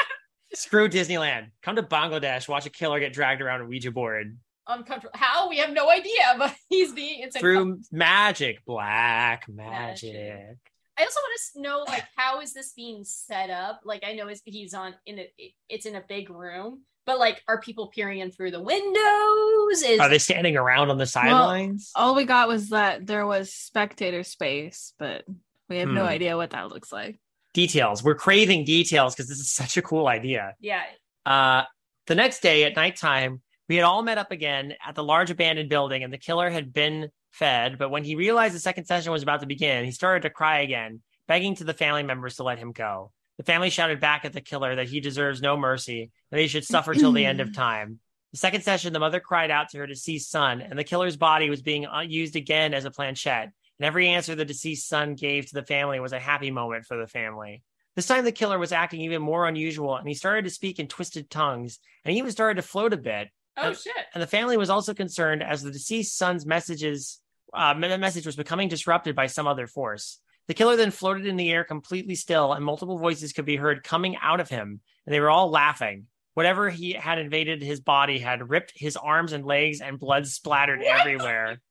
Screw 0.54 0.88
Disneyland. 0.88 1.48
Come 1.64 1.76
to 1.76 1.84
Bangladesh, 1.84 2.48
watch 2.48 2.66
a 2.66 2.70
killer 2.70 3.00
get 3.00 3.14
dragged 3.14 3.42
around 3.42 3.62
a 3.62 3.66
Ouija 3.66 3.92
board 3.92 4.38
uncomfortable. 4.68 5.12
How? 5.16 5.48
We 5.50 5.58
have 5.58 5.72
no 5.72 5.90
idea, 5.90 6.12
but 6.38 6.56
he's 6.70 6.92
being 6.94 7.22
it's 7.22 7.38
through 7.38 7.82
magic, 7.92 8.64
black 8.66 9.48
magic. 9.48 10.14
Magic. 10.14 10.58
I 10.98 11.04
also 11.04 11.20
want 11.20 11.40
to 11.54 11.62
know 11.62 11.84
like 11.88 12.04
how 12.16 12.40
is 12.42 12.54
this 12.54 12.72
being 12.74 13.04
set 13.04 13.50
up? 13.50 13.82
Like 13.84 14.04
I 14.06 14.14
know 14.14 14.28
he's 14.46 14.74
on 14.74 14.96
in 15.06 15.20
a 15.20 15.30
it's 15.70 15.86
in 15.86 15.96
a 15.96 16.04
big 16.08 16.30
room, 16.30 16.84
but 17.06 17.20
like 17.20 17.44
are 17.48 17.60
people 17.60 17.88
peering 17.88 18.20
in 18.20 18.32
through 18.32 18.52
the 18.52 18.62
windows? 18.62 19.84
Is 19.84 20.00
Are 20.00 20.10
they 20.10 20.20
standing 20.20 20.56
around 20.58 20.90
on 20.90 20.98
the 20.98 21.06
sidelines? 21.06 21.92
All 21.96 22.16
we 22.16 22.24
got 22.24 22.48
was 22.48 22.70
that 22.70 23.06
there 23.06 23.28
was 23.28 23.52
spectator 23.54 24.24
space, 24.24 24.94
but 24.98 25.26
we 25.70 25.78
have 25.78 25.90
no 25.90 26.04
Hmm. 26.04 26.10
idea 26.10 26.38
what 26.38 26.52
that 26.52 26.70
looks 26.70 26.92
like. 26.94 27.20
Details. 27.56 28.04
We're 28.04 28.14
craving 28.16 28.66
details 28.66 29.16
because 29.16 29.28
this 29.28 29.40
is 29.40 29.52
such 29.62 29.78
a 29.78 29.82
cool 29.82 30.08
idea. 30.08 30.54
yeah. 30.60 30.84
Uh, 31.26 31.64
the 32.06 32.14
next 32.14 32.42
day 32.42 32.66
at 32.66 32.76
nighttime, 32.76 33.42
we 33.68 33.78
had 33.78 33.84
all 33.84 34.04
met 34.04 34.20
up 34.20 34.32
again 34.32 34.76
at 34.86 34.94
the 34.94 35.04
large 35.04 35.32
abandoned 35.32 35.70
building, 35.70 36.04
and 36.04 36.14
the 36.14 36.20
killer 36.20 36.52
had 36.52 36.72
been 36.72 37.10
fed. 37.32 37.80
But 37.80 37.90
when 37.90 38.04
he 38.04 38.14
realized 38.14 38.54
the 38.54 38.60
second 38.60 38.86
session 38.86 39.12
was 39.12 39.24
about 39.24 39.40
to 39.40 39.48
begin, 39.48 39.86
he 39.86 39.92
started 39.92 40.22
to 40.22 40.30
cry 40.30 40.60
again, 40.60 41.02
begging 41.28 41.56
to 41.56 41.64
the 41.64 41.74
family 41.74 42.04
members 42.04 42.36
to 42.36 42.44
let 42.44 42.60
him 42.60 42.74
go. 42.74 43.12
The 43.38 43.44
family 43.44 43.72
shouted 43.72 44.00
back 44.00 44.24
at 44.24 44.34
the 44.34 44.42
killer 44.42 44.76
that 44.76 44.88
he 44.88 45.00
deserves 45.00 45.42
no 45.42 45.58
mercy, 45.58 46.12
that 46.30 46.40
he 46.40 46.48
should 46.48 46.64
suffer 46.64 46.94
till 46.94 47.12
the 47.12 47.26
end 47.26 47.42
of 47.42 47.54
time. 47.56 48.00
The 48.32 48.38
second 48.38 48.62
session, 48.62 48.94
the 48.94 49.00
mother 49.00 49.20
cried 49.20 49.50
out 49.50 49.70
to 49.70 49.80
her 49.80 49.88
deceased 49.88 50.30
son, 50.30 50.62
and 50.62 50.78
the 50.78 50.84
killer's 50.84 51.18
body 51.18 51.50
was 51.50 51.62
being 51.62 51.88
uh, 51.88 52.02
used 52.02 52.36
again 52.36 52.74
as 52.74 52.86
a 52.86 52.92
planchette. 52.92 53.52
And 53.80 53.86
every 53.86 54.08
answer 54.10 54.36
the 54.36 54.46
deceased 54.46 54.88
son 54.88 55.16
gave 55.16 55.48
to 55.48 55.54
the 55.54 55.66
family 55.66 56.00
was 56.00 56.14
a 56.14 56.20
happy 56.20 56.52
moment 56.52 56.86
for 56.86 56.98
the 56.98 57.08
family. 57.08 57.62
This 57.96 58.08
time, 58.08 58.26
the 58.26 58.32
killer 58.32 58.60
was 58.60 58.72
acting 58.72 59.02
even 59.02 59.22
more 59.22 59.48
unusual, 59.48 59.96
and 59.96 60.08
he 60.08 60.14
started 60.14 60.44
to 60.46 60.50
speak 60.52 60.80
in 60.80 60.88
twisted 60.88 61.30
tongues, 61.30 61.80
and 62.04 62.12
he 62.12 62.20
even 62.20 62.32
started 62.32 62.62
to 62.62 62.68
float 62.68 62.94
a 62.94 62.98
bit. 62.98 63.30
Oh 63.58 63.70
Uh, 63.70 63.74
shit. 63.74 63.94
And 64.14 64.22
the 64.22 64.28
family 64.28 64.58
was 64.58 64.70
also 64.70 64.94
concerned 64.94 65.42
as 65.42 65.62
the 65.64 65.72
deceased 65.72 66.18
son's 66.18 66.46
messages 66.46 67.22
uh, 67.54 67.74
message 67.74 68.26
was 68.26 68.36
becoming 68.36 68.68
disrupted 68.68 69.16
by 69.16 69.28
some 69.28 69.48
other 69.48 69.66
force. 69.66 70.20
The 70.48 70.54
killer 70.54 70.76
then 70.76 70.92
floated 70.92 71.26
in 71.26 71.38
the 71.38 71.50
air 71.52 71.64
completely 71.64 72.16
still, 72.16 72.52
and 72.52 72.66
multiple 72.66 72.98
voices 73.00 73.32
could 73.32 73.46
be 73.46 73.56
heard 73.56 73.82
coming 73.84 74.18
out 74.22 74.42
of 74.42 74.50
him, 74.50 74.82
and 75.06 75.16
they 75.16 75.22
were 75.22 75.30
all 75.30 75.50
laughing. 75.50 76.08
Whatever 76.34 76.70
he 76.70 76.92
had 76.92 77.18
invaded 77.18 77.62
his 77.62 77.80
body 77.80 78.20
had 78.20 78.50
ripped 78.50 78.74
his 78.76 78.98
arms 78.98 79.32
and 79.32 79.46
legs, 79.46 79.80
and 79.80 79.98
blood 80.00 80.28
splattered 80.28 80.80
What? 80.82 81.00
everywhere. 81.00 81.62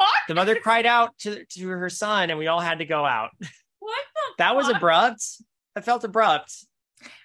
The 0.00 0.04
fuck? 0.06 0.26
The 0.28 0.34
mother 0.34 0.54
cried 0.56 0.86
out 0.86 1.16
to, 1.20 1.44
to 1.44 1.68
her 1.68 1.90
son, 1.90 2.30
and 2.30 2.38
we 2.38 2.46
all 2.46 2.60
had 2.60 2.78
to 2.78 2.84
go 2.84 3.04
out. 3.04 3.30
What 3.78 4.04
the 4.14 4.20
That 4.38 4.56
was 4.56 4.68
abrupt. 4.68 5.22
That 5.74 5.84
felt 5.84 6.04
abrupt. 6.04 6.52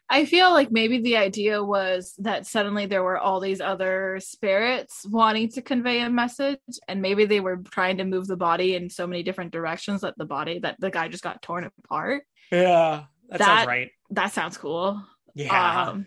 I 0.10 0.26
feel 0.26 0.52
like 0.52 0.72
maybe 0.72 1.02
the 1.02 1.18
idea 1.18 1.64
was 1.64 2.14
that 2.20 2.46
suddenly 2.46 2.86
there 2.86 3.04
were 3.04 3.18
all 3.18 3.40
these 3.40 3.60
other 3.60 4.20
spirits 4.22 5.04
wanting 5.10 5.50
to 5.54 5.62
convey 5.62 6.02
a 6.02 6.10
message, 6.10 6.60
and 6.88 7.02
maybe 7.02 7.26
they 7.26 7.40
were 7.40 7.58
trying 7.58 7.98
to 7.98 8.04
move 8.04 8.28
the 8.28 8.38
body 8.38 8.76
in 8.76 8.90
so 8.90 9.08
many 9.08 9.24
different 9.24 9.52
directions 9.52 10.02
that 10.02 10.16
the 10.18 10.26
body 10.26 10.60
that 10.60 10.76
the 10.80 10.92
guy 10.92 11.08
just 11.08 11.24
got 11.24 11.42
torn 11.42 11.70
apart. 11.86 12.24
Yeah, 12.52 13.06
that, 13.30 13.40
That- 13.40 13.46
sounds 13.46 13.68
right. 13.68 13.92
That 14.12 14.32
sounds 14.32 14.58
cool. 14.58 15.02
Yeah, 15.34 15.88
Um, 15.90 16.06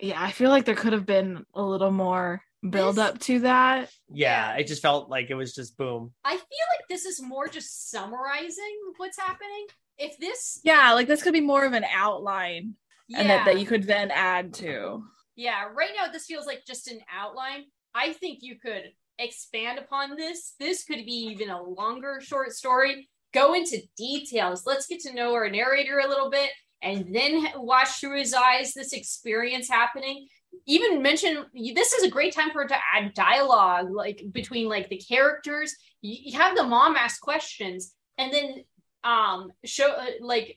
yeah, 0.00 0.20
I 0.20 0.32
feel 0.32 0.50
like 0.50 0.64
there 0.64 0.74
could 0.74 0.94
have 0.94 1.06
been 1.06 1.44
a 1.54 1.62
little 1.62 1.92
more 1.92 2.42
build 2.70 2.96
This- 2.96 3.04
up 3.04 3.18
to 3.20 3.40
that. 3.40 3.90
yeah. 4.08 4.54
It 4.56 4.66
just 4.66 4.82
felt 4.82 5.08
like 5.10 5.30
it 5.30 5.34
was 5.34 5.54
just 5.54 5.76
boom. 5.76 6.12
I 6.24 6.32
feel 6.36 6.66
like 6.78 6.88
this 6.88 7.04
is 7.04 7.20
more 7.22 7.48
just 7.48 7.90
summarizing 7.90 8.78
what's 8.96 9.18
happening. 9.18 9.66
If 9.98 10.18
this 10.18 10.60
Yeah, 10.64 10.92
like 10.92 11.06
this 11.06 11.22
could 11.22 11.32
be 11.32 11.40
more 11.40 11.64
of 11.64 11.72
an 11.72 11.84
outline, 11.84 12.74
yeah, 13.08 13.20
and 13.20 13.30
that, 13.30 13.44
that 13.44 13.60
you 13.60 13.66
could 13.66 13.84
then 13.84 14.10
add 14.10 14.54
to. 14.54 15.04
yeah, 15.36 15.64
right 15.72 15.90
now 15.96 16.10
this 16.10 16.26
feels 16.26 16.46
like 16.46 16.64
just 16.66 16.88
an 16.90 17.00
outline. 17.12 17.64
I 17.94 18.12
think 18.12 18.38
you 18.42 18.58
could 18.58 18.92
expand 19.18 19.78
upon 19.78 20.16
this. 20.16 20.54
This 20.58 20.82
could 20.84 21.04
be 21.04 21.28
even 21.32 21.48
a 21.50 21.62
longer 21.62 22.20
short 22.20 22.52
story. 22.52 23.08
Go 23.32 23.54
into 23.54 23.80
details. 23.96 24.64
Let's 24.66 24.86
get 24.86 25.00
to 25.00 25.12
know 25.14 25.32
our 25.34 25.48
narrator 25.48 25.98
a 26.00 26.08
little 26.08 26.30
bit 26.30 26.50
and 26.82 27.14
then 27.14 27.46
watch 27.56 28.00
through 28.00 28.18
his 28.18 28.34
eyes 28.34 28.72
this 28.74 28.92
experience 28.92 29.68
happening. 29.68 30.26
Even 30.66 31.02
mention 31.02 31.44
this 31.74 31.92
is 31.92 32.04
a 32.04 32.10
great 32.10 32.34
time 32.34 32.50
for 32.50 32.62
it 32.62 32.68
to 32.68 32.76
add 32.94 33.14
dialogue 33.14 33.90
like 33.90 34.22
between 34.32 34.68
like 34.68 34.88
the 34.88 34.98
characters. 34.98 35.74
You, 36.02 36.38
have 36.38 36.56
the 36.56 36.64
mom 36.64 36.96
ask 36.96 37.20
questions 37.20 37.94
and 38.18 38.32
then 38.32 38.64
um 39.04 39.50
show 39.64 39.90
uh, 39.90 40.06
like 40.20 40.56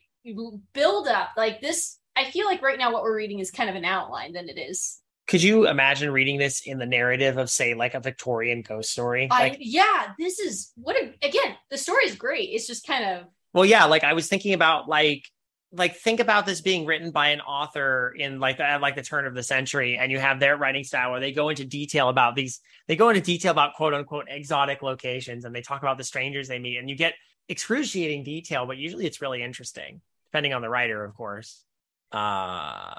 build 0.74 1.08
up 1.08 1.30
like 1.38 1.62
this 1.62 2.00
I 2.18 2.26
feel 2.32 2.46
like 2.46 2.62
right 2.62 2.80
now 2.80 2.92
what 2.92 3.04
we're 3.04 3.16
reading 3.16 3.40
is 3.40 3.52
kind 3.52 3.70
of 3.70 3.76
an 3.76 3.86
outline 3.86 4.34
than 4.34 4.50
it 4.50 4.58
is. 4.58 5.00
Could 5.28 5.44
you 5.44 5.68
imagine 5.68 6.12
reading 6.12 6.40
this 6.40 6.62
in 6.66 6.80
the 6.80 6.86
narrative 6.86 7.38
of, 7.38 7.50
say, 7.50 7.74
like 7.74 7.94
a 7.94 8.00
Victorian 8.00 8.62
ghost 8.62 8.92
story? 8.92 9.28
I 9.30 9.50
Like, 9.50 9.58
yeah, 9.60 10.14
this 10.18 10.40
is 10.40 10.72
what 10.76 10.96
a, 10.96 11.14
again, 11.22 11.56
the 11.70 11.78
story 11.78 12.06
is 12.06 12.16
great. 12.16 12.50
It's 12.50 12.66
just 12.66 12.88
kind 12.88 13.04
of 13.04 13.28
well, 13.54 13.66
yeah, 13.66 13.86
like 13.86 14.04
I 14.04 14.14
was 14.14 14.28
thinking 14.28 14.54
about 14.54 14.88
like, 14.88 15.24
like 15.72 15.96
think 15.96 16.20
about 16.20 16.46
this 16.46 16.62
being 16.62 16.86
written 16.86 17.12
by 17.12 17.30
an 17.30 17.42
author 17.42 18.14
in 18.18 18.40
like 18.40 18.58
the 18.58 18.64
at, 18.64 18.82
like 18.82 18.96
the 18.96 19.04
turn 19.04 19.26
of 19.26 19.36
the 19.36 19.44
century, 19.44 19.98
and 19.98 20.12
you 20.12 20.20
have 20.20 20.40
their 20.40 20.56
writing 20.56 20.84
style 20.84 21.12
where 21.12 21.20
they 21.20 21.32
go 21.32 21.50
into 21.50 21.66
detail 21.66 22.10
about 22.10 22.36
these. 22.36 22.62
They 22.88 22.96
go 22.96 23.10
into 23.10 23.22
detail 23.22 23.52
about 23.52 23.74
quote 23.76 23.94
unquote 23.94 24.26
exotic 24.30 24.82
locations, 24.82 25.46
and 25.46 25.54
they 25.54 25.62
talk 25.62 25.82
about 25.82 25.98
the 25.98 26.04
strangers 26.04 26.48
they 26.48 26.60
meet, 26.60 26.78
and 26.78 26.90
you 26.90 26.96
get 26.96 27.14
excruciating 27.50 28.24
detail, 28.24 28.66
but 28.66 28.78
usually 28.78 29.06
it's 29.06 29.22
really 29.22 29.42
interesting, 29.42 30.02
depending 30.26 30.54
on 30.54 30.62
the 30.62 30.70
writer, 30.70 31.04
of 31.04 31.14
course. 31.16 31.64
Uh, 32.12 32.94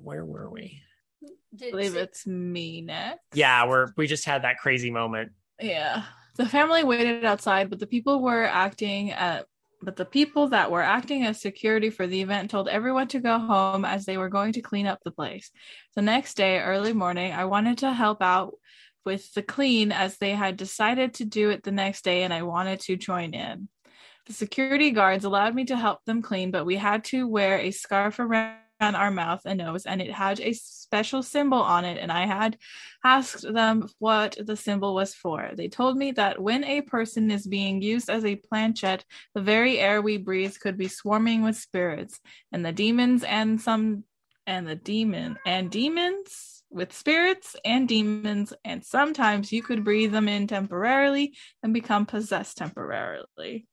where 0.00 0.24
were 0.24 0.50
we? 0.50 0.80
I 1.24 1.28
did 1.56 1.70
believe 1.70 1.96
it's 1.96 2.26
me 2.26 2.82
next. 2.82 3.22
Yeah, 3.34 3.66
we're 3.66 3.92
we 3.96 4.06
just 4.06 4.24
had 4.24 4.42
that 4.42 4.58
crazy 4.58 4.90
moment. 4.90 5.32
Yeah. 5.60 6.04
The 6.36 6.46
family 6.46 6.84
waited 6.84 7.24
outside, 7.24 7.68
but 7.68 7.80
the 7.80 7.86
people 7.86 8.22
were 8.22 8.44
acting 8.44 9.10
at 9.10 9.46
but 9.80 9.96
the 9.96 10.04
people 10.04 10.48
that 10.48 10.70
were 10.70 10.82
acting 10.82 11.24
as 11.24 11.40
security 11.40 11.90
for 11.90 12.06
the 12.06 12.20
event 12.20 12.50
told 12.50 12.68
everyone 12.68 13.08
to 13.08 13.20
go 13.20 13.38
home 13.38 13.84
as 13.84 14.04
they 14.04 14.18
were 14.18 14.28
going 14.28 14.52
to 14.54 14.60
clean 14.60 14.86
up 14.86 14.98
the 15.04 15.10
place. 15.10 15.50
The 15.94 16.02
next 16.02 16.36
day, 16.36 16.58
early 16.58 16.92
morning, 16.92 17.32
I 17.32 17.44
wanted 17.44 17.78
to 17.78 17.92
help 17.92 18.20
out 18.20 18.54
with 19.04 19.32
the 19.34 19.42
clean 19.42 19.92
as 19.92 20.18
they 20.18 20.32
had 20.32 20.56
decided 20.56 21.14
to 21.14 21.24
do 21.24 21.50
it 21.50 21.62
the 21.62 21.72
next 21.72 22.04
day 22.04 22.24
and 22.24 22.34
I 22.34 22.42
wanted 22.42 22.80
to 22.80 22.96
join 22.96 23.34
in. 23.34 23.68
The 24.26 24.32
security 24.34 24.90
guards 24.90 25.24
allowed 25.24 25.54
me 25.54 25.64
to 25.66 25.76
help 25.76 26.04
them 26.04 26.20
clean, 26.20 26.50
but 26.50 26.66
we 26.66 26.76
had 26.76 27.04
to 27.04 27.26
wear 27.26 27.58
a 27.58 27.70
scarf 27.70 28.18
around 28.18 28.58
our 28.80 29.10
mouth 29.10 29.42
and 29.44 29.58
nose 29.58 29.86
and 29.86 30.00
it 30.00 30.12
had 30.12 30.40
a 30.40 30.52
special 30.52 31.22
symbol 31.22 31.58
on 31.58 31.84
it 31.84 31.98
and 31.98 32.10
I 32.12 32.26
had 32.26 32.56
asked 33.04 33.42
them 33.42 33.88
what 33.98 34.36
the 34.44 34.56
symbol 34.56 34.94
was 34.94 35.14
for. 35.14 35.50
They 35.54 35.68
told 35.68 35.96
me 35.96 36.12
that 36.12 36.40
when 36.40 36.64
a 36.64 36.82
person 36.82 37.30
is 37.30 37.46
being 37.46 37.82
used 37.82 38.10
as 38.10 38.24
a 38.24 38.36
planchette, 38.36 39.04
the 39.34 39.40
very 39.40 39.78
air 39.78 40.02
we 40.02 40.16
breathe 40.16 40.56
could 40.60 40.76
be 40.76 40.88
swarming 40.88 41.42
with 41.42 41.56
spirits, 41.56 42.20
and 42.52 42.64
the 42.64 42.72
demons 42.72 43.24
and 43.24 43.60
some 43.60 44.04
and 44.46 44.66
the 44.66 44.76
demon 44.76 45.38
and 45.44 45.70
demons 45.70 46.62
with 46.70 46.92
spirits 46.92 47.56
and 47.64 47.88
demons, 47.88 48.52
and 48.64 48.84
sometimes 48.84 49.52
you 49.52 49.62
could 49.62 49.84
breathe 49.84 50.12
them 50.12 50.28
in 50.28 50.46
temporarily 50.46 51.34
and 51.62 51.72
become 51.72 52.06
possessed 52.06 52.56
temporarily. 52.56 53.66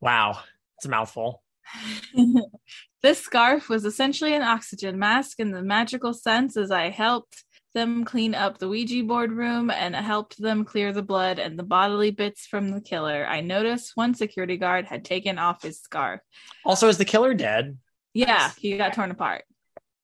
Wow, 0.00 0.40
it's 0.76 0.86
a 0.86 0.88
mouthful. 0.88 1.41
this 3.02 3.20
scarf 3.20 3.68
was 3.68 3.84
essentially 3.84 4.34
an 4.34 4.42
oxygen 4.42 4.98
mask 4.98 5.40
in 5.40 5.50
the 5.50 5.62
magical 5.62 6.12
sense 6.12 6.56
as 6.56 6.70
I 6.70 6.90
helped 6.90 7.44
them 7.74 8.04
clean 8.04 8.34
up 8.34 8.58
the 8.58 8.68
Ouija 8.68 9.02
board 9.02 9.32
room 9.32 9.70
and 9.70 9.94
helped 9.94 10.40
them 10.40 10.64
clear 10.64 10.92
the 10.92 11.02
blood 11.02 11.38
and 11.38 11.58
the 11.58 11.62
bodily 11.62 12.10
bits 12.10 12.46
from 12.46 12.70
the 12.70 12.80
killer. 12.80 13.26
I 13.26 13.40
noticed 13.40 13.92
one 13.94 14.14
security 14.14 14.56
guard 14.56 14.86
had 14.86 15.04
taken 15.04 15.38
off 15.38 15.62
his 15.62 15.80
scarf. 15.80 16.20
Also, 16.64 16.88
is 16.88 16.98
the 16.98 17.04
killer 17.04 17.34
dead? 17.34 17.78
Yeah, 18.14 18.50
he 18.58 18.76
got 18.76 18.92
torn 18.92 19.10
apart. 19.10 19.44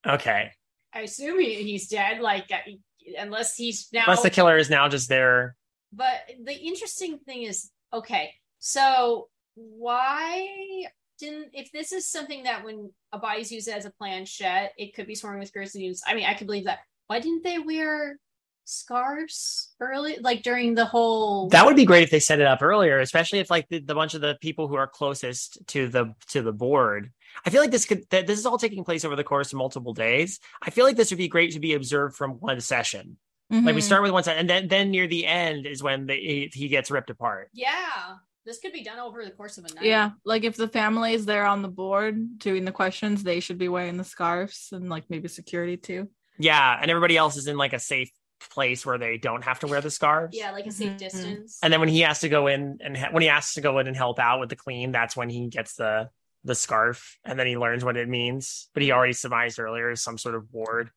Okay. 0.06 0.52
I 0.94 1.00
assume 1.00 1.38
he, 1.38 1.62
he's 1.62 1.88
dead 1.88 2.20
like 2.20 2.46
uh, 2.50 2.70
unless 3.18 3.54
he's 3.54 3.88
now 3.92 4.04
Unless 4.04 4.22
the 4.22 4.30
killer 4.30 4.56
is 4.56 4.70
now 4.70 4.88
just 4.88 5.08
there. 5.08 5.56
But 5.92 6.16
the 6.42 6.54
interesting 6.54 7.18
thing 7.18 7.42
is, 7.42 7.70
okay, 7.92 8.32
so 8.58 9.28
why 9.54 10.86
didn't 11.18 11.48
if 11.52 11.70
this 11.72 11.92
is 11.92 12.08
something 12.08 12.44
that 12.44 12.64
when 12.64 12.90
a 13.12 13.18
body's 13.18 13.50
used 13.52 13.68
as 13.68 13.84
a 13.84 13.90
planchette, 13.90 14.72
it 14.78 14.94
could 14.94 15.06
be 15.06 15.14
swarming 15.14 15.40
with 15.40 15.48
spirits 15.48 15.74
and. 15.74 16.02
I 16.06 16.14
mean, 16.14 16.24
I 16.26 16.34
could 16.34 16.46
believe 16.46 16.64
that. 16.64 16.78
Why 17.08 17.20
didn't 17.20 17.42
they 17.44 17.58
wear 17.58 18.18
scarves 18.64 19.72
early, 19.80 20.18
like 20.20 20.42
during 20.42 20.74
the 20.74 20.84
whole? 20.84 21.48
That 21.48 21.66
would 21.66 21.76
be 21.76 21.84
great 21.84 22.02
if 22.02 22.10
they 22.10 22.20
set 22.20 22.40
it 22.40 22.46
up 22.46 22.62
earlier, 22.62 22.98
especially 23.00 23.38
if 23.38 23.50
like 23.50 23.68
the, 23.68 23.80
the 23.80 23.94
bunch 23.94 24.14
of 24.14 24.20
the 24.20 24.36
people 24.40 24.68
who 24.68 24.76
are 24.76 24.86
closest 24.86 25.58
to 25.68 25.88
the 25.88 26.14
to 26.28 26.42
the 26.42 26.52
board. 26.52 27.10
I 27.44 27.50
feel 27.50 27.60
like 27.62 27.70
this 27.70 27.84
could 27.84 28.04
that 28.10 28.26
this 28.26 28.38
is 28.38 28.46
all 28.46 28.58
taking 28.58 28.84
place 28.84 29.04
over 29.04 29.16
the 29.16 29.24
course 29.24 29.52
of 29.52 29.58
multiple 29.58 29.94
days. 29.94 30.38
I 30.62 30.70
feel 30.70 30.84
like 30.84 30.96
this 30.96 31.10
would 31.10 31.18
be 31.18 31.28
great 31.28 31.52
to 31.52 31.60
be 31.60 31.74
observed 31.74 32.16
from 32.16 32.32
one 32.32 32.60
session. 32.60 33.16
Like 33.50 33.74
we 33.74 33.80
Mhm. 33.80 33.82
start 33.82 34.02
with 34.02 34.12
one 34.12 34.24
side, 34.24 34.36
and 34.36 34.48
then 34.50 34.68
then 34.68 34.90
near 34.90 35.06
the 35.06 35.24
end 35.26 35.64
is 35.64 35.82
when 35.82 36.04
the, 36.06 36.14
he, 36.14 36.50
he 36.52 36.68
gets 36.68 36.90
ripped 36.90 37.08
apart. 37.08 37.48
yeah, 37.54 38.16
this 38.48 38.58
could 38.58 38.72
be 38.72 38.82
done 38.82 38.98
over 38.98 39.24
the 39.24 39.30
course 39.30 39.58
of 39.58 39.64
a 39.66 39.74
night. 39.74 39.84
Yeah, 39.84 40.10
like 40.24 40.42
if 40.44 40.56
the 40.56 40.68
family 40.68 41.12
is 41.12 41.26
there 41.26 41.44
on 41.46 41.62
the 41.62 41.68
board 41.68 42.38
doing 42.38 42.64
the 42.64 42.72
questions, 42.72 43.22
they 43.22 43.40
should 43.40 43.58
be 43.58 43.68
wearing 43.68 43.96
the 43.98 44.04
scarves 44.04 44.70
and 44.72 44.88
like 44.88 45.04
maybe 45.10 45.28
security 45.28 45.76
too. 45.76 46.08
Yeah, 46.38 46.78
and 46.80 46.90
everybody 46.90 47.16
else 47.16 47.36
is 47.36 47.46
in 47.46 47.56
like 47.58 47.72
a 47.74 47.78
safe 47.78 48.10
place 48.50 48.86
where 48.86 48.98
they 48.98 49.18
don't 49.18 49.42
have 49.44 49.58
to 49.60 49.66
wear 49.66 49.80
the 49.80 49.90
scarves. 49.90 50.36
yeah, 50.36 50.52
like 50.52 50.66
a 50.66 50.70
safe 50.72 50.92
Mhm. 50.92 50.98
distance. 50.98 51.58
And 51.62 51.72
then 51.72 51.80
when 51.80 51.88
he 51.88 52.00
has 52.00 52.20
to 52.20 52.28
go 52.28 52.46
in 52.46 52.78
and 52.82 52.96
ha- 52.96 53.08
when 53.10 53.22
he 53.22 53.28
has 53.28 53.52
to 53.54 53.60
go 53.60 53.78
in 53.80 53.86
and 53.86 53.96
help 53.96 54.18
out 54.18 54.40
with 54.40 54.48
the 54.48 54.56
clean, 54.56 54.92
that's 54.92 55.16
when 55.16 55.28
he 55.28 55.48
gets 55.48 55.74
the 55.74 56.08
the 56.44 56.54
scarf, 56.54 57.18
and 57.24 57.36
then 57.38 57.46
he 57.48 57.58
learns 57.58 57.84
what 57.84 57.96
it 57.96 58.08
means. 58.08 58.70
But 58.72 58.82
he 58.84 58.92
already 58.92 59.12
surmised 59.12 59.58
earlier 59.58 59.90
as 59.90 60.00
some 60.02 60.16
sort 60.16 60.36
of 60.36 60.46
ward. 60.52 60.90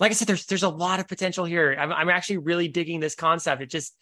Like 0.00 0.10
I 0.10 0.14
said, 0.14 0.26
there's 0.26 0.46
there's 0.46 0.62
a 0.62 0.68
lot 0.70 1.00
of 1.00 1.06
potential 1.06 1.44
here. 1.44 1.76
I'm 1.78 1.92
I'm 1.92 2.08
actually 2.08 2.38
really 2.38 2.66
digging 2.68 2.98
this 3.00 3.14
concept. 3.14 3.60
It 3.62 3.70
just 3.70 3.94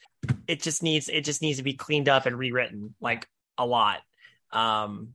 it 0.48 0.62
just 0.62 0.82
needs 0.82 1.08
it 1.08 1.24
just 1.24 1.42
needs 1.42 1.58
to 1.58 1.64
be 1.64 1.74
cleaned 1.74 2.08
up 2.08 2.26
and 2.26 2.38
rewritten 2.38 2.94
like 3.00 3.28
a 3.58 3.66
lot. 3.66 4.00
Um, 4.52 5.14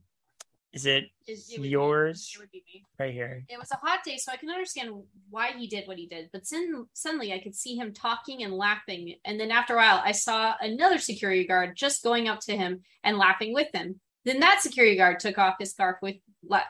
is 0.72 0.86
it 0.86 1.04
Is- 1.26 1.50
it 1.50 1.58
would 1.58 1.64
be- 1.64 1.68
yours? 1.70 2.30
it 2.34 2.38
would 2.40 2.50
be 2.52 2.62
me. 2.66 2.84
right 2.98 3.12
here? 3.12 3.44
It 3.48 3.58
was 3.58 3.70
a 3.72 3.76
hot 3.76 4.04
day, 4.04 4.16
so 4.18 4.30
I 4.30 4.36
can 4.36 4.50
understand 4.50 4.90
why 5.28 5.52
he 5.52 5.66
did 5.66 5.88
what 5.88 5.98
he 5.98 6.06
did. 6.06 6.30
But 6.32 6.42
then 6.50 6.86
suddenly 6.92 7.32
I 7.32 7.40
could 7.40 7.56
see 7.56 7.74
him 7.76 7.92
talking 7.92 8.42
and 8.44 8.52
laughing. 8.52 9.16
And 9.24 9.40
then 9.40 9.50
after 9.50 9.74
a 9.74 9.76
while, 9.78 10.00
I 10.04 10.12
saw 10.12 10.54
another 10.60 10.98
security 10.98 11.44
guard 11.46 11.76
just 11.76 12.04
going 12.04 12.28
up 12.28 12.38
to 12.42 12.56
him 12.56 12.82
and 13.02 13.18
laughing 13.18 13.52
with 13.52 13.68
him. 13.74 14.00
Then 14.24 14.40
that 14.40 14.60
security 14.62 14.96
guard 14.96 15.18
took 15.18 15.38
off 15.38 15.56
his 15.58 15.70
scarf 15.72 15.96
with 16.02 16.16
la- 16.46 16.62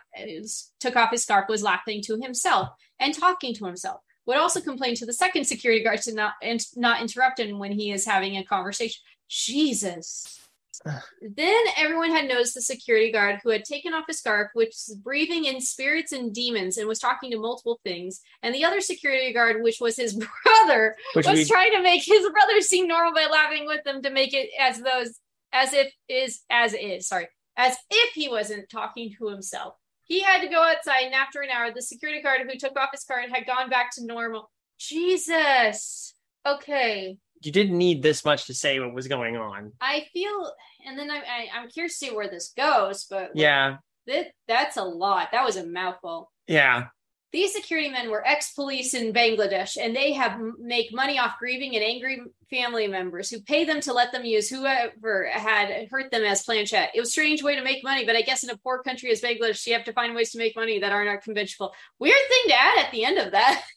took 0.78 0.96
off 0.96 1.10
his 1.10 1.22
scarf, 1.24 1.46
was 1.48 1.62
laughing 1.62 2.00
to 2.06 2.18
himself 2.20 2.68
and 2.98 3.12
talking 3.12 3.54
to 3.56 3.66
himself. 3.66 4.00
Would 4.30 4.38
also 4.38 4.60
complain 4.60 4.94
to 4.94 5.06
the 5.06 5.12
second 5.12 5.44
security 5.44 5.82
guard 5.82 6.02
to 6.02 6.14
not 6.14 6.34
and 6.40 6.64
not 6.76 7.00
interrupt 7.00 7.40
him 7.40 7.58
when 7.58 7.72
he 7.72 7.90
is 7.90 8.06
having 8.06 8.36
a 8.36 8.44
conversation. 8.44 9.02
Jesus. 9.28 10.38
Then 11.20 11.64
everyone 11.76 12.12
had 12.12 12.28
noticed 12.28 12.54
the 12.54 12.62
security 12.62 13.10
guard 13.10 13.40
who 13.42 13.50
had 13.50 13.64
taken 13.64 13.92
off 13.92 14.04
his 14.06 14.20
scarf, 14.20 14.50
which 14.54 14.68
was 14.68 14.96
breathing 15.02 15.46
in 15.46 15.60
spirits 15.60 16.12
and 16.12 16.32
demons 16.32 16.78
and 16.78 16.86
was 16.86 17.00
talking 17.00 17.32
to 17.32 17.40
multiple 17.40 17.80
things. 17.82 18.20
And 18.44 18.54
the 18.54 18.64
other 18.64 18.80
security 18.80 19.32
guard, 19.32 19.64
which 19.64 19.80
was 19.80 19.96
his 19.96 20.14
brother, 20.44 20.94
Which 21.14 21.26
was 21.26 21.40
we, 21.40 21.44
trying 21.46 21.72
to 21.72 21.82
make 21.82 22.04
his 22.04 22.24
brother 22.30 22.60
seem 22.60 22.86
normal 22.86 23.12
by 23.12 23.26
laughing 23.26 23.66
with 23.66 23.82
them 23.82 24.00
to 24.02 24.10
make 24.10 24.32
it 24.32 24.48
as 24.60 24.80
those 24.80 25.18
as 25.52 25.72
if 25.72 25.92
is 26.08 26.42
as 26.48 26.72
is, 26.72 27.08
sorry, 27.08 27.26
as 27.56 27.76
if 27.90 28.14
he 28.14 28.28
wasn't 28.28 28.70
talking 28.70 29.12
to 29.18 29.26
himself. 29.26 29.74
He 30.10 30.20
had 30.22 30.40
to 30.42 30.48
go 30.48 30.60
outside, 30.60 31.04
and 31.04 31.14
after 31.14 31.40
an 31.40 31.50
hour, 31.50 31.70
the 31.72 31.80
security 31.80 32.20
guard 32.20 32.40
who 32.42 32.58
took 32.58 32.76
off 32.76 32.88
his 32.90 33.04
card 33.04 33.30
had 33.32 33.46
gone 33.46 33.70
back 33.70 33.94
to 33.94 34.04
normal. 34.04 34.50
Jesus. 34.76 36.14
Okay. 36.44 37.16
you 37.42 37.52
didn't 37.52 37.78
need 37.78 38.02
this 38.02 38.24
much 38.24 38.46
to 38.46 38.54
say 38.54 38.80
what 38.80 38.92
was 38.92 39.06
going 39.06 39.36
on. 39.36 39.72
I 39.80 40.06
feel, 40.12 40.52
and 40.84 40.98
then 40.98 41.12
I, 41.12 41.18
I, 41.18 41.48
I'm 41.54 41.68
curious 41.68 41.96
to 42.00 42.06
see 42.06 42.14
where 42.14 42.28
this 42.28 42.52
goes, 42.56 43.06
but 43.08 43.30
Yeah, 43.36 43.76
that, 44.08 44.32
that's 44.48 44.76
a 44.76 44.82
lot. 44.82 45.28
That 45.30 45.44
was 45.44 45.56
a 45.56 45.64
mouthful. 45.64 46.32
yeah. 46.48 46.86
These 47.32 47.52
security 47.52 47.88
men 47.88 48.10
were 48.10 48.26
ex-police 48.26 48.92
in 48.94 49.12
Bangladesh, 49.12 49.76
and 49.80 49.94
they 49.94 50.12
have 50.14 50.40
make 50.58 50.92
money 50.92 51.16
off 51.18 51.38
grieving 51.38 51.76
and 51.76 51.84
angry 51.84 52.22
family 52.50 52.88
members 52.88 53.30
who 53.30 53.40
pay 53.40 53.64
them 53.64 53.80
to 53.82 53.92
let 53.92 54.10
them 54.10 54.24
use 54.24 54.48
whoever 54.48 55.28
had 55.32 55.88
hurt 55.90 56.10
them 56.10 56.24
as 56.24 56.42
planchette. 56.42 56.90
It 56.92 56.98
was 56.98 57.10
a 57.10 57.12
strange 57.12 57.42
way 57.44 57.54
to 57.54 57.62
make 57.62 57.84
money, 57.84 58.04
but 58.04 58.16
I 58.16 58.22
guess 58.22 58.42
in 58.42 58.50
a 58.50 58.56
poor 58.56 58.82
country 58.82 59.12
as 59.12 59.20
Bangladesh, 59.20 59.64
you 59.66 59.74
have 59.74 59.84
to 59.84 59.92
find 59.92 60.14
ways 60.16 60.32
to 60.32 60.38
make 60.38 60.56
money 60.56 60.80
that 60.80 60.90
are 60.90 61.04
not 61.04 61.22
conventional. 61.22 61.72
Weird 62.00 62.16
thing 62.28 62.48
to 62.48 62.60
add 62.60 62.78
at 62.84 62.90
the 62.90 63.04
end 63.04 63.18
of 63.18 63.32
that. 63.32 63.62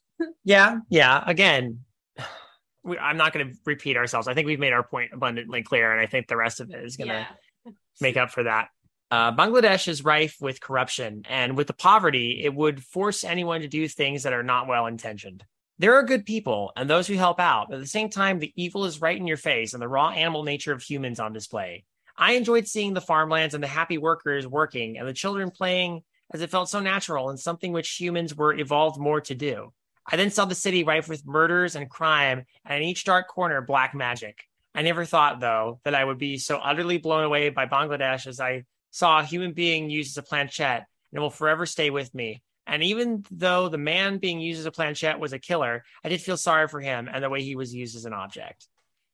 Yeah, 0.45 0.77
yeah. 0.89 1.23
Again, 1.25 1.79
we, 2.83 2.97
I'm 2.97 3.17
not 3.17 3.33
going 3.33 3.49
to 3.49 3.57
repeat 3.65 3.97
ourselves. 3.97 4.27
I 4.27 4.33
think 4.35 4.45
we've 4.45 4.59
made 4.59 4.71
our 4.71 4.83
point 4.83 5.11
abundantly 5.13 5.63
clear, 5.63 5.91
and 5.91 5.99
I 5.99 6.05
think 6.05 6.27
the 6.27 6.37
rest 6.37 6.59
of 6.61 6.69
it 6.69 6.83
is 6.83 6.97
going 6.97 7.09
to 7.09 7.27
Yeah. 7.65 7.71
make 7.99 8.15
up 8.15 8.29
for 8.29 8.43
that. 8.43 8.69
Uh, 9.13 9.31
Bangladesh 9.31 9.87
is 9.87 10.03
rife 10.03 10.37
with 10.41 10.59
corruption, 10.59 11.21
and 11.29 11.55
with 11.55 11.67
the 11.67 11.73
poverty, 11.73 12.41
it 12.43 12.51
would 12.51 12.83
force 12.83 13.23
anyone 13.23 13.61
to 13.61 13.67
do 13.67 13.87
things 13.87 14.23
that 14.23 14.33
are 14.33 14.41
not 14.41 14.67
well 14.67 14.87
intentioned. 14.87 15.45
There 15.77 15.93
are 15.93 16.01
good 16.01 16.25
people 16.25 16.71
and 16.75 16.89
those 16.89 17.05
who 17.05 17.13
help 17.13 17.39
out, 17.39 17.67
but 17.69 17.75
at 17.75 17.81
the 17.81 17.85
same 17.85 18.09
time, 18.09 18.39
the 18.39 18.51
evil 18.55 18.85
is 18.85 19.01
right 19.01 19.15
in 19.15 19.27
your 19.27 19.37
face 19.37 19.73
and 19.73 19.81
the 19.83 19.87
raw 19.87 20.09
animal 20.09 20.41
nature 20.41 20.73
of 20.73 20.81
humans 20.81 21.19
on 21.19 21.31
display. 21.31 21.83
I 22.17 22.31
enjoyed 22.31 22.67
seeing 22.67 22.95
the 22.95 23.01
farmlands 23.01 23.53
and 23.53 23.63
the 23.63 23.67
happy 23.67 23.99
workers 23.99 24.47
working 24.47 24.97
and 24.97 25.07
the 25.07 25.13
children 25.13 25.51
playing 25.51 26.01
as 26.33 26.41
it 26.41 26.49
felt 26.49 26.69
so 26.69 26.79
natural 26.79 27.29
and 27.29 27.39
something 27.39 27.71
which 27.71 27.95
humans 27.99 28.35
were 28.35 28.57
evolved 28.57 28.99
more 28.99 29.21
to 29.21 29.35
do. 29.35 29.73
I 30.11 30.15
then 30.15 30.31
saw 30.31 30.45
the 30.45 30.55
city 30.55 30.83
rife 30.83 31.07
with 31.07 31.23
murders 31.23 31.75
and 31.75 31.87
crime, 31.87 32.45
and 32.65 32.81
in 32.81 32.89
each 32.89 33.03
dark 33.03 33.27
corner, 33.27 33.61
black 33.61 33.93
magic. 33.93 34.39
I 34.73 34.81
never 34.81 35.05
thought, 35.05 35.39
though, 35.39 35.81
that 35.83 35.93
I 35.93 36.03
would 36.03 36.17
be 36.17 36.39
so 36.39 36.57
utterly 36.57 36.97
blown 36.97 37.23
away 37.23 37.49
by 37.49 37.67
Bangladesh 37.67 38.25
as 38.25 38.39
I 38.39 38.63
saw 38.93 39.19
a 39.19 39.25
human 39.25 39.53
being 39.53 39.89
used 39.89 40.11
as 40.11 40.17
a 40.17 40.25
planchette, 40.25 40.85
and 41.11 41.17
it 41.17 41.19
will 41.19 41.31
forever 41.31 41.65
stay 41.65 41.89
with 41.89 42.13
me. 42.13 42.43
And 42.65 42.83
even 42.83 43.25
though 43.31 43.67
the 43.67 43.77
man 43.77 44.19
being 44.19 44.39
used 44.39 44.59
as 44.59 44.65
a 44.67 44.71
planchette 44.71 45.19
was 45.19 45.33
a 45.33 45.39
killer, 45.39 45.83
I 46.03 46.09
did 46.09 46.21
feel 46.21 46.37
sorry 46.37 46.67
for 46.67 46.79
him 46.79 47.09
and 47.11 47.23
the 47.23 47.29
way 47.29 47.41
he 47.41 47.55
was 47.55 47.73
used 47.73 47.95
as 47.97 48.05
an 48.05 48.13
object. 48.13 48.67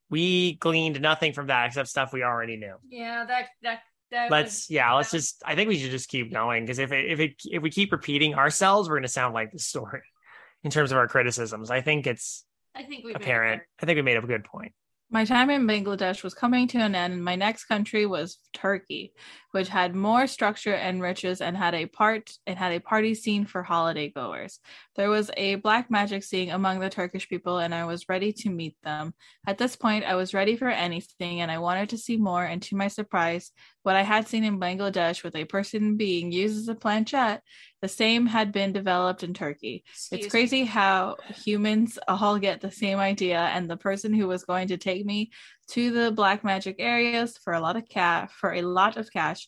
We 0.09 0.55
gleaned 0.55 1.01
nothing 1.01 1.33
from 1.33 1.47
that 1.47 1.67
except 1.67 1.87
stuff 1.87 2.13
we 2.13 2.23
already 2.23 2.57
knew. 2.57 2.75
Yeah, 2.89 3.25
that 3.25 3.47
that 3.63 3.79
that 4.11 4.29
Let's 4.29 4.69
yeah, 4.69 4.93
let's 4.93 5.11
just 5.11 5.41
I 5.45 5.55
think 5.55 5.69
we 5.69 5.77
should 5.77 5.91
just 5.91 6.09
keep 6.09 6.31
going 6.31 6.63
because 6.65 6.79
if 6.79 6.91
it, 6.91 7.11
if 7.11 7.19
it 7.19 7.41
if 7.45 7.63
we 7.63 7.69
keep 7.69 7.91
repeating 7.91 8.35
ourselves, 8.35 8.89
we're 8.89 8.95
going 8.95 9.03
to 9.03 9.07
sound 9.07 9.33
like 9.33 9.51
the 9.51 9.59
story 9.59 10.01
in 10.63 10.71
terms 10.71 10.91
of 10.91 10.97
our 10.97 11.07
criticisms. 11.07 11.71
I 11.71 11.81
think 11.81 12.05
it's 12.05 12.43
I 12.75 12.83
think 12.83 13.05
we 13.05 13.13
apparent. 13.13 13.63
I 13.81 13.85
think 13.85 13.95
we 13.95 14.01
made 14.01 14.17
a 14.17 14.21
good 14.21 14.43
point. 14.43 14.73
My 15.11 15.25
time 15.25 15.49
in 15.49 15.65
Bangladesh 15.65 16.21
was 16.21 16.35
coming 16.35 16.67
to 16.67 16.77
an 16.77 16.93
end, 16.93 17.23
my 17.23 17.35
next 17.35 17.65
country 17.65 18.05
was 18.05 18.37
Turkey, 18.53 19.13
which 19.49 19.67
had 19.67 19.95
more 19.95 20.27
structure 20.27 20.75
and 20.75 21.01
riches 21.01 21.41
and 21.41 21.57
had 21.57 21.73
a 21.73 21.87
part 21.87 22.31
and 22.45 22.59
had 22.59 22.73
a 22.73 22.79
party 22.79 23.15
scene 23.15 23.45
for 23.45 23.63
holiday 23.63 24.09
goers. 24.09 24.59
There 24.95 25.09
was 25.09 25.31
a 25.35 25.55
black 25.55 25.89
magic 25.89 26.23
scene 26.23 26.51
among 26.51 26.79
the 26.79 26.91
Turkish 26.91 27.27
people, 27.27 27.57
and 27.57 27.73
I 27.73 27.85
was 27.85 28.07
ready 28.07 28.31
to 28.33 28.51
meet 28.51 28.75
them. 28.83 29.15
At 29.47 29.57
this 29.57 29.75
point, 29.75 30.05
I 30.05 30.13
was 30.13 30.35
ready 30.35 30.55
for 30.55 30.69
anything, 30.69 31.41
and 31.41 31.49
I 31.49 31.57
wanted 31.57 31.89
to 31.89 31.97
see 31.97 32.17
more. 32.17 32.45
And 32.45 32.61
to 32.63 32.75
my 32.75 32.87
surprise, 32.87 33.51
what 33.83 33.95
I 33.95 34.03
had 34.03 34.27
seen 34.27 34.43
in 34.43 34.59
Bangladesh 34.59 35.23
with 35.23 35.35
a 35.35 35.45
person 35.45 35.95
being 35.95 36.31
used 36.31 36.57
as 36.57 36.67
a 36.67 36.75
planchette, 36.75 37.41
the 37.81 37.87
same 37.87 38.25
had 38.25 38.51
been 38.51 38.73
developed 38.73 39.23
in 39.23 39.33
Turkey. 39.33 39.83
Excuse 39.87 40.07
It's 40.11 40.25
me. 40.25 40.29
crazy 40.29 40.65
how 40.65 41.15
humans 41.45 41.97
all 42.07 42.37
get 42.39 42.61
the 42.61 42.71
same 42.71 42.99
idea, 42.99 43.39
and 43.39 43.69
the 43.69 43.77
person 43.77 44.13
who 44.13 44.27
was 44.27 44.43
going 44.43 44.67
to 44.69 44.77
take 44.77 45.05
me 45.05 45.31
to 45.71 45.91
the 45.91 46.11
black 46.11 46.43
magic 46.43 46.77
areas 46.79 47.37
for 47.37 47.53
a 47.53 47.59
lot 47.59 47.75
of 47.75 47.87
cat 47.87 48.31
for 48.31 48.53
a 48.53 48.61
lot 48.61 48.97
of 48.97 49.11
cash, 49.11 49.47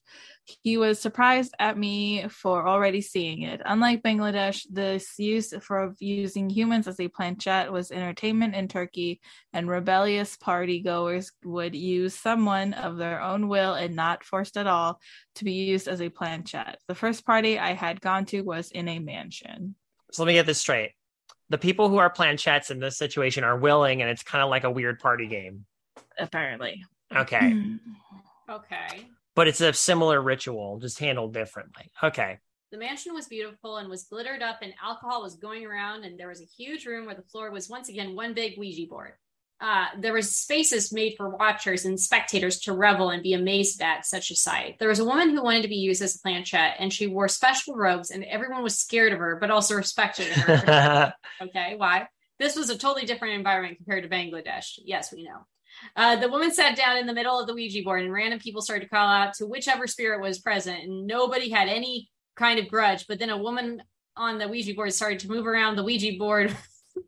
he 0.64 0.78
was 0.78 1.00
surprised 1.00 1.54
at 1.60 1.78
me 1.78 2.28
for 2.28 2.68
already 2.68 3.02
seeing 3.02 3.44
it. 3.44 3.62
Unlike 3.66 4.04
Bangladesh, 4.04 4.66
this 4.70 5.18
use 5.18 5.54
for 5.62 5.94
using 6.00 6.50
humans 6.50 6.88
as 6.88 7.00
a 7.00 7.08
planchette 7.08 7.72
was 7.72 7.92
entertainment 7.92 8.56
in 8.56 8.68
Turkey, 8.68 9.22
and 9.54 9.70
rebellious 9.70 10.38
party 10.38 10.82
goers 10.82 11.32
would 11.44 11.76
use 11.76 12.16
someone 12.16 12.74
of 12.74 12.98
their 12.98 13.22
own 13.22 13.48
will 13.48 13.74
and 13.74 13.96
not 13.96 14.24
forced 14.24 14.58
at 14.58 14.68
all 14.68 15.00
to 15.36 15.46
be 15.46 15.54
used 15.54 15.88
as 15.88 16.02
a 16.02 16.10
planchette. 16.10 16.80
The 16.88 16.96
first 16.96 17.26
party 17.26 17.58
I 17.58 17.74
had 17.74 18.02
gone 18.02 18.26
to 18.26 18.42
was 18.42 18.72
in 18.72 18.88
a 18.88 19.00
mansion. 19.00 19.76
So 20.12 20.24
let 20.24 20.28
me 20.28 20.34
get 20.34 20.46
this 20.46 20.60
straight. 20.60 20.92
The 21.50 21.58
people 21.58 21.90
who 21.90 21.98
are 21.98 22.12
planchettes 22.12 22.72
in 22.72 22.80
this 22.80 22.98
situation 22.98 23.44
are 23.44 23.58
willing, 23.58 24.02
and 24.02 24.10
it's 24.10 24.24
kind 24.24 24.44
of 24.44 24.50
like 24.50 24.64
a 24.64 24.72
weird 24.72 25.00
party 25.00 25.28
game. 25.28 25.66
Apparently. 26.18 26.84
Okay. 27.16 27.54
Okay. 28.50 29.08
but 29.36 29.48
it's 29.48 29.62
a 29.62 29.72
similar 29.74 30.22
ritual, 30.22 30.80
just 30.80 31.00
handled 31.00 31.34
differently. 31.34 31.90
Okay. 32.04 32.40
The 32.72 32.78
mansion 32.78 33.14
was 33.14 33.28
beautiful 33.28 33.78
and 33.78 33.90
was 33.90 34.04
glittered 34.04 34.42
up, 34.42 34.60
and 34.62 34.74
alcohol 34.82 35.22
was 35.22 35.36
going 35.36 35.66
around. 35.66 36.04
And 36.04 36.20
there 36.20 36.30
was 36.30 36.42
a 36.42 36.46
huge 36.46 36.86
room 36.86 37.06
where 37.06 37.16
the 37.16 37.22
floor 37.24 37.52
was 37.52 37.70
once 37.70 37.90
again 37.90 38.16
one 38.16 38.34
big 38.34 38.58
Ouija 38.58 38.88
board. 38.88 39.14
Uh, 39.60 39.86
there 40.00 40.14
was 40.14 40.34
spaces 40.36 40.92
made 40.92 41.14
for 41.18 41.30
watchers 41.30 41.86
and 41.86 42.00
spectators 42.00 42.60
to 42.62 42.74
revel 42.74 43.12
and 43.12 43.22
be 43.22 43.34
amazed 43.34 43.80
at 43.82 44.06
such 44.06 44.32
a 44.32 44.36
sight. 44.36 44.78
There 44.80 44.90
was 44.90 45.00
a 45.00 45.06
woman 45.06 45.30
who 45.30 45.44
wanted 45.44 45.62
to 45.62 45.68
be 45.68 45.76
used 45.76 46.02
as 46.02 46.16
a 46.16 46.20
planchette, 46.20 46.78
and 46.80 46.92
she 46.92 47.06
wore 47.08 47.28
special 47.28 47.76
robes, 47.76 48.10
and 48.10 48.24
everyone 48.24 48.64
was 48.64 48.80
scared 48.80 49.14
of 49.14 49.20
her, 49.20 49.38
but 49.40 49.52
also 49.52 49.76
respected 49.76 50.28
her. 50.28 51.14
Okay, 51.42 51.76
why? 51.78 52.08
This 52.40 52.56
was 52.56 52.70
a 52.70 52.78
totally 52.78 53.06
different 53.06 53.36
environment 53.36 53.78
compared 53.78 54.04
to 54.04 54.10
Bangladesh. 54.10 54.80
Yes, 54.84 55.14
we 55.14 55.24
know. 55.24 55.46
Uh, 55.96 56.16
the 56.16 56.30
woman 56.30 56.52
sat 56.52 56.76
down 56.76 56.98
in 56.98 57.08
the 57.08 57.14
middle 57.14 57.40
of 57.40 57.48
the 57.48 57.54
Ouija 57.54 57.84
board, 57.84 58.04
and 58.04 58.14
random 58.14 58.40
people 58.40 58.62
started 58.62 58.84
to 58.84 58.90
call 58.90 59.08
out 59.08 59.34
to 59.36 59.46
whichever 59.46 59.88
spirit 59.88 60.22
was 60.22 60.40
present, 60.40 60.84
and 60.84 61.08
nobody 61.08 61.50
had 61.50 61.68
any 61.68 62.10
kind 62.36 62.60
of 62.60 62.68
grudge. 62.68 63.08
But 63.08 63.20
then 63.20 63.30
a 63.30 63.38
woman 63.38 63.82
on 64.16 64.38
the 64.38 64.48
Ouija 64.48 64.74
board 64.74 64.94
started 64.94 65.20
to 65.20 65.30
move 65.30 65.48
around 65.48 65.76
the 65.76 65.84
Ouija 65.84 66.18
board. 66.18 66.56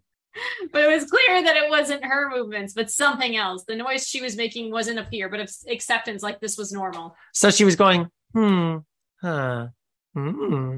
but 0.72 0.82
it 0.82 0.88
was 0.88 1.10
clear 1.10 1.44
that 1.44 1.56
it 1.56 1.70
wasn't 1.70 2.04
her 2.04 2.30
movements, 2.30 2.74
but 2.74 2.90
something 2.90 3.36
else. 3.36 3.64
The 3.66 3.76
noise 3.76 4.08
she 4.08 4.22
was 4.22 4.36
making 4.36 4.72
wasn't 4.72 5.00
a 5.00 5.06
fear, 5.06 5.30
but 5.30 5.40
of 5.40 5.52
acceptance, 5.70 6.24
like 6.24 6.40
this 6.40 6.58
was 6.58 6.72
normal. 6.72 7.16
So 7.34 7.52
she 7.52 7.66
was 7.66 7.76
going, 7.76 8.08
hmm, 8.34 8.78
huh, 9.22 9.68
hmm, 10.14 10.78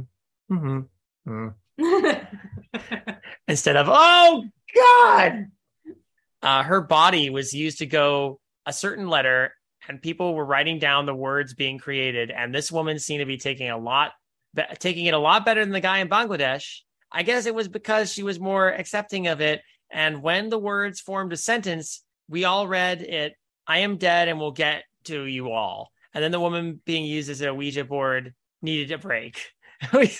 hmm, 0.49 0.79
hmm. 1.25 1.47
Instead 3.47 3.77
of, 3.77 3.87
oh 3.89 4.43
God. 4.75 5.47
Uh, 6.45 6.61
her 6.61 6.79
body 6.79 7.31
was 7.31 7.53
used 7.53 7.79
to 7.79 7.87
go 7.87 8.39
a 8.67 8.71
certain 8.71 9.07
letter, 9.07 9.51
and 9.87 9.99
people 9.99 10.35
were 10.35 10.45
writing 10.45 10.77
down 10.77 11.07
the 11.07 11.15
words 11.15 11.55
being 11.55 11.79
created. 11.79 12.29
And 12.29 12.53
this 12.53 12.71
woman 12.71 12.99
seemed 12.99 13.21
to 13.21 13.25
be 13.25 13.37
taking 13.37 13.71
a 13.71 13.77
lot, 13.77 14.11
be- 14.53 14.61
taking 14.77 15.07
it 15.07 15.15
a 15.15 15.19
lot 15.19 15.43
better 15.43 15.65
than 15.65 15.73
the 15.73 15.79
guy 15.79 15.97
in 15.97 16.07
Bangladesh. 16.07 16.81
I 17.11 17.23
guess 17.23 17.47
it 17.47 17.55
was 17.55 17.67
because 17.67 18.13
she 18.13 18.21
was 18.21 18.39
more 18.39 18.69
accepting 18.69 19.25
of 19.25 19.41
it. 19.41 19.61
And 19.91 20.21
when 20.21 20.49
the 20.49 20.59
words 20.59 20.99
formed 21.01 21.33
a 21.33 21.37
sentence, 21.37 22.03
we 22.29 22.45
all 22.45 22.67
read 22.67 23.01
it 23.01 23.33
I 23.67 23.79
am 23.79 23.97
dead 23.97 24.27
and 24.27 24.39
will 24.39 24.51
get 24.51 24.83
to 25.05 25.25
you 25.25 25.51
all. 25.51 25.91
And 26.13 26.23
then 26.23 26.31
the 26.31 26.39
woman 26.39 26.79
being 26.85 27.05
used 27.05 27.31
as 27.31 27.41
a 27.41 27.53
Ouija 27.53 27.83
board 27.83 28.35
needed 28.61 28.91
a 28.91 28.97
break. 28.99 29.41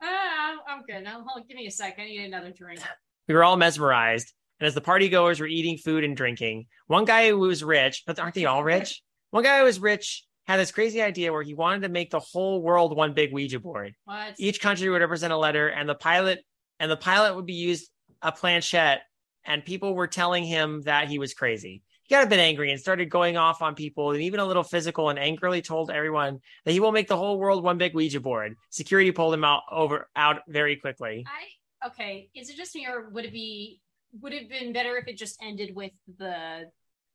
Ah, 0.00 0.54
I'm, 0.68 0.82
good. 0.82 1.02
Now, 1.02 1.24
hold, 1.26 1.48
give 1.48 1.56
me 1.56 1.66
a 1.66 1.70
sec. 1.70 1.96
I 1.98 2.04
need 2.04 2.24
another 2.24 2.52
drink. 2.52 2.80
We 3.28 3.34
were 3.34 3.44
all 3.44 3.56
mesmerized. 3.56 4.32
And 4.58 4.66
as 4.66 4.74
the 4.74 4.80
party 4.80 5.08
goers 5.08 5.38
were 5.38 5.46
eating 5.46 5.78
food 5.78 6.02
and 6.02 6.16
drinking, 6.16 6.66
one 6.88 7.04
guy 7.04 7.28
who 7.28 7.38
was 7.38 7.62
rich, 7.62 8.02
but 8.06 8.18
aren't 8.18 8.34
they 8.34 8.46
all 8.46 8.64
rich? 8.64 9.02
One 9.30 9.44
guy 9.44 9.58
who 9.58 9.64
was 9.64 9.78
rich 9.78 10.24
had 10.46 10.58
this 10.58 10.72
crazy 10.72 11.02
idea 11.02 11.32
where 11.32 11.42
he 11.42 11.54
wanted 11.54 11.82
to 11.82 11.90
make 11.90 12.10
the 12.10 12.18
whole 12.18 12.62
world 12.62 12.96
one 12.96 13.12
big 13.12 13.32
Ouija 13.32 13.60
board. 13.60 13.94
What? 14.06 14.34
Each 14.38 14.60
country 14.60 14.88
would 14.88 15.02
represent 15.02 15.32
a 15.32 15.36
letter, 15.36 15.68
and 15.68 15.88
the 15.88 15.94
pilot 15.94 16.40
and 16.80 16.90
the 16.90 16.96
pilot 16.96 17.36
would 17.36 17.46
be 17.46 17.54
used 17.54 17.90
a 18.22 18.32
planchette, 18.32 19.02
and 19.44 19.64
people 19.64 19.94
were 19.94 20.06
telling 20.06 20.44
him 20.44 20.82
that 20.82 21.08
he 21.08 21.18
was 21.18 21.34
crazy. 21.34 21.82
He 22.04 22.14
got 22.14 22.24
a 22.24 22.28
bit 22.28 22.38
angry 22.38 22.70
and 22.70 22.80
started 22.80 23.10
going 23.10 23.36
off 23.36 23.60
on 23.60 23.74
people, 23.74 24.12
and 24.12 24.22
even 24.22 24.40
a 24.40 24.46
little 24.46 24.62
physical, 24.62 25.10
and 25.10 25.18
angrily 25.18 25.60
told 25.60 25.90
everyone 25.90 26.38
that 26.64 26.72
he 26.72 26.80
will 26.80 26.92
make 26.92 27.08
the 27.08 27.16
whole 27.16 27.38
world 27.38 27.62
one 27.62 27.76
big 27.76 27.94
Ouija 27.94 28.18
board. 28.18 28.54
Security 28.70 29.12
pulled 29.12 29.34
him 29.34 29.44
out 29.44 29.62
over 29.70 30.08
out 30.16 30.40
very 30.48 30.76
quickly. 30.76 31.26
I 31.26 31.44
okay. 31.86 32.28
Is 32.34 32.50
it 32.50 32.56
just 32.56 32.74
me, 32.74 32.86
or 32.86 33.08
would 33.10 33.24
it 33.24 33.32
be? 33.32 33.80
Would 34.20 34.32
it 34.32 34.42
have 34.42 34.50
been 34.50 34.72
better 34.72 34.96
if 34.96 35.06
it 35.06 35.16
just 35.18 35.38
ended 35.42 35.74
with 35.76 35.92
the, 36.18 36.70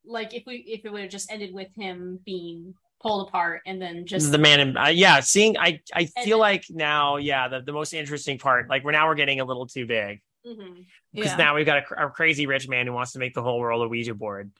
like, 0.06 0.34
if 0.34 0.44
we 0.46 0.58
if 0.58 0.86
it 0.86 0.92
would 0.92 1.02
have 1.02 1.10
just 1.12 1.32
ended 1.32 1.54
with 1.54 1.70
him 1.76 2.20
being 2.26 2.74
pulled 3.02 3.28
apart 3.28 3.62
and 3.66 3.82
then 3.82 4.06
just 4.06 4.32
the 4.32 4.38
man 4.38 4.62
in 4.62 4.78
uh, 4.78 4.88
yeah 4.88 5.20
seeing 5.20 5.58
i 5.58 5.78
i 5.94 6.06
feel 6.06 6.38
then- 6.38 6.40
like 6.40 6.64
now 6.70 7.18
yeah 7.18 7.50
the, 7.50 7.60
the 7.60 7.74
most 7.74 7.92
interesting 7.92 8.40
part 8.40 8.70
like 8.70 8.82
we're 8.86 8.94
now 8.94 9.06
we're 9.10 9.16
getting 9.16 9.42
a 9.42 9.44
little 9.44 9.68
too 9.68 9.86
big 9.86 10.22
Mhm. 10.48 10.86
because 11.14 11.32
Yeah. 11.32 11.36
now 11.36 11.56
we've 11.56 11.66
got 11.66 11.84
a, 11.92 12.06
a 12.06 12.10
crazy 12.10 12.46
rich 12.46 12.70
man 12.70 12.88
who 12.88 12.94
wants 12.94 13.12
to 13.12 13.20
make 13.20 13.34
the 13.34 13.42
whole 13.44 13.60
world 13.60 13.84
a 13.86 13.90
ouija 13.90 14.14
board 14.14 14.52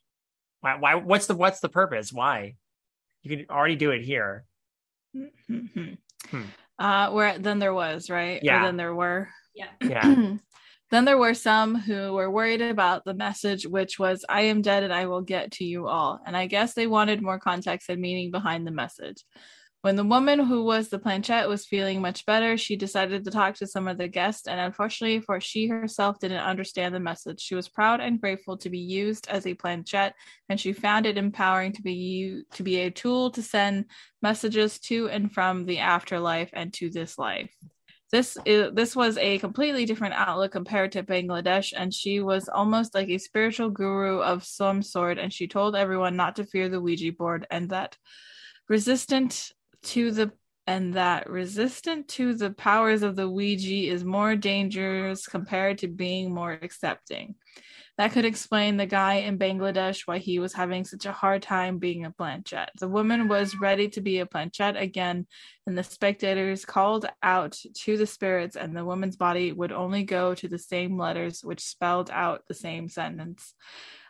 why 0.60 0.76
why 0.76 0.96
what's 0.96 1.28
the 1.28 1.36
what's 1.36 1.62
the 1.62 1.70
purpose 1.70 2.12
why 2.12 2.56
you 3.22 3.38
can 3.38 3.46
already 3.50 3.78
do 3.78 3.92
it 3.92 4.02
here 4.02 4.44
Mhm. 5.16 5.98
Hmm. 6.30 6.42
Uh, 6.78 7.12
where 7.12 7.38
then 7.40 7.60
there 7.60 7.74
was 7.74 8.10
right. 8.10 8.42
Or 8.42 8.46
Yeah. 8.46 8.66
then 8.66 8.76
there 8.78 8.94
were. 8.96 9.30
Yeah. 9.54 9.70
yeah 9.82 10.36
then 10.92 11.06
there 11.06 11.18
were 11.18 11.34
some 11.34 11.76
who 11.76 12.14
were 12.14 12.30
worried 12.30 12.62
about 12.62 13.04
the 13.04 13.16
message, 13.16 13.66
which 13.66 13.98
was, 13.98 14.24
I 14.30 14.42
am 14.42 14.62
dead 14.62 14.84
and 14.84 14.94
I 14.94 15.08
will 15.08 15.22
get 15.22 15.52
to 15.54 15.66
you 15.66 15.88
all. 15.88 16.20
And 16.26 16.38
I 16.38 16.46
guess 16.46 16.76
they 16.76 16.86
wanted 16.86 17.22
more 17.22 17.40
context 17.40 17.90
and 17.90 18.00
meaning 18.00 18.30
behind 18.30 18.68
the 18.68 18.72
message. 18.72 19.24
When 19.82 19.98
the 19.98 20.06
woman 20.06 20.40
who 20.40 20.64
was 20.64 20.88
the 20.88 21.00
planchette 21.00 21.50
was 21.50 21.66
feeling 21.66 22.00
much 22.00 22.26
better, 22.26 22.58
she 22.58 22.78
decided 22.78 23.26
to 23.26 23.32
talk 23.32 23.56
to 23.56 23.68
some 23.68 23.88
of 23.88 23.98
the 23.98 24.08
guests. 24.08 24.48
And 24.48 24.58
unfortunately, 24.58 25.20
for 25.20 25.42
she 25.42 25.68
herself 25.68 26.20
didn't 26.20 26.38
understand 26.38 26.96
the 26.96 27.02
message, 27.02 27.42
she 27.42 27.56
was 27.56 27.68
proud 27.68 28.00
and 28.00 28.22
grateful 28.22 28.56
to 28.60 28.70
be 28.70 28.80
used 28.80 29.28
as 29.28 29.46
a 29.46 29.56
planchette, 29.56 30.14
and 30.48 30.58
she 30.58 30.72
found 30.72 31.06
it 31.06 31.18
empowering 31.18 31.74
to 31.74 31.82
be 31.82 31.94
u- 31.96 32.44
to 32.54 32.64
be 32.64 32.78
a 32.82 32.92
tool 32.92 33.32
to 33.32 33.42
send 33.42 33.86
messages 34.22 34.80
to 34.82 35.10
and 35.10 35.34
from 35.34 35.66
the 35.66 35.80
afterlife 35.80 36.52
and 36.54 36.72
to 36.76 36.90
this 36.90 37.18
life 37.18 37.54
this 38.14 38.38
is 38.46 38.72
this 38.76 38.96
was 38.96 39.18
a 39.18 39.40
completely 39.40 39.86
different 39.86 40.14
outlook 40.14 40.52
compared 40.52 40.92
to 40.92 41.02
Bangladesh, 41.02 41.74
and 41.76 41.92
she 41.92 42.20
was 42.20 42.48
almost 42.48 42.94
like 42.94 43.10
a 43.10 43.18
spiritual 43.18 43.72
guru 43.72 44.20
of 44.20 44.46
some 44.46 44.84
sort. 44.84 45.18
And 45.18 45.34
she 45.34 45.48
told 45.48 45.76
everyone 45.76 46.16
not 46.16 46.36
to 46.36 46.46
fear 46.46 46.70
the 46.70 46.80
Ouija 46.80 47.12
board, 47.12 47.48
and 47.50 47.72
that 47.72 47.98
resistant 48.70 49.52
to 49.86 50.12
the 50.12 50.32
and 50.68 50.94
that 50.94 51.28
resistant 51.28 52.08
to 52.10 52.36
the 52.36 52.52
powers 52.52 53.02
of 53.02 53.16
the 53.16 53.28
Ouija 53.28 53.92
is 53.92 54.06
more 54.06 54.36
dangerous 54.36 55.26
compared 55.26 55.80
to 55.80 55.88
being 55.88 56.32
more 56.32 56.52
accepting. 56.52 57.34
That 58.00 58.12
could 58.12 58.26
explain 58.26 58.78
the 58.78 58.88
guy 58.88 59.16
in 59.16 59.38
Bangladesh 59.38 60.08
why 60.08 60.18
he 60.18 60.40
was 60.40 60.54
having 60.54 60.84
such 60.84 61.06
a 61.06 61.12
hard 61.12 61.44
time 61.44 61.78
being 61.78 62.06
a 62.06 62.12
planchette. 62.12 62.72
The 62.80 62.88
woman 62.88 63.28
was 63.28 63.60
ready 63.60 63.88
to 63.90 64.02
be 64.02 64.18
a 64.18 64.26
planchette 64.26 64.78
again, 64.78 65.28
and 65.68 65.78
the 65.78 65.84
spectators 65.84 66.66
called 66.66 67.06
out 67.22 67.60
to 67.84 67.96
the 67.96 68.08
spirits, 68.08 68.56
and 68.56 68.76
the 68.76 68.84
woman's 68.84 69.16
body 69.16 69.52
would 69.52 69.72
only 69.72 70.04
go 70.04 70.34
to 70.34 70.48
the 70.48 70.58
same 70.58 70.98
letters, 70.98 71.44
which 71.44 71.62
spelled 71.62 72.10
out 72.10 72.42
the 72.48 72.56
same 72.56 72.90
sentence. 72.90 73.54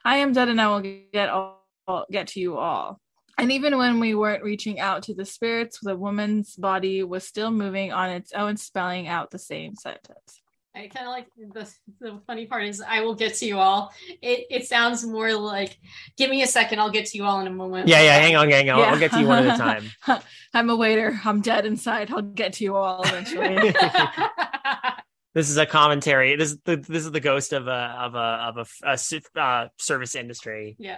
I 0.05 0.17
am 0.17 0.31
dead, 0.31 0.47
and 0.47 0.61
I 0.61 0.67
will 0.67 0.81
get 1.11 1.27
all, 1.27 1.65
get 2.09 2.27
to 2.27 2.39
you 2.39 2.57
all. 2.57 3.01
And 3.37 3.51
even 3.51 3.77
when 3.77 3.99
we 3.99 4.15
weren't 4.15 4.43
reaching 4.43 4.79
out 4.79 5.03
to 5.03 5.13
the 5.13 5.25
spirits, 5.25 5.79
the 5.81 5.97
woman's 5.97 6.55
body 6.55 7.03
was 7.03 7.25
still 7.25 7.51
moving 7.51 7.91
on 7.91 8.11
its 8.11 8.31
own, 8.31 8.55
spelling 8.55 9.09
out 9.09 9.31
the 9.31 9.39
same 9.39 9.75
sentence. 9.75 10.42
I 10.75 10.87
kind 10.87 11.05
of 11.05 11.11
like 11.11 11.27
the 11.37 11.71
the 11.99 12.19
funny 12.25 12.47
part 12.47 12.63
is 12.65 12.81
I 12.81 13.01
will 13.01 13.13
get 13.13 13.35
to 13.35 13.45
you 13.45 13.59
all. 13.59 13.93
It 14.21 14.47
it 14.49 14.67
sounds 14.67 15.05
more 15.05 15.33
like 15.33 15.77
give 16.17 16.29
me 16.29 16.41
a 16.41 16.47
second, 16.47 16.79
I'll 16.79 16.89
get 16.89 17.05
to 17.07 17.17
you 17.17 17.25
all 17.25 17.39
in 17.41 17.47
a 17.47 17.51
moment. 17.51 17.87
yeah 17.87 18.01
yeah 18.01 18.17
hang 18.17 18.35
on 18.35 18.49
hang 18.49 18.69
on 18.69 18.79
Yeah. 18.79 18.85
i'll 18.85 18.99
get 18.99 19.11
to 19.11 19.19
you 19.19 19.27
one 19.27 19.47
at 19.47 19.55
a 19.55 19.57
time 19.57 19.91
I'm 20.53 20.69
a 20.69 20.75
waiter. 20.75 21.19
I'm 21.25 21.41
dead 21.41 21.65
inside. 21.65 22.11
I'll 22.11 22.21
get 22.21 22.53
to 22.53 22.63
you 22.63 22.75
all 22.75 23.03
eventually. 23.03 23.71
this 25.33 25.49
is 25.49 25.57
a 25.57 25.65
commentary 25.65 26.35
this 26.35 26.51
is 26.51 26.57
the 26.65 26.77
this 26.77 27.05
is 27.05 27.11
the 27.11 27.19
ghost 27.19 27.53
of 27.53 27.67
a 27.67 27.95
of 27.99 28.15
a 28.15 28.17
of 28.17 28.57
a, 28.57 28.65
a 28.87 29.39
uh, 29.41 29.67
service 29.79 30.15
industry 30.15 30.75
yeah. 30.79 30.97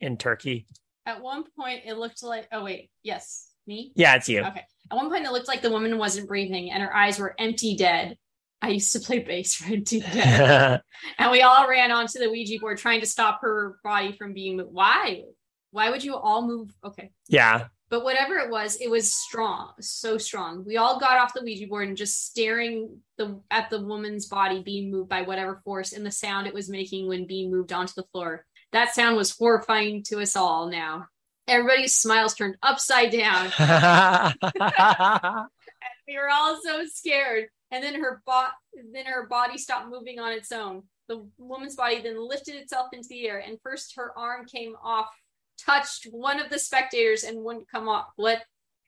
in 0.00 0.16
turkey 0.16 0.66
At 1.06 1.22
one 1.22 1.44
point, 1.58 1.82
it 1.84 1.94
looked 1.94 2.22
like. 2.22 2.46
Oh 2.52 2.64
wait, 2.64 2.90
yes, 3.02 3.51
me. 3.66 3.92
yeah 3.94 4.14
it's 4.16 4.28
you 4.28 4.40
Okay. 4.40 4.62
At 4.90 4.96
one 4.96 5.08
point, 5.08 5.24
it 5.24 5.32
looked 5.32 5.48
like 5.48 5.62
the 5.62 5.70
woman 5.70 5.96
wasn't 5.96 6.28
breathing 6.28 6.70
and 6.70 6.82
her 6.82 6.94
eyes 6.94 7.18
were 7.18 7.34
empty 7.38 7.76
dead. 7.76 8.18
I 8.60 8.68
used 8.68 8.92
to 8.92 9.00
play 9.00 9.20
bass 9.20 9.54
for 9.54 9.72
Empty 9.72 10.00
Dead. 10.12 10.82
and 11.18 11.30
we 11.32 11.40
all 11.40 11.66
ran 11.66 11.90
onto 11.90 12.18
the 12.18 12.30
Ouija 12.30 12.60
board 12.60 12.76
trying 12.78 13.00
to 13.00 13.06
stop 13.06 13.40
her 13.40 13.78
body 13.82 14.12
from 14.12 14.34
being 14.34 14.58
moved. 14.58 14.68
Why? 14.72 15.22
Why 15.70 15.88
would 15.90 16.04
you 16.04 16.14
all 16.14 16.46
move? 16.46 16.74
Okay. 16.84 17.10
yeah 17.28 17.68
But 17.88 18.04
whatever 18.04 18.36
it 18.36 18.50
was, 18.50 18.76
it 18.76 18.90
was 18.90 19.10
strong, 19.12 19.72
so 19.80 20.18
strong. 20.18 20.62
We 20.66 20.76
all 20.76 21.00
got 21.00 21.18
off 21.18 21.32
the 21.34 21.40
Ouija 21.42 21.66
board 21.66 21.88
and 21.88 21.96
just 21.96 22.26
staring 22.26 22.98
the 23.16 23.40
at 23.50 23.70
the 23.70 23.80
woman's 23.82 24.26
body 24.26 24.62
being 24.62 24.90
moved 24.90 25.08
by 25.08 25.22
whatever 25.22 25.62
force 25.64 25.92
and 25.94 26.04
the 26.04 26.10
sound 26.12 26.46
it 26.46 26.54
was 26.54 26.68
making 26.68 27.08
when 27.08 27.26
being 27.26 27.50
moved 27.50 27.72
onto 27.72 27.94
the 27.96 28.06
floor. 28.12 28.44
That 28.72 28.94
sound 28.94 29.16
was 29.16 29.34
horrifying 29.36 30.02
to 30.04 30.20
us 30.20 30.36
all 30.36 30.68
now. 30.68 31.06
Everybody's 31.52 31.94
smiles 31.94 32.34
turned 32.34 32.56
upside 32.62 33.12
down. 33.12 33.52
we 36.08 36.16
were 36.16 36.30
all 36.30 36.58
so 36.62 36.86
scared. 36.86 37.48
And 37.70 37.84
then 37.84 38.00
her 38.00 38.22
bot 38.24 38.52
then 38.92 39.04
her 39.04 39.26
body 39.26 39.58
stopped 39.58 39.88
moving 39.88 40.18
on 40.18 40.32
its 40.32 40.50
own. 40.50 40.84
The 41.08 41.26
woman's 41.36 41.76
body 41.76 42.00
then 42.00 42.26
lifted 42.26 42.54
itself 42.54 42.88
into 42.94 43.08
the 43.10 43.28
air 43.28 43.40
and 43.46 43.58
first 43.62 43.96
her 43.96 44.16
arm 44.16 44.46
came 44.46 44.76
off 44.82 45.08
touched 45.58 46.06
one 46.10 46.40
of 46.40 46.48
the 46.48 46.58
spectators 46.58 47.24
and 47.24 47.44
wouldn't 47.44 47.70
come 47.70 47.86
off. 47.86 48.06
What 48.16 48.42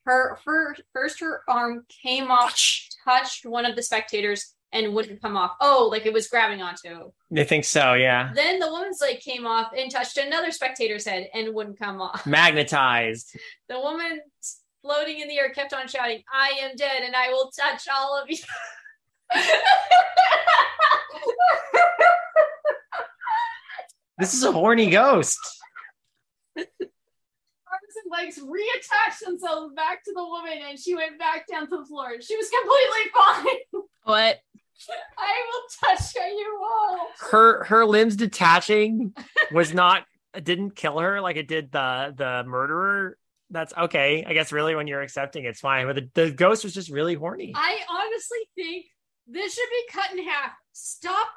her, 0.06 0.38
her 0.46 0.74
first 0.94 1.20
her 1.20 1.42
arm 1.46 1.84
came 2.02 2.30
off 2.30 2.58
touched 3.04 3.44
one 3.44 3.66
of 3.66 3.76
the 3.76 3.82
spectators 3.82 4.53
and 4.74 4.92
wouldn't 4.92 5.22
come 5.22 5.36
off 5.36 5.52
oh 5.60 5.88
like 5.90 6.04
it 6.04 6.12
was 6.12 6.28
grabbing 6.28 6.60
onto 6.60 7.10
they 7.30 7.44
think 7.44 7.64
so 7.64 7.94
yeah 7.94 8.30
then 8.34 8.58
the 8.58 8.70
woman's 8.70 9.00
leg 9.00 9.20
came 9.20 9.46
off 9.46 9.70
and 9.76 9.90
touched 9.90 10.18
another 10.18 10.50
spectator's 10.50 11.06
head 11.06 11.28
and 11.32 11.54
wouldn't 11.54 11.78
come 11.78 12.00
off 12.00 12.26
magnetized 12.26 13.36
the 13.68 13.78
woman 13.78 14.20
floating 14.84 15.20
in 15.20 15.28
the 15.28 15.38
air 15.38 15.50
kept 15.50 15.72
on 15.72 15.88
shouting, 15.88 16.22
I 16.30 16.60
am 16.62 16.76
dead 16.76 17.02
and 17.02 17.16
I 17.16 17.30
will 17.30 17.50
touch 17.50 17.88
all 17.92 18.20
of 18.20 18.30
you. 18.30 18.36
this 24.18 24.34
is 24.34 24.44
a 24.44 24.52
horny 24.52 24.90
ghost 24.90 25.40
Arms 26.56 26.68
and 28.04 28.12
legs 28.12 28.38
reattached 28.38 29.24
themselves 29.24 29.74
back 29.74 30.04
to 30.04 30.12
the 30.14 30.22
woman 30.22 30.58
and 30.68 30.78
she 30.78 30.94
went 30.94 31.18
back 31.18 31.48
down 31.48 31.68
to 31.70 31.78
the 31.78 31.86
floor. 31.86 32.20
She 32.20 32.36
was 32.36 32.50
completely 32.50 33.10
fine. 33.14 33.56
what? 34.04 34.40
I 35.18 35.42
will 35.50 35.96
touch 35.96 36.14
you 36.14 36.60
all. 36.62 36.98
her 37.30 37.64
her 37.64 37.86
limbs 37.86 38.16
detaching 38.16 39.14
was 39.52 39.72
not 39.72 40.04
didn't 40.42 40.74
kill 40.74 40.98
her 40.98 41.20
like 41.20 41.36
it 41.36 41.48
did 41.48 41.70
the 41.72 42.14
the 42.16 42.44
murderer. 42.48 43.16
That's 43.50 43.72
okay. 43.76 44.24
I 44.26 44.32
guess 44.32 44.52
really 44.52 44.74
when 44.74 44.86
you're 44.86 45.02
accepting 45.02 45.44
it's 45.44 45.60
fine. 45.60 45.86
But 45.86 45.96
the, 45.96 46.10
the 46.14 46.30
ghost 46.30 46.64
was 46.64 46.74
just 46.74 46.90
really 46.90 47.14
horny. 47.14 47.52
I 47.54 47.78
honestly 47.88 48.38
think 48.56 48.86
this 49.26 49.54
should 49.54 49.70
be 49.70 49.92
cut 49.92 50.12
in 50.12 50.24
half. 50.24 50.52
Stop 50.72 51.28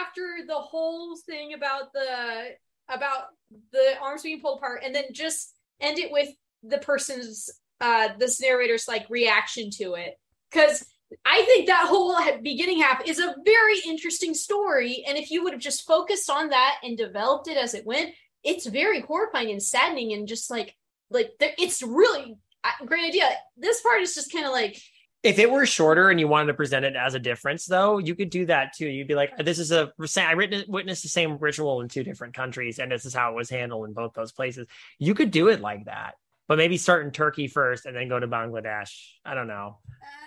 after 0.00 0.38
the 0.46 0.54
whole 0.54 1.16
thing 1.16 1.54
about 1.54 1.92
the 1.92 2.50
about 2.88 3.24
the 3.72 3.94
arms 4.00 4.22
being 4.22 4.40
pulled 4.40 4.58
apart, 4.58 4.82
and 4.84 4.94
then 4.94 5.04
just 5.12 5.54
end 5.80 5.98
it 5.98 6.12
with 6.12 6.28
the 6.62 6.78
person's 6.78 7.50
uh 7.80 8.10
this 8.18 8.40
narrator's 8.40 8.86
like 8.86 9.06
reaction 9.08 9.70
to 9.70 9.94
it. 9.94 10.14
Because 10.50 10.84
I 11.24 11.42
think 11.42 11.66
that 11.66 11.86
whole 11.88 12.16
beginning 12.42 12.80
half 12.80 13.06
is 13.06 13.18
a 13.18 13.34
very 13.44 13.78
interesting 13.86 14.34
story, 14.34 15.04
and 15.06 15.18
if 15.18 15.30
you 15.30 15.42
would 15.44 15.52
have 15.52 15.62
just 15.62 15.86
focused 15.86 16.30
on 16.30 16.50
that 16.50 16.76
and 16.82 16.96
developed 16.96 17.48
it 17.48 17.56
as 17.56 17.74
it 17.74 17.86
went, 17.86 18.14
it's 18.44 18.66
very 18.66 19.00
horrifying 19.00 19.50
and 19.50 19.62
saddening, 19.62 20.12
and 20.12 20.28
just 20.28 20.50
like 20.50 20.76
like 21.10 21.32
it's 21.40 21.82
really 21.82 22.36
a 22.64 22.86
great 22.86 23.04
idea. 23.04 23.28
This 23.56 23.80
part 23.82 24.02
is 24.02 24.14
just 24.14 24.32
kind 24.32 24.46
of 24.46 24.52
like 24.52 24.80
If 25.22 25.38
it 25.38 25.50
were 25.50 25.66
shorter 25.66 26.10
and 26.10 26.18
you 26.18 26.26
wanted 26.26 26.48
to 26.48 26.54
present 26.54 26.84
it 26.84 26.96
as 26.96 27.14
a 27.14 27.20
difference, 27.20 27.64
though, 27.66 27.98
you 27.98 28.16
could 28.16 28.30
do 28.30 28.46
that 28.46 28.72
too. 28.74 28.88
You'd 28.88 29.06
be 29.06 29.14
like, 29.14 29.36
"This 29.38 29.60
is 29.60 29.70
a 29.70 29.92
I 30.16 30.34
witnessed 30.34 31.02
the 31.04 31.08
same 31.08 31.38
ritual 31.38 31.80
in 31.80 31.88
two 31.88 32.02
different 32.02 32.34
countries, 32.34 32.80
and 32.80 32.90
this 32.90 33.04
is 33.04 33.14
how 33.14 33.30
it 33.30 33.36
was 33.36 33.48
handled 33.48 33.86
in 33.86 33.92
both 33.92 34.14
those 34.14 34.32
places." 34.32 34.66
You 34.98 35.14
could 35.14 35.30
do 35.30 35.48
it 35.48 35.60
like 35.60 35.84
that, 35.84 36.14
but 36.52 36.58
maybe 36.58 36.76
start 36.76 37.06
in 37.06 37.10
Turkey 37.10 37.48
first 37.48 37.86
and 37.86 37.96
then 37.96 38.10
go 38.10 38.20
to 38.20 38.28
Bangladesh. 38.28 38.90
I 39.24 39.32
don't 39.32 39.46
know. 39.46 39.78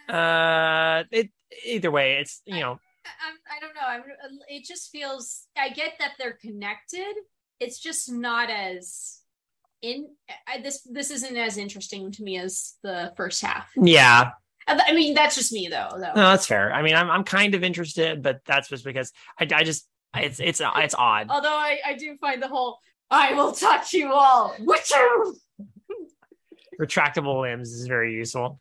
Uh, 0.10 1.04
it 1.12 1.30
either 1.64 1.92
way, 1.92 2.16
it's 2.16 2.42
you 2.48 2.62
know, 2.62 2.80
I, 3.06 3.56
I 3.56 3.60
don't 3.60 3.76
know. 3.76 3.86
I'm, 3.88 4.40
it 4.48 4.66
just 4.66 4.90
feels. 4.92 5.46
I 5.56 5.70
get 5.70 5.94
that 6.00 6.14
they're 6.18 6.34
connected. 6.42 7.14
It's 7.60 7.78
just 7.78 8.12
not 8.12 8.50
as 8.50 9.20
in. 9.84 10.08
I, 10.48 10.62
this 10.62 10.82
this 10.92 11.12
isn't 11.12 11.38
as 11.38 11.58
interesting 11.58 12.12
to 12.14 12.24
me 12.24 12.40
as 12.40 12.74
the 12.82 13.14
first 13.16 13.44
half. 13.44 13.70
yeah, 13.76 14.32
I 14.68 14.82
I 14.88 14.94
mean, 14.94 15.14
that's 15.14 15.36
just 15.36 15.54
me 15.54 15.68
though. 15.70 15.90
Though. 15.92 16.14
no, 16.16 16.30
that's 16.30 16.48
fair. 16.48 16.74
I 16.74 16.82
mean, 16.82 16.96
I'm 16.96 17.12
I'm 17.12 17.24
kind 17.24 17.54
of 17.54 17.64
interested, 17.64 18.24
but 18.24 18.42
that's 18.48 18.70
just 18.70 18.84
because 18.84 19.12
I 19.40 19.48
I 19.54 19.64
just 19.64 19.88
it's 20.16 20.40
it's 20.40 20.60
it's 20.64 20.96
odd. 20.96 21.28
Although 21.30 21.50
I 21.54 21.78
I 21.86 21.94
do 21.94 22.18
find 22.18 22.42
the 22.42 22.48
whole 22.48 22.80
"I 23.12 23.34
will 23.34 23.52
touch 23.52 23.94
you 23.94 24.12
all," 24.12 24.56
Witcher. 24.60 25.08
Retractable 26.80 27.42
limbs 27.42 27.72
is 27.72 27.88
very 27.88 28.14
useful. 28.14 28.60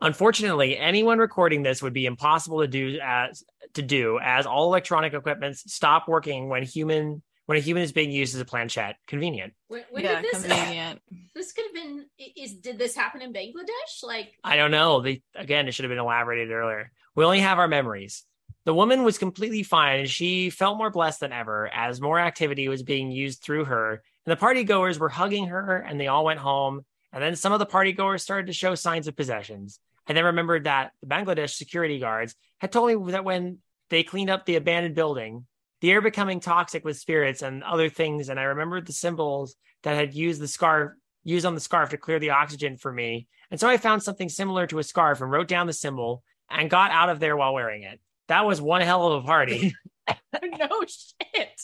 Unfortunately, 0.00 0.76
anyone 0.76 1.18
recording 1.18 1.62
this 1.62 1.80
would 1.80 1.92
be 1.92 2.06
impossible 2.06 2.60
to 2.60 2.66
do 2.66 2.98
as 3.02 3.44
to 3.74 3.82
do 3.82 4.18
as 4.20 4.46
all 4.46 4.64
electronic 4.66 5.14
equipments 5.14 5.72
stop 5.72 6.08
working 6.08 6.48
when 6.48 6.64
human 6.64 7.22
when 7.46 7.58
a 7.58 7.60
human 7.60 7.82
is 7.82 7.92
being 7.92 8.10
used 8.10 8.34
as 8.34 8.40
a 8.40 8.44
planchette. 8.44 8.96
Convenient. 9.06 9.52
When, 9.68 9.82
when 9.90 10.04
yeah, 10.04 10.22
this? 10.22 10.44
convenient. 10.44 11.00
This 11.34 11.52
could 11.52 11.64
have 11.66 11.74
been. 11.74 12.06
Is 12.36 12.54
did 12.54 12.78
this 12.78 12.94
happen 12.94 13.22
in 13.22 13.32
Bangladesh? 13.32 14.02
Like 14.02 14.32
I 14.42 14.56
don't 14.56 14.70
know. 14.70 15.00
They 15.00 15.22
again, 15.34 15.68
it 15.68 15.72
should 15.72 15.84
have 15.84 15.90
been 15.90 15.98
elaborated 15.98 16.50
earlier. 16.50 16.90
We 17.14 17.24
only 17.24 17.40
have 17.40 17.58
our 17.58 17.68
memories. 17.68 18.24
The 18.64 18.74
woman 18.74 19.02
was 19.02 19.18
completely 19.18 19.64
fine 19.64 20.00
and 20.00 20.10
she 20.10 20.50
felt 20.50 20.78
more 20.78 20.90
blessed 20.90 21.20
than 21.20 21.32
ever 21.32 21.68
as 21.68 22.00
more 22.00 22.18
activity 22.18 22.68
was 22.68 22.82
being 22.82 23.10
used 23.10 23.42
through 23.42 23.64
her. 23.64 24.02
And 24.24 24.32
the 24.32 24.36
party 24.36 24.62
goers 24.62 25.00
were 25.00 25.08
hugging 25.08 25.48
her 25.48 25.76
and 25.76 25.98
they 26.00 26.06
all 26.06 26.24
went 26.24 26.38
home. 26.38 26.84
And 27.12 27.22
then 27.22 27.36
some 27.36 27.52
of 27.52 27.58
the 27.58 27.66
party 27.66 27.92
goers 27.92 28.22
started 28.22 28.46
to 28.46 28.52
show 28.52 28.74
signs 28.74 29.06
of 29.06 29.16
possessions. 29.16 29.78
I 30.06 30.12
then 30.12 30.24
remembered 30.24 30.64
that 30.64 30.92
the 31.00 31.06
Bangladesh 31.06 31.54
security 31.54 31.98
guards 31.98 32.34
had 32.60 32.72
told 32.72 32.88
me 32.88 33.12
that 33.12 33.24
when 33.24 33.58
they 33.90 34.02
cleaned 34.02 34.30
up 34.30 34.46
the 34.46 34.56
abandoned 34.56 34.94
building, 34.94 35.46
the 35.80 35.90
air 35.90 36.00
becoming 36.00 36.40
toxic 36.40 36.84
with 36.84 36.98
spirits 36.98 37.42
and 37.42 37.62
other 37.62 37.88
things. 37.88 38.28
And 38.28 38.40
I 38.40 38.44
remembered 38.44 38.86
the 38.86 38.92
symbols 38.92 39.54
that 39.82 39.96
had 39.96 40.14
used 40.14 40.40
the 40.40 40.48
scarf, 40.48 40.92
used 41.24 41.44
on 41.44 41.54
the 41.54 41.60
scarf 41.60 41.90
to 41.90 41.98
clear 41.98 42.18
the 42.18 42.30
oxygen 42.30 42.76
for 42.76 42.92
me. 42.92 43.26
And 43.50 43.60
so 43.60 43.68
I 43.68 43.76
found 43.76 44.02
something 44.02 44.28
similar 44.28 44.66
to 44.68 44.78
a 44.78 44.84
scarf 44.84 45.20
and 45.20 45.30
wrote 45.30 45.48
down 45.48 45.66
the 45.66 45.72
symbol 45.72 46.22
and 46.48 46.70
got 46.70 46.90
out 46.90 47.10
of 47.10 47.20
there 47.20 47.36
while 47.36 47.52
wearing 47.52 47.82
it. 47.82 48.00
That 48.28 48.46
was 48.46 48.60
one 48.60 48.80
hell 48.80 49.12
of 49.12 49.24
a 49.24 49.26
party. 49.26 49.74
no 50.42 50.84
shit. 50.86 51.62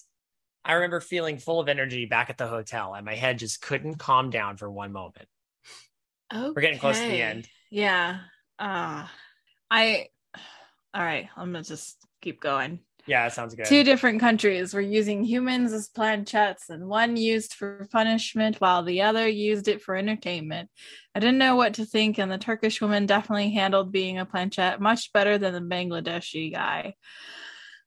I 0.65 0.75
remember 0.75 1.01
feeling 1.01 1.39
full 1.39 1.61
of 1.61 1.69
energy 1.69 2.07
back 2.07 2.29
at 2.31 2.37
the 2.37 2.47
hotel, 2.47 2.95
and 2.95 3.07
my 3.07 3.15
head 3.15 3.39
just 3.39 3.63
couldn't 3.63 3.97
calm 3.97 4.31
down 4.31 4.57
for 4.57 4.71
one 4.71 4.93
moment. 4.93 5.27
Okay. 6.33 6.53
We're 6.55 6.63
getting 6.63 6.79
close 6.79 6.99
to 6.99 7.07
the 7.07 7.23
end. 7.23 7.49
Yeah. 7.71 8.21
Uh 8.59 9.07
I 9.71 10.09
all 10.95 11.05
right, 11.05 11.29
I'm 11.37 11.53
gonna 11.53 11.65
just 11.65 11.97
keep 12.21 12.41
going. 12.41 12.81
Yeah, 13.07 13.25
that 13.25 13.33
sounds 13.33 13.55
good. 13.55 13.65
Two 13.65 13.85
different 13.85 14.21
countries 14.21 14.75
were 14.75 14.83
using 14.83 15.25
humans 15.25 15.73
as 15.73 15.89
planchettes, 15.89 16.69
and 16.69 16.89
one 16.89 17.17
used 17.17 17.55
for 17.55 17.89
punishment 17.91 18.57
while 18.57 18.83
the 18.83 19.01
other 19.01 19.27
used 19.27 19.67
it 19.67 19.81
for 19.81 19.97
entertainment. 19.97 20.69
I 21.15 21.21
didn't 21.21 21.39
know 21.39 21.57
what 21.57 21.75
to 21.75 21.87
think, 21.87 22.19
and 22.19 22.31
the 22.31 22.37
Turkish 22.37 22.83
woman 22.83 23.07
definitely 23.07 23.51
handled 23.51 23.93
being 23.93 24.19
a 24.19 24.27
planchette 24.27 24.81
much 24.81 25.11
better 25.15 25.39
than 25.39 25.55
the 25.55 25.61
Bangladeshi 25.75 26.53
guy. 26.53 26.95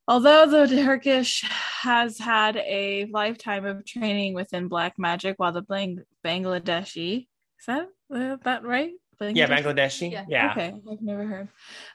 Although 0.08 0.48
the 0.48 0.68
Turkish 0.68 1.44
has 1.82 2.18
had 2.18 2.58
a 2.58 3.06
lifetime 3.12 3.66
of 3.66 3.86
training 3.86 4.34
within 4.34 4.68
black 4.68 4.96
magic, 4.98 5.36
while 5.38 5.52
the 5.52 5.62
Bang- 5.62 6.04
Bangladeshi 6.26 7.28
is 7.60 7.66
that 7.68 7.88
uh, 8.14 8.38
that 8.44 8.64
right? 8.64 8.92
yeah, 9.22 9.48
Bangladeshi. 9.48 10.12
Yeah. 10.12 10.26
Yeah. 10.28 10.52
Okay, 10.52 10.74
I've 10.92 11.02
never 11.02 11.26
heard. 11.26 11.48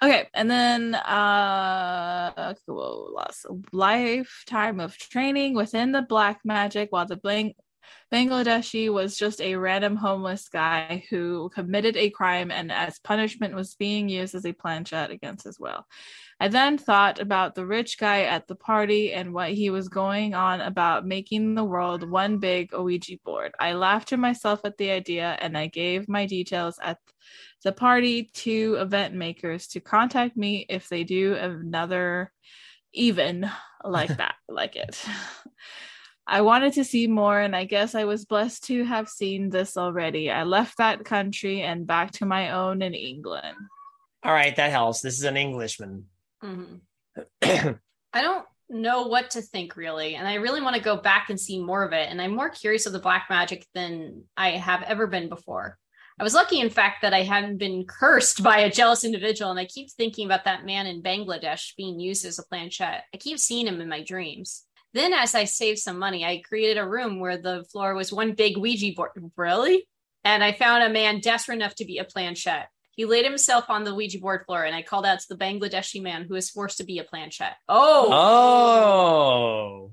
Okay, 0.03 0.29
and 0.35 0.51
then 0.51 0.95
uh 0.95 2.55
cool, 2.67 3.13
lots 3.15 3.45
of 3.45 3.65
lifetime 3.73 4.81
of 4.81 4.97
training 4.97 5.55
within 5.55 5.93
the 5.93 6.03
black 6.03 6.41
magic 6.45 6.93
while 6.93 7.07
the 7.07 7.17
Bang- 7.17 7.55
Bangladeshi 8.13 8.93
was 8.93 9.17
just 9.17 9.41
a 9.41 9.57
random 9.57 9.97
homeless 9.97 10.49
guy 10.49 11.05
who 11.11 11.51
committed 11.55 11.97
a 11.97 12.11
crime 12.11 12.51
and 12.51 12.71
as 12.71 12.99
punishment 13.01 13.55
was 13.55 13.75
being 13.75 14.09
used 14.09 14.35
as 14.35 14.47
a 14.47 14.53
planchette 14.53 15.11
against 15.11 15.45
his 15.45 15.59
will. 15.59 15.85
I 16.39 16.49
then 16.49 16.79
thought 16.79 17.19
about 17.19 17.55
the 17.55 17.67
rich 17.67 17.99
guy 17.99 18.23
at 18.23 18.47
the 18.47 18.55
party 18.55 19.13
and 19.13 19.33
what 19.33 19.51
he 19.51 19.71
was 19.71 19.89
going 19.89 20.35
on 20.35 20.61
about 20.61 21.07
making 21.07 21.55
the 21.55 21.65
world 21.65 22.09
one 22.09 22.39
big 22.39 22.73
Ouija 22.73 23.17
board. 23.25 23.53
I 23.59 23.73
laughed 23.73 24.09
to 24.09 24.17
myself 24.17 24.61
at 24.65 24.77
the 24.77 24.91
idea 24.91 25.37
and 25.41 25.57
I 25.57 25.67
gave 25.67 26.09
my 26.09 26.27
details 26.27 26.79
at 26.83 26.99
the 27.65 27.73
party 27.73 28.25
to 28.35 28.77
event 28.81 29.15
makers 29.15 29.67
to 29.69 29.81
contact 29.81 30.37
me 30.37 30.67
if 30.69 30.89
they 30.89 31.05
do 31.05 31.35
another 31.35 32.33
even 32.93 33.51
like 33.85 34.17
that, 34.17 34.35
like 34.49 34.77
it. 34.77 35.05
I 36.27 36.41
wanted 36.41 36.73
to 36.75 36.85
see 36.85 37.07
more, 37.07 37.39
and 37.39 37.55
I 37.55 37.65
guess 37.65 37.95
I 37.95 38.05
was 38.05 38.25
blessed 38.25 38.65
to 38.65 38.85
have 38.85 39.09
seen 39.09 39.49
this 39.49 39.77
already. 39.77 40.31
I 40.31 40.43
left 40.43 40.79
that 40.79 41.05
country 41.05 41.63
and 41.63 41.87
back 41.87 42.11
to 42.13 42.27
my 42.27 42.51
own 42.51 42.83
in 42.83 42.95
England. 42.95 43.57
All 44.25 44.33
right, 44.33 44.57
that 44.57 44.71
helps. 44.71 45.03
This 45.03 45.19
is 45.19 45.25
an 45.25 45.37
Englishman. 45.37 46.07
Mhm. 46.43 46.81
I 48.13 48.23
don't 48.23 48.45
know 48.69 49.07
what 49.07 49.31
to 49.31 49.43
think 49.43 49.77
really, 49.77 50.17
and 50.17 50.27
I 50.27 50.35
really 50.35 50.61
want 50.61 50.75
to 50.75 50.83
go 50.83 50.97
back 50.97 51.31
and 51.31 51.39
see 51.39 51.63
more 51.63 51.85
of 51.85 51.93
it. 51.93 52.09
And 52.11 52.21
I'm 52.21 52.35
more 52.35 52.51
curious 52.51 52.87
of 52.87 52.93
the 52.93 52.99
black 52.99 53.27
magic 53.31 53.65
than 53.75 54.25
I 54.37 54.51
have 54.51 54.83
ever 54.83 55.07
been 55.07 55.29
before. 55.29 55.79
I 56.19 56.25
was 56.25 56.35
lucky, 56.35 56.61
in 56.61 56.71
fact, 56.71 57.03
that 57.03 57.13
I 57.13 57.23
hadn't 57.23 57.59
been 57.59 57.85
cursed 57.85 58.43
by 58.43 58.61
a 58.61 58.71
jealous 58.71 59.05
individual, 59.05 59.51
and 59.51 59.61
I 59.61 59.67
keep 59.67 59.91
thinking 59.93 60.27
about 60.27 60.45
that 60.45 60.65
man 60.65 60.87
in 60.87 61.03
Bangladesh 61.03 61.77
being 61.77 62.01
used 62.01 62.25
as 62.25 62.39
a 62.39 62.43
planchette. 62.43 63.05
I 63.15 63.19
keep 63.19 63.39
seeing 63.39 63.67
him 63.67 63.81
in 63.81 63.89
my 63.89 64.03
dreams. 64.03 64.66
Then, 64.97 65.13
as 65.13 65.35
I 65.35 65.45
saved 65.45 65.79
some 65.79 65.99
money, 65.99 66.25
I 66.25 66.41
created 66.41 66.79
a 66.79 66.89
room 66.89 67.21
where 67.21 67.37
the 67.37 67.65
floor 67.71 67.95
was 67.95 68.11
one 68.11 68.33
big 68.33 68.57
Ouija 68.57 68.95
board. 68.97 69.11
Really? 69.37 69.87
And 70.25 70.43
I 70.43 70.53
found 70.53 70.83
a 70.83 70.89
man 70.89 71.21
desperate 71.21 71.57
enough 71.57 71.75
to 71.75 71.85
be 71.85 71.99
a 71.99 72.05
planchette. 72.05 72.69
He 72.93 73.05
laid 73.05 73.27
himself 73.27 73.69
on 73.69 73.85
the 73.85 73.95
Ouija 73.95 74.19
board 74.19 74.47
floor, 74.47 74.65
and 74.65 74.75
I 74.75 74.81
called 74.81 75.05
out 75.05 75.21
to 75.21 75.29
the 75.29 75.37
Bangladeshi 75.37 76.01
man 76.01 76.25
who 76.25 76.33
was 76.33 76.49
forced 76.49 76.79
to 76.79 76.85
be 76.85 76.99
a 76.99 77.05
planchette. 77.05 77.57
Oh, 77.69 78.09
Oh. 78.11 79.93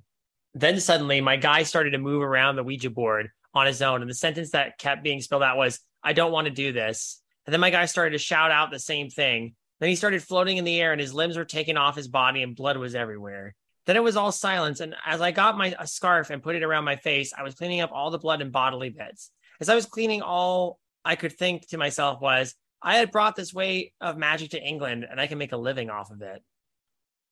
Then 0.54 0.80
suddenly 0.80 1.20
my 1.20 1.36
guy 1.36 1.64
started 1.64 1.92
to 1.92 1.98
move 1.98 2.22
around 2.22 2.56
the 2.56 2.64
Ouija 2.64 2.90
board 2.90 3.28
on 3.54 3.68
his 3.68 3.82
own. 3.82 4.00
And 4.00 4.10
the 4.10 4.16
sentence 4.16 4.52
that 4.52 4.78
kept 4.78 5.04
being 5.04 5.20
spelled 5.20 5.44
out 5.44 5.58
was, 5.58 5.82
I 6.02 6.14
don't 6.14 6.32
want 6.32 6.46
to 6.46 6.54
do 6.54 6.72
this. 6.72 7.22
And 7.46 7.52
then 7.52 7.60
my 7.60 7.72
guy 7.72 7.88
started 7.88 8.12
to 8.12 8.20
shout 8.20 8.52
out 8.52 8.72
the 8.72 8.80
same 8.80 9.10
thing. 9.10 9.56
Then 9.82 9.90
he 9.90 9.98
started 9.98 10.24
floating 10.24 10.56
in 10.56 10.64
the 10.64 10.80
air 10.80 10.94
and 10.94 11.02
his 11.02 11.14
limbs 11.14 11.36
were 11.36 11.44
taken 11.44 11.76
off 11.76 11.98
his 11.98 12.08
body 12.08 12.42
and 12.42 12.56
blood 12.56 12.78
was 12.78 12.96
everywhere. 12.96 13.54
Then 13.86 13.96
it 13.98 14.04
was 14.04 14.16
all 14.16 14.32
silence. 14.32 14.80
And 14.80 14.96
as 15.06 15.22
I 15.22 15.32
got 15.32 15.58
my 15.58 15.76
a 15.78 15.88
scarf 15.88 16.30
and 16.30 16.44
put 16.44 16.56
it 16.56 16.64
around 16.64 16.86
my 16.86 16.96
face, 16.96 17.34
I 17.38 17.44
was 17.44 17.56
cleaning 17.56 17.82
up 17.82 17.92
all 17.92 18.12
the 18.12 18.18
blood 18.18 18.42
and 18.42 18.52
bodily 18.52 18.90
bits. 18.90 19.32
As 19.60 19.70
I 19.70 19.76
was 19.76 19.86
cleaning, 19.86 20.22
all 20.22 20.80
I 21.04 21.16
could 21.16 21.34
think 21.34 21.68
to 21.70 21.78
myself 21.78 22.22
was, 22.22 22.56
I 22.82 22.98
had 22.98 23.12
brought 23.12 23.36
this 23.36 23.54
way 23.54 23.94
of 24.02 24.18
magic 24.18 24.52
to 24.52 24.62
England 24.62 25.06
and 25.10 25.20
I 25.20 25.28
can 25.28 25.38
make 25.38 25.52
a 25.52 25.58
living 25.58 25.90
off 25.90 26.12
of 26.12 26.22
it. 26.22 26.44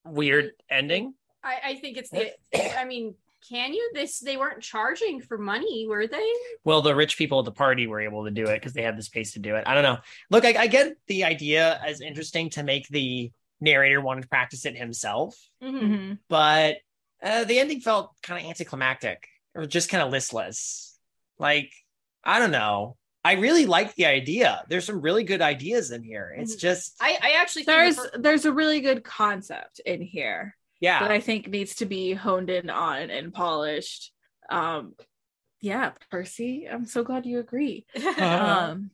Weird 0.06 0.52
ending. 0.70 1.14
I, 1.44 1.58
I 1.64 1.76
think 1.76 1.98
it's 1.98 2.10
the. 2.10 2.32
I 2.80 2.86
mean, 2.86 3.16
can 3.50 3.74
you? 3.74 3.92
This 3.94 4.20
they 4.20 4.38
weren't 4.38 4.62
charging 4.62 5.20
for 5.22 5.38
money, 5.38 5.88
were 5.88 6.08
they? 6.08 6.32
Well, 6.64 6.82
the 6.82 6.96
rich 6.96 7.18
people 7.18 7.40
at 7.40 7.46
the 7.46 7.52
party 7.52 7.88
were 7.88 8.02
able 8.02 8.26
to 8.26 8.32
do 8.32 8.46
it 8.46 8.56
because 8.56 8.74
they 8.74 8.82
had 8.82 8.98
the 8.98 9.04
space 9.04 9.34
to 9.34 9.40
do 9.40 9.56
it. 9.56 9.64
I 9.68 9.74
don't 9.74 9.84
know. 9.84 9.98
Look, 10.30 10.46
I, 10.46 10.56
I 10.58 10.68
get 10.68 10.94
the 11.08 11.24
idea 11.24 11.80
as 11.86 12.02
interesting 12.02 12.50
to 12.52 12.64
make 12.64 12.88
the 12.88 13.32
narrator 13.62 14.02
wanted 14.02 14.22
to 14.24 14.28
practice 14.28 14.66
it 14.66 14.76
himself. 14.76 15.38
Mhm. 15.64 15.82
Mhm. 15.82 16.20
But 16.28 16.78
uh, 17.24 17.44
the 17.46 17.60
ending 17.60 17.80
felt 17.80 18.12
kind 18.24 18.44
of 18.44 18.50
anticlimactic 18.50 19.28
or 19.54 19.66
just 19.68 19.90
kind 19.90 20.04
of 20.04 20.12
listless. 20.12 20.98
Like, 21.38 21.72
I 22.24 22.40
don't 22.40 22.52
know. 22.52 22.98
I 23.24 23.34
really 23.34 23.68
like 23.68 23.94
the 23.94 24.08
idea. 24.08 24.64
There's 24.68 24.86
some 24.86 25.00
really 25.02 25.24
good 25.24 25.42
ideas 25.44 25.92
in 25.92 26.02
here. 26.04 26.34
It's 26.36 26.56
Mhm. 26.56 26.60
just, 26.60 26.96
I, 27.00 27.20
I 27.22 27.32
actually 27.34 27.64
think 27.66 27.78
There's 27.78 27.96
the 27.98 28.18
there's 28.20 28.46
a 28.46 28.52
really 28.52 28.82
good 28.82 29.04
concept 29.04 29.80
in 29.86 30.02
here 30.02 30.56
yeah. 30.80 31.00
that 31.02 31.12
I 31.12 31.20
think 31.20 31.48
needs 31.48 31.76
to 31.76 31.86
be 31.86 32.14
honed 32.14 32.50
in 32.50 32.72
on 32.72 33.12
and 33.12 33.32
polished. 33.32 34.12
Um, 34.50 34.96
yeah, 35.60 35.92
Percy, 36.10 36.68
I'm 36.68 36.86
so 36.86 37.04
glad 37.04 37.28
you 37.28 37.38
agree. 37.38 37.86
Uh-huh. 37.96 38.72
um 38.72 38.92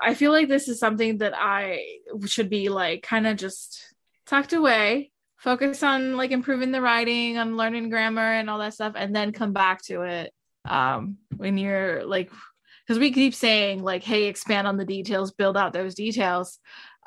i 0.00 0.14
feel 0.14 0.32
like 0.32 0.48
this 0.48 0.68
is 0.68 0.78
something 0.78 1.18
that 1.18 1.32
i 1.36 1.84
should 2.26 2.50
be 2.50 2.68
like 2.68 3.02
kind 3.02 3.26
of 3.26 3.36
just 3.36 3.94
tucked 4.26 4.52
away 4.52 5.10
focus 5.38 5.82
on 5.82 6.16
like 6.16 6.30
improving 6.30 6.70
the 6.70 6.80
writing 6.80 7.38
on 7.38 7.56
learning 7.56 7.88
grammar 7.88 8.32
and 8.32 8.48
all 8.48 8.58
that 8.58 8.74
stuff 8.74 8.92
and 8.96 9.14
then 9.14 9.32
come 9.32 9.52
back 9.52 9.82
to 9.82 10.02
it 10.02 10.32
um 10.66 11.16
when 11.36 11.58
you're 11.58 12.04
like 12.04 12.30
because 12.86 12.98
we 12.98 13.12
keep 13.12 13.34
saying 13.34 13.82
like 13.82 14.02
hey 14.02 14.24
expand 14.24 14.66
on 14.66 14.76
the 14.76 14.84
details 14.84 15.32
build 15.32 15.56
out 15.56 15.72
those 15.72 15.94
details 15.94 16.58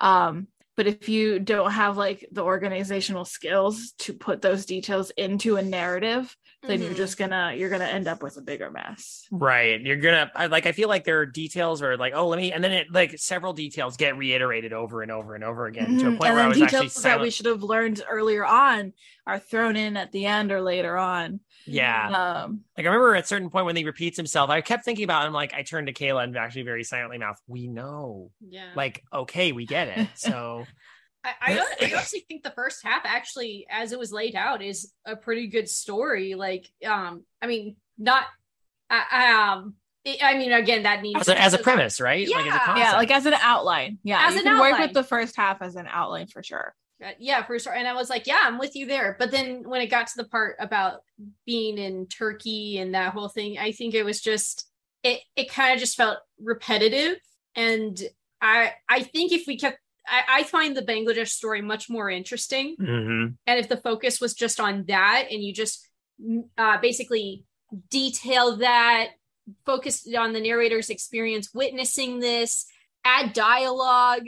um 0.02 0.48
but 0.78 0.88
if 0.88 1.08
you 1.10 1.40
don't 1.40 1.72
have 1.72 1.98
like 1.98 2.28
the 2.32 2.44
organizational 2.44 3.26
skills 3.26 3.94
to 4.00 4.14
put 4.14 4.42
those 4.42 4.66
details 4.66 5.12
into 5.18 5.56
a 5.58 5.62
narrative 5.62 6.36
then 6.68 6.82
you're 6.82 6.94
Mhm. 6.94 6.96
just 6.96 7.18
gonna 7.18 7.54
you're 7.56 7.70
gonna 7.70 7.86
end 7.86 8.08
up 8.08 8.24
with 8.24 8.38
a 8.38 8.42
bigger 8.42 8.72
mess 8.72 9.28
Right. 9.32 9.82
You're 9.82 9.98
gonna 9.98 10.32
I, 10.36 10.48
like 10.48 10.66
I 10.66 10.72
feel 10.72 10.90
like 10.90 11.04
there 11.04 11.20
are 11.20 11.26
details 11.26 11.82
where 11.82 11.98
like, 11.98 12.14
oh 12.16 12.28
let 12.28 12.38
me 12.38 12.52
and 12.52 12.64
then 12.64 12.72
it 12.72 12.88
like 12.92 13.18
several 13.18 13.54
details 13.54 13.98
get 13.98 14.18
reiterated 14.18 14.74
over 14.74 15.02
and 15.02 15.12
over 15.12 15.36
and 15.36 15.44
over 15.44 15.66
again 15.68 15.96
to 15.98 16.08
a 16.08 16.12
Mhm. 16.12 16.18
point 16.18 16.30
and 16.30 16.36
where 16.36 16.44
I 16.44 16.44
then 16.44 16.50
was 16.50 16.62
actually 16.62 16.90
details 16.90 17.04
that 17.04 17.20
we 17.20 17.30
should 17.32 17.46
have 17.48 17.64
learned 17.64 18.02
earlier 18.10 18.46
on 18.46 18.94
are 19.28 19.40
thrown 19.40 19.76
in 19.76 19.98
at 19.98 20.12
the 20.12 20.26
end 20.26 20.52
or 20.52 20.62
later 20.62 20.98
on. 20.98 21.40
Yeah. 21.66 22.08
Um, 22.44 22.62
Like 22.78 22.86
I 22.86 22.90
remember 22.90 23.16
at 23.16 23.24
a 23.24 23.28
certain 23.28 23.50
point 23.50 23.66
when 23.66 23.76
he 23.76 23.84
repeats 23.86 24.18
himself, 24.18 24.50
I 24.50 24.62
kept 24.62 24.86
thinking 24.86 25.04
about 25.04 25.26
him 25.28 25.34
like 25.34 25.54
I 25.54 25.64
turned 25.64 25.88
to 25.88 25.94
Kayla 25.94 26.24
and 26.24 26.38
actually 26.38 26.64
very 26.64 26.84
silently 26.84 27.18
mouth, 27.18 27.38
we 27.48 27.68
know. 27.68 28.32
yeah. 28.48 28.70
Like, 28.76 29.04
okay, 29.14 29.52
we 29.52 29.66
get 29.66 29.88
it. 29.90 30.08
So 30.16 30.66
I, 31.24 31.34
I, 31.42 31.54
hon- 31.54 31.66
I 31.82 31.92
honestly 31.94 32.24
think 32.28 32.44
the 32.44 32.52
first 32.52 32.84
half 32.84 33.02
actually, 33.06 33.66
as 33.70 33.92
it 33.92 34.00
was 34.00 34.12
laid 34.12 34.36
out, 34.36 34.62
is 34.62 34.92
a 35.06 35.16
pretty 35.16 35.48
good 35.48 35.68
story. 35.68 36.36
Like, 36.36 36.70
um, 36.86 37.24
I 37.42 37.48
mean, 37.48 37.78
not, 37.98 38.26
I 38.90 39.32
um, 39.56 39.74
I 40.22 40.38
mean, 40.38 40.52
again, 40.54 40.84
that 40.84 41.02
needs 41.02 41.20
as 41.22 41.28
a, 41.30 41.42
as 41.42 41.54
a 41.56 41.58
premise, 41.58 42.00
right? 42.00 42.30
Like 42.30 42.42
as 42.42 42.44
a 42.46 42.48
Yeah. 42.48 42.60
concept. 42.60 42.78
yeah, 42.78 42.92
like 42.98 43.10
as 43.12 43.26
an 43.26 43.34
outline. 43.34 43.98
Yeah, 44.04 44.20
As 44.28 44.36
you 44.36 44.42
an 44.42 44.46
can 44.46 44.60
work 44.60 44.78
with 44.78 44.94
the 44.94 45.04
first 45.04 45.36
half 45.36 45.64
as 45.64 45.76
an 45.76 45.88
outline 45.90 46.28
for 46.28 46.44
sure. 46.44 46.76
Uh, 47.04 47.12
yeah, 47.20 47.44
for 47.44 47.60
sure. 47.60 47.74
And 47.74 47.88
I 47.88 47.94
was 47.94 48.10
like, 48.10 48.26
yeah, 48.26 48.40
I'm 48.44 48.58
with 48.58 48.76
you 48.76 48.86
there. 48.86 49.16
But 49.20 49.32
then 49.32 49.64
when 49.68 49.82
it 49.82 49.88
got 49.88 50.08
to 50.08 50.14
the 50.18 50.24
part 50.30 50.56
about 50.60 51.02
being 51.46 51.78
in 51.78 52.08
Turkey 52.08 52.78
and 52.78 52.94
that 52.96 53.14
whole 53.14 53.28
thing, 53.28 53.58
I 53.58 53.72
think 53.74 53.94
it 53.94 54.04
was 54.04 54.22
just 54.22 54.68
it. 55.04 55.20
It 55.36 55.52
kind 55.52 55.74
of 55.74 55.80
just 55.80 55.98
felt 55.98 56.20
repetitive. 56.42 57.18
And 57.56 58.02
I, 58.42 58.74
I 58.88 59.04
think 59.04 59.32
if 59.32 59.46
we 59.46 59.58
kept, 59.58 59.78
I, 60.08 60.40
I 60.40 60.44
find 60.44 60.76
the 60.76 60.82
Bangladesh 60.82 61.30
story 61.30 61.62
much 61.62 61.90
more 61.90 62.10
interesting. 62.10 62.76
Mhm. 62.80 63.36
and 63.46 63.60
if 63.60 63.68
the 63.70 63.78
focus 63.78 64.22
was 64.22 64.34
just 64.34 64.60
on 64.60 64.86
that 64.88 65.28
and 65.32 65.44
you 65.44 65.54
just 65.54 65.88
mm, 66.24 66.44
uh, 66.58 66.78
basically 66.80 67.44
detail 67.90 68.58
that 68.58 69.10
focus 69.66 70.08
on 70.18 70.34
the 70.34 70.40
narrator's 70.42 70.90
experience 70.90 71.54
witnessing 71.54 72.20
this 72.20 72.66
add 73.04 73.34
dialogue 73.34 74.26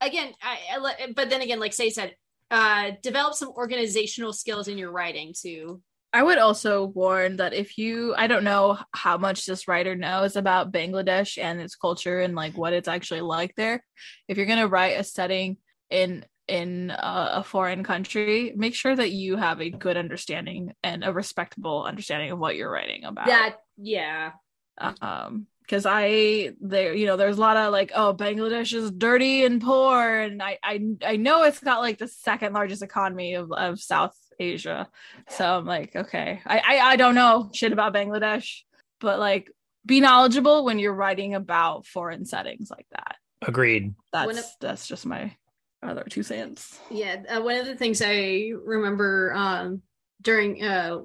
again 0.00 0.32
I, 0.42 0.58
I 0.76 1.12
but 1.14 1.30
then 1.30 1.40
again 1.40 1.60
like 1.60 1.72
say 1.72 1.90
said 1.90 2.14
uh 2.50 2.92
develop 3.02 3.34
some 3.34 3.50
organizational 3.50 4.32
skills 4.32 4.68
in 4.68 4.78
your 4.78 4.90
writing 4.90 5.34
too 5.38 5.82
I 6.12 6.22
would 6.22 6.38
also 6.38 6.86
warn 6.86 7.36
that 7.36 7.54
if 7.54 7.78
you, 7.78 8.14
I 8.16 8.26
don't 8.26 8.42
know 8.42 8.78
how 8.92 9.16
much 9.16 9.46
this 9.46 9.68
writer 9.68 9.94
knows 9.94 10.34
about 10.34 10.72
Bangladesh 10.72 11.38
and 11.40 11.60
its 11.60 11.76
culture 11.76 12.20
and 12.20 12.34
like 12.34 12.58
what 12.58 12.72
it's 12.72 12.88
actually 12.88 13.20
like 13.20 13.54
there. 13.54 13.84
If 14.26 14.36
you're 14.36 14.46
gonna 14.46 14.66
write 14.66 14.98
a 14.98 15.04
setting 15.04 15.58
in 15.88 16.24
in 16.48 16.90
a, 16.90 17.30
a 17.34 17.44
foreign 17.44 17.84
country, 17.84 18.52
make 18.56 18.74
sure 18.74 18.96
that 18.96 19.12
you 19.12 19.36
have 19.36 19.60
a 19.60 19.70
good 19.70 19.96
understanding 19.96 20.72
and 20.82 21.04
a 21.04 21.12
respectable 21.12 21.84
understanding 21.84 22.32
of 22.32 22.40
what 22.40 22.56
you're 22.56 22.72
writing 22.72 23.04
about. 23.04 23.28
that 23.28 23.56
yeah 23.76 24.32
um 25.00 25.46
because 25.70 25.86
i 25.86 26.50
there 26.60 26.92
you 26.94 27.06
know 27.06 27.16
there's 27.16 27.36
a 27.38 27.40
lot 27.40 27.56
of 27.56 27.70
like 27.70 27.92
oh 27.94 28.12
bangladesh 28.12 28.74
is 28.74 28.90
dirty 28.90 29.44
and 29.44 29.62
poor 29.62 30.02
and 30.18 30.42
i 30.42 30.58
i, 30.64 30.80
I 31.04 31.16
know 31.16 31.44
it's 31.44 31.60
got 31.60 31.78
like 31.78 31.98
the 31.98 32.08
second 32.08 32.54
largest 32.54 32.82
economy 32.82 33.34
of, 33.34 33.52
of 33.52 33.80
south 33.80 34.16
asia. 34.40 34.88
So 35.28 35.58
i'm 35.58 35.66
like 35.66 35.94
okay. 35.94 36.40
I, 36.44 36.58
I 36.58 36.78
i 36.92 36.96
don't 36.96 37.14
know 37.14 37.50
shit 37.52 37.72
about 37.72 37.94
bangladesh 37.94 38.62
but 38.98 39.20
like 39.20 39.50
be 39.86 40.00
knowledgeable 40.00 40.64
when 40.64 40.78
you're 40.78 40.94
writing 40.94 41.34
about 41.34 41.86
foreign 41.86 42.26
settings 42.26 42.70
like 42.70 42.86
that. 42.90 43.16
Agreed. 43.46 43.94
that's 44.12 44.26
When 44.26 44.38
it- 44.38 44.44
that's 44.60 44.88
just 44.88 45.06
my 45.06 45.34
other 45.82 46.04
two 46.10 46.22
cents. 46.22 46.78
Yeah 46.90 47.22
uh, 47.28 47.40
one 47.42 47.56
of 47.56 47.66
the 47.66 47.76
things 47.76 48.02
i 48.04 48.50
remember 48.64 49.32
um 49.36 49.82
during 50.20 50.64
uh 50.64 50.98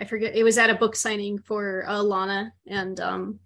i 0.00 0.04
forget 0.04 0.34
it 0.34 0.42
was 0.42 0.58
at 0.58 0.70
a 0.70 0.74
book 0.74 0.96
signing 0.96 1.38
for 1.38 1.84
uh, 1.88 2.02
lana 2.02 2.52
and 2.66 2.98
um 3.00 3.38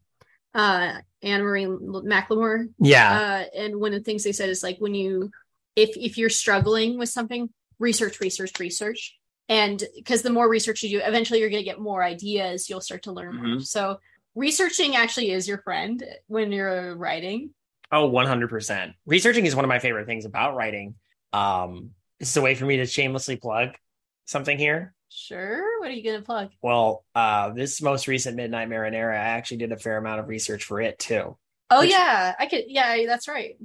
uh 0.55 0.98
anne 1.22 1.42
marie 1.42 1.64
mclemore 1.66 2.68
Yeah. 2.78 3.44
uh, 3.55 3.59
and 3.59 3.80
one 3.80 3.92
of 3.92 4.00
the 4.00 4.05
things 4.05 4.24
they 4.24 4.32
said 4.32 4.48
is 4.50 4.62
like 4.62 4.78
when 4.78 4.94
you 4.94 5.30
if 5.76 5.96
if 5.96 6.16
you're 6.18 6.30
struggling 6.30 6.98
with 6.98 7.09
something 7.09 7.50
research 7.78 8.20
research 8.20 8.59
research 8.61 9.16
and 9.48 9.82
because 9.96 10.22
the 10.22 10.30
more 10.30 10.48
research 10.48 10.82
you 10.82 10.90
do 10.98 11.05
eventually 11.05 11.40
you're 11.40 11.50
going 11.50 11.62
to 11.64 11.68
get 11.70 11.80
more 11.80 12.02
ideas 12.05 12.68
you'll 12.70 12.80
start 12.80 13.02
to 13.05 13.12
learn 13.12 13.34
more 13.36 13.57
Mhm. 13.57 13.66
so 13.66 13.98
researching 14.36 14.96
actually 14.96 15.30
is 15.30 15.46
your 15.48 15.59
friend 15.59 16.05
when 16.28 16.52
you're 16.52 16.96
writing 16.96 17.50
Oh, 17.92 18.09
100%. 18.11 18.94
Researching 19.07 19.46
is 19.46 19.55
one 19.55 19.64
of 19.64 19.68
my 19.68 19.78
favorite 19.78 20.07
things 20.07 20.24
about 20.24 20.57
writing. 20.57 20.96
Um, 21.32 21.90
it's 22.18 22.36
a 22.36 22.40
way 22.40 22.57
for 22.57 22.64
me 22.64 22.78
to 22.78 22.86
shamelessly 22.86 23.36
plug 23.36 23.76
something 24.24 24.59
here. 24.59 24.94
Sure 25.16 25.80
what 25.80 25.90
are 25.90 25.92
you 25.94 26.02
going 26.02 26.18
to 26.18 26.24
plug 26.24 26.50
Well, 26.60 27.04
uh, 27.14 27.50
this 27.50 27.80
most 27.80 28.08
recent 28.08 28.36
Midnight 28.36 28.68
Marinara, 28.68 29.12
I 29.12 29.16
actually 29.38 29.58
did 29.58 29.70
a 29.72 29.76
fair 29.76 29.96
amount 29.96 30.18
of 30.20 30.28
research 30.28 30.64
for 30.64 30.80
it 30.80 30.98
too. 30.98 31.36
oh 31.70 31.80
Which- 31.80 31.90
yeah 31.90 32.34
i 32.38 32.46
could 32.46 32.64
yeah 32.68 32.96
that's 33.06 33.28
right 33.28 33.56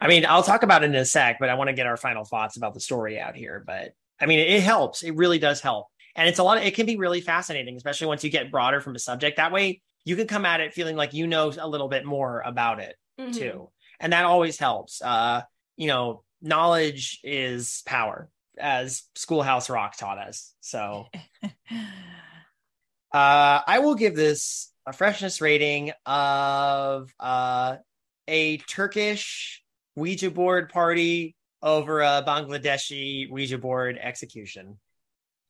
I 0.00 0.08
mean, 0.08 0.26
I'll 0.26 0.42
talk 0.42 0.64
about 0.64 0.82
it 0.82 0.86
in 0.90 0.96
a 0.96 1.04
sec, 1.04 1.36
but 1.38 1.48
I 1.50 1.54
want 1.54 1.68
to 1.68 1.74
get 1.74 1.86
our 1.86 1.96
final 1.96 2.24
thoughts 2.24 2.56
about 2.56 2.74
the 2.74 2.80
story 2.80 3.20
out 3.20 3.36
here. 3.36 3.62
But 3.64 3.92
I 4.20 4.26
mean, 4.26 4.40
it 4.40 4.60
helps. 4.62 5.04
It 5.04 5.14
really 5.14 5.38
does 5.38 5.60
help. 5.60 5.86
And 6.16 6.28
it's 6.28 6.40
a 6.40 6.42
lot 6.42 6.58
of, 6.58 6.64
it 6.64 6.74
can 6.74 6.84
be 6.84 6.96
really 6.96 7.20
fascinating, 7.20 7.76
especially 7.76 8.08
once 8.08 8.24
you 8.24 8.30
get 8.30 8.50
broader 8.50 8.80
from 8.80 8.96
a 8.96 8.98
subject. 8.98 9.36
That 9.36 9.52
way 9.52 9.82
you 10.04 10.16
can 10.16 10.26
come 10.26 10.44
at 10.46 10.60
it 10.60 10.74
feeling 10.74 10.96
like 10.96 11.14
you 11.14 11.26
know 11.28 11.52
a 11.58 11.68
little 11.68 11.88
bit 11.88 12.04
more 12.04 12.40
about 12.44 12.80
it 12.80 12.96
Mhm. 13.20 13.34
too. 13.34 13.70
And 14.00 14.12
that 14.12 14.24
always 14.24 14.58
helps. 14.58 15.00
Uh, 15.00 15.42
you 15.76 15.86
know, 15.86 16.24
knowledge 16.42 17.20
is 17.22 17.82
power, 17.86 18.28
as 18.58 19.02
Schoolhouse 19.14 19.70
Rock 19.70 19.96
taught 19.96 20.18
us. 20.18 20.54
So 20.60 21.06
uh, 21.42 21.50
I 23.12 23.78
will 23.80 23.94
give 23.94 24.14
this 24.14 24.72
a 24.86 24.92
freshness 24.92 25.40
rating 25.40 25.92
of 26.06 27.12
uh, 27.18 27.76
a 28.28 28.58
Turkish 28.58 29.62
Ouija 29.96 30.30
board 30.30 30.70
party 30.70 31.36
over 31.62 32.00
a 32.02 32.22
Bangladeshi 32.26 33.30
Ouija 33.30 33.58
board 33.58 33.98
execution. 34.00 34.78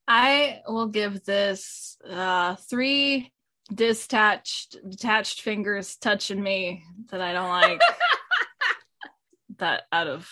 I 0.07 0.61
will 0.69 0.89
give 0.89 1.25
this 1.25 1.97
uh 2.09 2.57
three 2.57 3.33
detached 3.73 4.77
detached 4.87 5.41
fingers 5.41 5.97
touching 5.97 6.43
me 6.43 6.85
that 7.11 7.23
I 7.23 7.33
don't 7.33 7.49
like. 7.49 7.81
that 9.59 9.83
out 9.91 10.07
of 10.07 10.29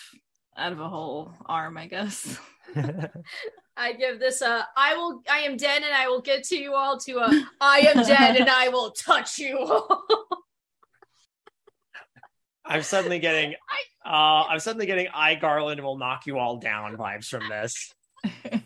out 0.55 0.71
of 0.71 0.79
a 0.79 0.89
whole 0.89 1.33
arm, 1.45 1.77
I 1.77 1.87
guess. 1.87 2.37
i 3.77 3.93
give 3.93 4.19
this 4.19 4.41
a 4.41 4.67
i 4.77 4.95
will 4.95 5.21
i 5.29 5.39
am 5.39 5.57
dead 5.57 5.83
and 5.83 5.93
i 5.93 6.07
will 6.07 6.21
get 6.21 6.43
to 6.43 6.55
you 6.55 6.73
all 6.73 6.97
to 6.97 7.17
a 7.17 7.43
i 7.61 7.79
am 7.79 8.05
dead 8.05 8.35
and 8.35 8.49
i 8.49 8.69
will 8.69 8.91
touch 8.91 9.37
you 9.37 9.57
all 9.57 10.05
I'm 12.65 12.81
suddenly 12.81 13.19
getting, 13.19 13.55
uh, 14.05 14.43
I'm 14.49 14.59
suddenly 14.59 14.85
getting 14.85 15.07
I 15.13 15.35
Garland 15.35 15.81
will 15.81 15.97
knock 15.97 16.25
you 16.25 16.37
all 16.37 16.57
down 16.57 16.95
vibes 16.95 17.27
from 17.27 17.49
this. 17.49 17.93
I, 18.23 18.61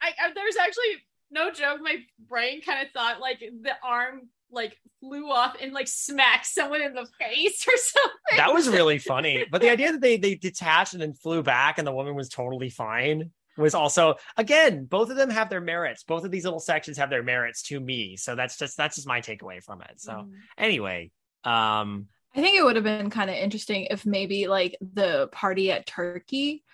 I 0.00 0.32
there's 0.34 0.56
actually 0.56 1.02
no 1.30 1.50
joke. 1.50 1.80
My 1.82 1.96
brain 2.28 2.62
kind 2.62 2.86
of 2.86 2.92
thought 2.92 3.20
like 3.20 3.40
the 3.40 3.72
arm 3.82 4.28
like 4.54 4.76
flew 5.00 5.30
off 5.30 5.56
and 5.60 5.72
like 5.72 5.88
smacked 5.88 6.46
someone 6.46 6.80
in 6.80 6.94
the 6.94 7.06
face 7.20 7.66
or 7.66 7.72
something. 7.76 8.36
That 8.36 8.54
was 8.54 8.68
really 8.68 8.98
funny. 8.98 9.44
But 9.50 9.60
the 9.60 9.70
idea 9.70 9.92
that 9.92 10.00
they 10.00 10.16
they 10.16 10.34
detached 10.36 10.92
and 10.94 11.02
then 11.02 11.12
flew 11.14 11.42
back 11.42 11.78
and 11.78 11.86
the 11.86 11.92
woman 11.92 12.14
was 12.14 12.28
totally 12.28 12.70
fine 12.70 13.30
was 13.56 13.74
also 13.74 14.16
again 14.36 14.84
both 14.84 15.10
of 15.10 15.16
them 15.16 15.30
have 15.30 15.50
their 15.50 15.60
merits. 15.60 16.02
Both 16.04 16.24
of 16.24 16.30
these 16.30 16.44
little 16.44 16.60
sections 16.60 16.96
have 16.98 17.10
their 17.10 17.22
merits 17.22 17.62
to 17.64 17.78
me. 17.78 18.16
So 18.16 18.34
that's 18.34 18.56
just 18.56 18.76
that's 18.76 18.96
just 18.96 19.06
my 19.08 19.20
takeaway 19.20 19.62
from 19.62 19.82
it. 19.82 20.00
So 20.00 20.12
Mm. 20.12 20.30
anyway, 20.58 21.10
um 21.44 22.06
I 22.36 22.40
think 22.40 22.56
it 22.58 22.64
would 22.64 22.74
have 22.74 22.84
been 22.84 23.10
kind 23.10 23.30
of 23.30 23.36
interesting 23.36 23.86
if 23.90 24.04
maybe 24.04 24.48
like 24.48 24.76
the 24.80 25.28
party 25.30 25.70
at 25.70 25.86
Turkey 25.86 26.64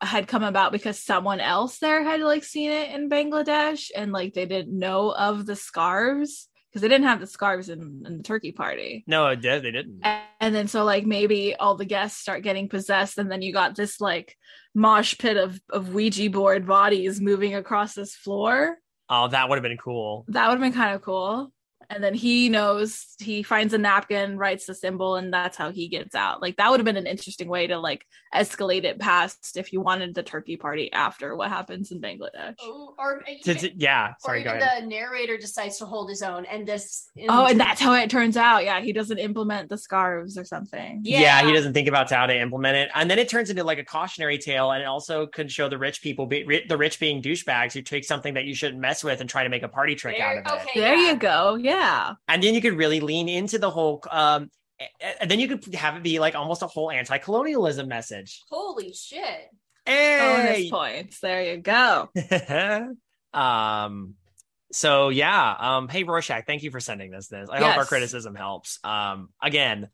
had 0.00 0.26
come 0.26 0.42
about 0.42 0.72
because 0.72 0.98
someone 0.98 1.40
else 1.40 1.78
there 1.78 2.02
had 2.02 2.20
like 2.20 2.42
seen 2.42 2.70
it 2.70 2.90
in 2.94 3.10
Bangladesh 3.10 3.90
and 3.94 4.12
like 4.12 4.32
they 4.34 4.46
didn't 4.46 4.76
know 4.78 5.10
of 5.14 5.44
the 5.46 5.56
scarves 5.56 6.48
because 6.74 6.82
they 6.82 6.88
didn't 6.88 7.06
have 7.06 7.20
the 7.20 7.26
scarves 7.28 7.68
in, 7.68 8.02
in 8.04 8.16
the 8.16 8.22
turkey 8.24 8.50
party. 8.50 9.04
No. 9.06 9.36
They 9.36 9.60
didn't. 9.60 10.00
And, 10.02 10.22
and 10.40 10.54
then 10.54 10.66
so 10.66 10.82
like 10.82 11.06
maybe 11.06 11.54
all 11.54 11.76
the 11.76 11.84
guests 11.84 12.20
start 12.20 12.42
getting 12.42 12.68
possessed, 12.68 13.16
and 13.16 13.30
then 13.30 13.42
you 13.42 13.52
got 13.52 13.76
this 13.76 14.00
like 14.00 14.36
mosh 14.74 15.16
pit 15.16 15.36
of 15.36 15.60
of 15.70 15.94
Ouija 15.94 16.28
board 16.30 16.66
bodies 16.66 17.20
moving 17.20 17.54
across 17.54 17.94
this 17.94 18.16
floor. 18.16 18.76
Oh, 19.08 19.28
that 19.28 19.48
would 19.48 19.56
have 19.56 19.62
been 19.62 19.78
cool. 19.78 20.24
That 20.28 20.48
would 20.48 20.54
have 20.54 20.60
been 20.60 20.72
kind 20.72 20.96
of 20.96 21.02
cool 21.02 21.52
and 21.90 22.02
then 22.02 22.14
he 22.14 22.48
knows 22.48 23.06
he 23.18 23.42
finds 23.42 23.74
a 23.74 23.78
napkin 23.78 24.36
writes 24.38 24.66
the 24.66 24.74
symbol 24.74 25.16
and 25.16 25.32
that's 25.32 25.56
how 25.56 25.70
he 25.70 25.88
gets 25.88 26.14
out. 26.14 26.42
Like 26.42 26.56
that 26.56 26.70
would 26.70 26.80
have 26.80 26.84
been 26.84 26.96
an 26.96 27.06
interesting 27.06 27.48
way 27.48 27.66
to 27.66 27.78
like 27.78 28.06
escalate 28.34 28.84
it 28.84 28.98
past 28.98 29.56
if 29.56 29.72
you 29.72 29.80
wanted 29.80 30.14
the 30.14 30.22
turkey 30.22 30.56
party 30.56 30.92
after 30.92 31.36
what 31.36 31.48
happens 31.48 31.90
in 31.90 32.00
bangladesh. 32.00 32.56
Oh, 32.60 32.94
or 32.98 33.22
uh, 33.22 33.32
to, 33.44 33.54
to, 33.54 33.76
yeah 33.76 34.14
sorry 34.20 34.46
or 34.46 34.56
even 34.56 34.60
the 34.60 34.86
narrator 34.86 35.36
decides 35.36 35.78
to 35.78 35.86
hold 35.86 36.08
his 36.08 36.22
own 36.22 36.44
and 36.46 36.66
this 36.66 37.10
oh 37.28 37.46
and 37.46 37.60
that's 37.60 37.80
how 37.80 37.94
it 37.94 38.10
turns 38.10 38.36
out. 38.36 38.64
Yeah 38.64 38.80
he 38.80 38.92
doesn't 38.92 39.18
implement 39.18 39.68
the 39.68 39.78
scarves 39.78 40.38
or 40.38 40.44
something. 40.44 41.00
Yeah. 41.04 41.20
yeah 41.20 41.46
he 41.46 41.52
doesn't 41.52 41.74
think 41.74 41.88
about 41.88 42.10
how 42.10 42.26
to 42.26 42.38
implement 42.38 42.76
it. 42.76 42.90
And 42.94 43.10
then 43.10 43.18
it 43.18 43.28
turns 43.28 43.50
into 43.50 43.64
like 43.64 43.78
a 43.78 43.84
cautionary 43.84 44.38
tale 44.38 44.72
and 44.72 44.82
it 44.82 44.86
also 44.86 45.26
could 45.26 45.50
show 45.50 45.68
the 45.68 45.78
rich 45.78 46.02
people 46.02 46.26
be, 46.26 46.64
the 46.68 46.76
rich 46.76 46.98
being 46.98 47.22
douchebags 47.22 47.72
who 47.72 47.82
take 47.82 48.04
something 48.04 48.34
that 48.34 48.44
you 48.44 48.54
shouldn't 48.54 48.80
mess 48.80 49.04
with 49.04 49.20
and 49.20 49.28
try 49.28 49.42
to 49.42 49.48
make 49.48 49.62
a 49.62 49.68
party 49.68 49.94
trick 49.94 50.16
there, 50.18 50.38
out 50.38 50.46
of 50.46 50.60
okay, 50.60 50.70
it 50.74 50.80
there 50.80 50.94
yeah. 50.96 51.10
you 51.10 51.16
go. 51.16 51.54
Yeah 51.54 51.73
yeah. 51.74 52.14
And 52.28 52.42
then 52.42 52.54
you 52.54 52.60
could 52.60 52.74
really 52.74 53.00
lean 53.00 53.28
into 53.28 53.58
the 53.58 53.70
whole 53.70 54.02
um 54.10 54.50
and 55.20 55.30
then 55.30 55.38
you 55.38 55.48
could 55.48 55.74
have 55.74 55.96
it 55.96 56.02
be 56.02 56.18
like 56.18 56.34
almost 56.34 56.62
a 56.62 56.66
whole 56.66 56.90
anti-colonialism 56.90 57.88
message. 57.88 58.42
Holy 58.50 58.92
shit. 58.92 59.50
Hey! 59.86 60.68
Bonus 60.68 60.70
points. 60.70 61.20
There 61.20 61.54
you 61.54 61.58
go. 61.58 62.08
um 63.38 64.14
so 64.72 65.08
yeah, 65.10 65.54
um 65.58 65.88
hey 65.88 66.02
Rorschach, 66.02 66.46
thank 66.46 66.62
you 66.62 66.70
for 66.70 66.80
sending 66.80 67.10
this 67.10 67.28
this. 67.28 67.48
I 67.50 67.60
yes. 67.60 67.70
hope 67.70 67.78
our 67.78 67.84
criticism 67.84 68.34
helps. 68.34 68.78
Um 68.82 69.28
again, 69.42 69.88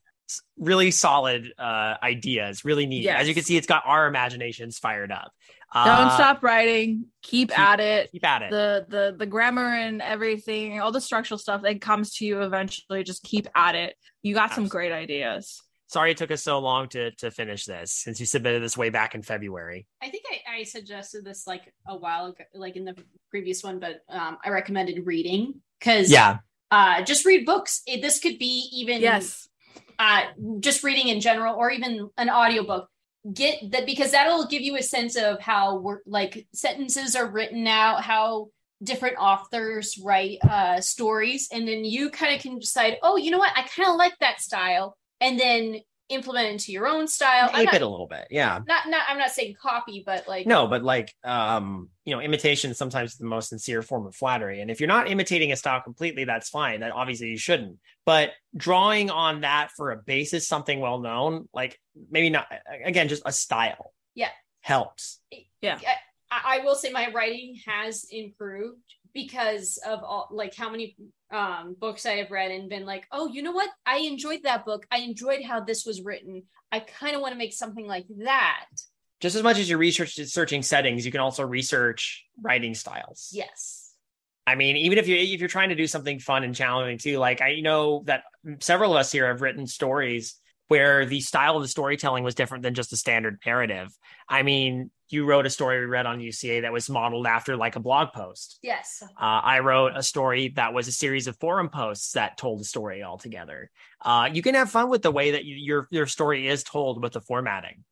really 0.59 0.91
solid 0.91 1.53
uh 1.59 1.95
ideas, 2.03 2.65
really 2.65 2.87
neat. 2.87 3.03
Yes. 3.03 3.23
As 3.23 3.29
you 3.29 3.35
can 3.35 3.45
see, 3.45 3.57
it's 3.57 3.67
got 3.67 3.83
our 3.85 4.07
imaginations 4.07 4.79
fired 4.79 5.13
up. 5.13 5.33
Don't 5.73 5.87
uh, 5.87 6.15
stop 6.17 6.43
writing. 6.43 7.07
Keep, 7.23 7.51
keep, 7.51 7.59
at 7.59 7.79
it. 7.79 8.11
Keep 8.11 8.25
at 8.25 8.43
it. 8.43 8.51
The 8.51 8.87
the 8.89 9.17
the 9.17 9.27
grammar 9.27 9.73
and 9.73 10.03
everything, 10.03 10.81
all 10.81 10.91
the 10.91 11.01
structural 11.01 11.39
stuff 11.39 11.63
that 11.63 11.81
comes 11.81 12.15
to 12.17 12.25
you 12.27 12.43
eventually. 12.43 13.05
Just 13.05 13.23
keep 13.23 13.47
at 13.55 13.77
it. 13.77 13.95
You 14.23 14.35
got 14.35 14.51
Absolutely. 14.51 14.69
some 14.69 14.71
great 14.71 14.93
ideas. 14.93 15.63
Sorry 15.87 16.11
it 16.11 16.17
took 16.17 16.33
us 16.33 16.43
so 16.43 16.59
long 16.59 16.89
to 16.89 17.13
to 17.13 17.31
finish 17.31 17.67
this 17.67 17.93
since 17.93 18.19
you 18.19 18.27
submitted 18.27 18.65
this 18.65 18.77
way 18.77 18.91
back 18.91 19.15
in 19.15 19.23
February. 19.23 19.87
I 20.03 20.11
think 20.11 20.25
I, 20.29 20.59
I 20.59 20.63
suggested 20.65 21.25
this 21.25 21.47
like 21.47 21.73
a 21.87 21.97
while 21.97 22.27
ago, 22.27 22.45
like 22.53 22.75
in 22.75 22.85
the 22.85 22.97
previous 23.31 23.63
one, 23.63 23.79
but 23.79 24.01
um, 24.09 24.39
I 24.45 24.51
recommended 24.51 25.07
reading 25.07 25.61
because 25.79 26.11
yeah, 26.11 26.39
uh, 26.73 27.03
just 27.03 27.25
read 27.25 27.47
books. 27.47 27.83
It, 27.87 28.03
this 28.03 28.19
could 28.19 28.41
be 28.41 28.69
even 28.73 29.01
yes, 29.01 29.49
uh, 30.01 30.23
just 30.59 30.83
reading 30.83 31.09
in 31.09 31.21
general, 31.21 31.55
or 31.55 31.71
even 31.71 32.11
an 32.17 32.29
audiobook 32.29 32.89
get 33.33 33.71
that 33.73 33.87
because 33.87 34.13
that'll 34.13 34.47
give 34.47 34.63
you 34.63 34.77
a 34.77 34.83
sense 34.83 35.17
of 35.17 35.41
how 35.41 35.77
we're 35.79 36.01
like 36.07 36.47
sentences 36.55 37.15
are 37.15 37.31
written 37.31 37.67
out 37.67 38.03
how 38.03 38.49
different 38.83 39.17
authors 39.19 39.99
write 40.03 40.39
uh 40.49 40.81
stories. 40.81 41.49
And 41.53 41.69
then 41.69 41.85
you 41.85 42.11
kind 42.11 42.35
of 42.35 42.41
can 42.41 42.59
decide 42.59 42.97
oh 43.03 43.17
you 43.17 43.31
know 43.31 43.39
what? 43.39 43.53
I 43.57 43.63
kind 43.63 43.89
of 43.91 43.97
like 43.97 44.15
that 44.21 44.41
style. 44.41 44.97
And 45.21 45.39
then 45.39 45.81
implement 46.11 46.49
into 46.49 46.73
your 46.73 46.87
own 46.87 47.09
style. 47.09 47.51
Ape 47.55 47.73
it 47.73 47.83
a 47.83 47.89
little 47.89 48.07
bit, 48.07 48.27
yeah. 48.31 48.61
Not, 48.67 48.89
not. 48.89 49.03
I'm 49.09 49.19
not 49.19 49.31
saying 49.31 49.55
copy, 49.61 50.03
but 50.05 50.29
like 50.29 50.47
no, 50.47 50.67
but 50.67 50.83
like, 50.83 51.15
um, 51.25 51.89
you 52.05 52.15
know, 52.15 52.21
imitation 52.21 52.71
is 52.71 52.79
sometimes 52.79 53.17
the 53.17 53.25
most 53.25 53.49
sincere 53.49 53.81
form 53.81 54.07
of 54.07 54.15
flattery. 54.15 54.61
And 54.61 54.71
if 54.71 54.81
you're 54.81 54.89
not 54.89 55.11
imitating 55.11 55.53
a 55.53 55.57
style 55.57 55.81
completely, 55.81 56.25
that's 56.25 56.49
fine. 56.49 56.81
That 56.81 56.93
obviously 56.93 57.29
you 57.29 57.39
shouldn't. 57.39 57.79
But 58.05 58.33
drawing 58.57 59.11
on 59.11 59.43
that 59.43 59.71
for 59.77 59.93
a 59.93 59.97
basis, 59.97 60.47
something 60.47 60.81
well 60.81 60.99
known, 60.99 61.49
like 61.55 61.79
maybe 62.11 62.31
not. 62.31 62.47
Again, 62.85 63.09
just 63.09 63.23
a 63.25 63.33
style. 63.33 63.93
Yeah, 64.15 64.31
helps. 64.61 65.21
Yeah. 65.63 65.79
I, 66.31 66.59
I 66.59 66.65
will 66.65 66.75
say 66.75 66.91
my 66.91 67.11
writing 67.13 67.59
has 67.67 68.07
improved 68.11 68.83
because 69.15 69.79
of 69.87 70.03
all 70.03 70.29
like 70.31 70.55
how 70.55 70.71
many 70.71 70.97
um, 71.33 71.77
books 71.79 72.07
I 72.07 72.17
have 72.17 72.31
read 72.31 72.51
and 72.51 72.69
been 72.69 72.87
like, 72.87 73.07
oh, 73.13 73.29
you 73.29 73.43
know 73.43 73.53
what? 73.53 73.71
I 73.87 73.99
enjoyed 73.99 74.41
that 74.45 74.65
book. 74.65 74.87
I 74.91 74.99
enjoyed 74.99 75.43
how 75.43 75.61
this 75.61 75.85
was 75.85 76.03
written. 76.03 76.43
I 76.73 76.81
kind 76.81 77.15
of 77.15 77.23
want 77.23 77.33
to 77.33 77.39
make 77.39 77.53
something 77.53 77.87
like 77.87 78.07
that. 78.25 78.67
Just 79.21 79.37
as 79.37 79.43
much 79.43 79.59
as 79.59 79.69
you're 79.69 79.79
researching 79.79 80.63
settings, 80.63 81.05
you 81.05 81.13
can 81.13 81.21
also 81.21 81.45
research 81.45 82.25
writing 82.41 82.75
styles. 82.75 83.31
Yes. 83.33 83.95
I 84.47 84.55
mean, 84.55 84.77
even 84.77 84.99
if 84.99 85.07
you 85.07 85.17
if 85.17 85.41
you're 85.41 85.49
trying 85.49 85.69
to 85.69 85.75
do 85.75 85.87
something 85.87 86.19
fun 86.19 86.43
and 86.43 86.55
challenging 86.55 86.99
too, 86.99 87.19
like 87.19 87.43
I 87.43 87.61
know 87.61 88.03
that 88.07 88.25
several 88.61 88.93
of 88.93 88.97
us 88.99 89.13
here 89.13 89.29
have 89.29 89.43
written 89.43 89.67
stories 89.67 90.41
where 90.69 91.05
the 91.05 91.21
style 91.21 91.57
of 91.57 91.63
the 91.63 91.69
storytelling 91.69 92.25
was 92.25 92.35
different 92.35 92.63
than 92.63 92.75
just 92.75 92.93
a 92.93 92.97
standard 92.97 93.39
narrative. 93.45 93.89
I 94.29 94.43
mean, 94.43 94.91
you 95.13 95.25
wrote 95.25 95.47
a 95.47 95.51
story 95.51 95.81
we 95.81 95.87
read 95.87 96.07
on 96.07 96.21
UCA 96.21 96.63
that 96.63 96.73
was 96.73 96.89
modeled 96.89 97.27
after 97.27 97.57
like 97.57 97.77
a 97.77 97.81
blog 97.81 98.13
post. 98.13 98.59
Yes. 98.63 99.03
Uh, 99.03 99.07
I 99.21 99.61
wrote 99.61 99.93
a 99.95 100.03
story 100.03 100.53
that 100.57 100.73
was 100.73 100.89
a 100.89 100.93
series 100.93 101.27
of 101.27 101.37
forum 101.39 101.69
posts 101.69 102.13
that 102.13 102.39
told 102.39 102.61
a 102.61 102.65
story 102.65 103.03
altogether. 103.03 103.71
Uh, 104.01 104.29
you 104.33 104.43
can 104.43 104.55
have 104.55 104.71
fun 104.71 104.89
with 104.89 105.03
the 105.03 105.11
way 105.11 105.33
that 105.33 105.45
you, 105.45 105.57
your 105.57 105.89
your 105.91 106.07
story 106.07 106.49
is 106.49 106.63
told 106.63 107.03
with 107.03 107.13
the 107.13 107.21
formatting. 107.21 107.85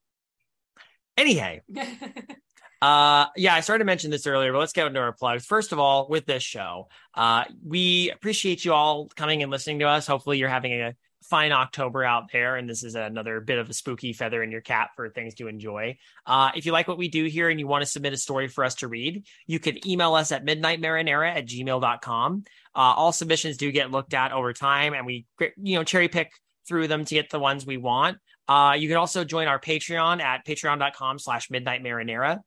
Anyhow, 1.16 1.56
uh, 2.82 3.26
yeah, 3.36 3.54
I 3.54 3.60
started 3.60 3.80
to 3.80 3.86
mention 3.86 4.10
this 4.10 4.26
earlier, 4.26 4.52
but 4.52 4.60
let's 4.60 4.72
get 4.72 4.86
into 4.86 5.00
our 5.00 5.12
plugs. 5.12 5.44
First 5.44 5.72
of 5.72 5.78
all, 5.78 6.08
with 6.08 6.26
this 6.26 6.42
show, 6.42 6.88
uh, 7.14 7.44
we 7.64 8.10
appreciate 8.10 8.64
you 8.64 8.72
all 8.72 9.08
coming 9.08 9.42
and 9.42 9.50
listening 9.50 9.80
to 9.80 9.88
us. 9.88 10.06
Hopefully, 10.06 10.38
you're 10.38 10.48
having 10.48 10.72
a 10.72 10.94
fine 11.28 11.52
October 11.52 12.04
out 12.04 12.32
there, 12.32 12.56
and 12.56 12.68
this 12.68 12.82
is 12.82 12.94
another 12.94 13.40
bit 13.40 13.58
of 13.58 13.68
a 13.68 13.74
spooky 13.74 14.12
feather 14.12 14.42
in 14.42 14.50
your 14.50 14.60
cap 14.60 14.90
for 14.96 15.08
things 15.08 15.34
to 15.34 15.48
enjoy. 15.48 15.96
Uh, 16.26 16.50
if 16.54 16.66
you 16.66 16.72
like 16.72 16.88
what 16.88 16.98
we 16.98 17.08
do 17.08 17.24
here 17.24 17.48
and 17.48 17.60
you 17.60 17.66
want 17.66 17.82
to 17.82 17.86
submit 17.86 18.12
a 18.12 18.16
story 18.16 18.48
for 18.48 18.64
us 18.64 18.76
to 18.76 18.88
read, 18.88 19.24
you 19.46 19.58
can 19.58 19.86
email 19.86 20.14
us 20.14 20.32
at 20.32 20.44
midnightmarinara 20.44 21.36
at 21.36 21.46
gmail.com. 21.46 22.44
Uh, 22.74 22.78
all 22.78 23.12
submissions 23.12 23.56
do 23.56 23.70
get 23.70 23.90
looked 23.90 24.14
at 24.14 24.32
over 24.32 24.52
time, 24.52 24.94
and 24.94 25.06
we 25.06 25.26
you 25.38 25.76
know 25.76 25.84
cherry 25.84 26.08
pick 26.08 26.32
through 26.66 26.88
them 26.88 27.04
to 27.04 27.14
get 27.14 27.30
the 27.30 27.38
ones 27.38 27.66
we 27.66 27.76
want. 27.76 28.18
Uh, 28.46 28.74
you 28.78 28.88
can 28.88 28.96
also 28.96 29.24
join 29.24 29.48
our 29.48 29.60
Patreon 29.60 30.22
at 30.22 30.46
patreon.com 30.46 31.18
slash 31.18 31.50
midnight 31.50 31.82
midnightmarinara. 31.82 32.40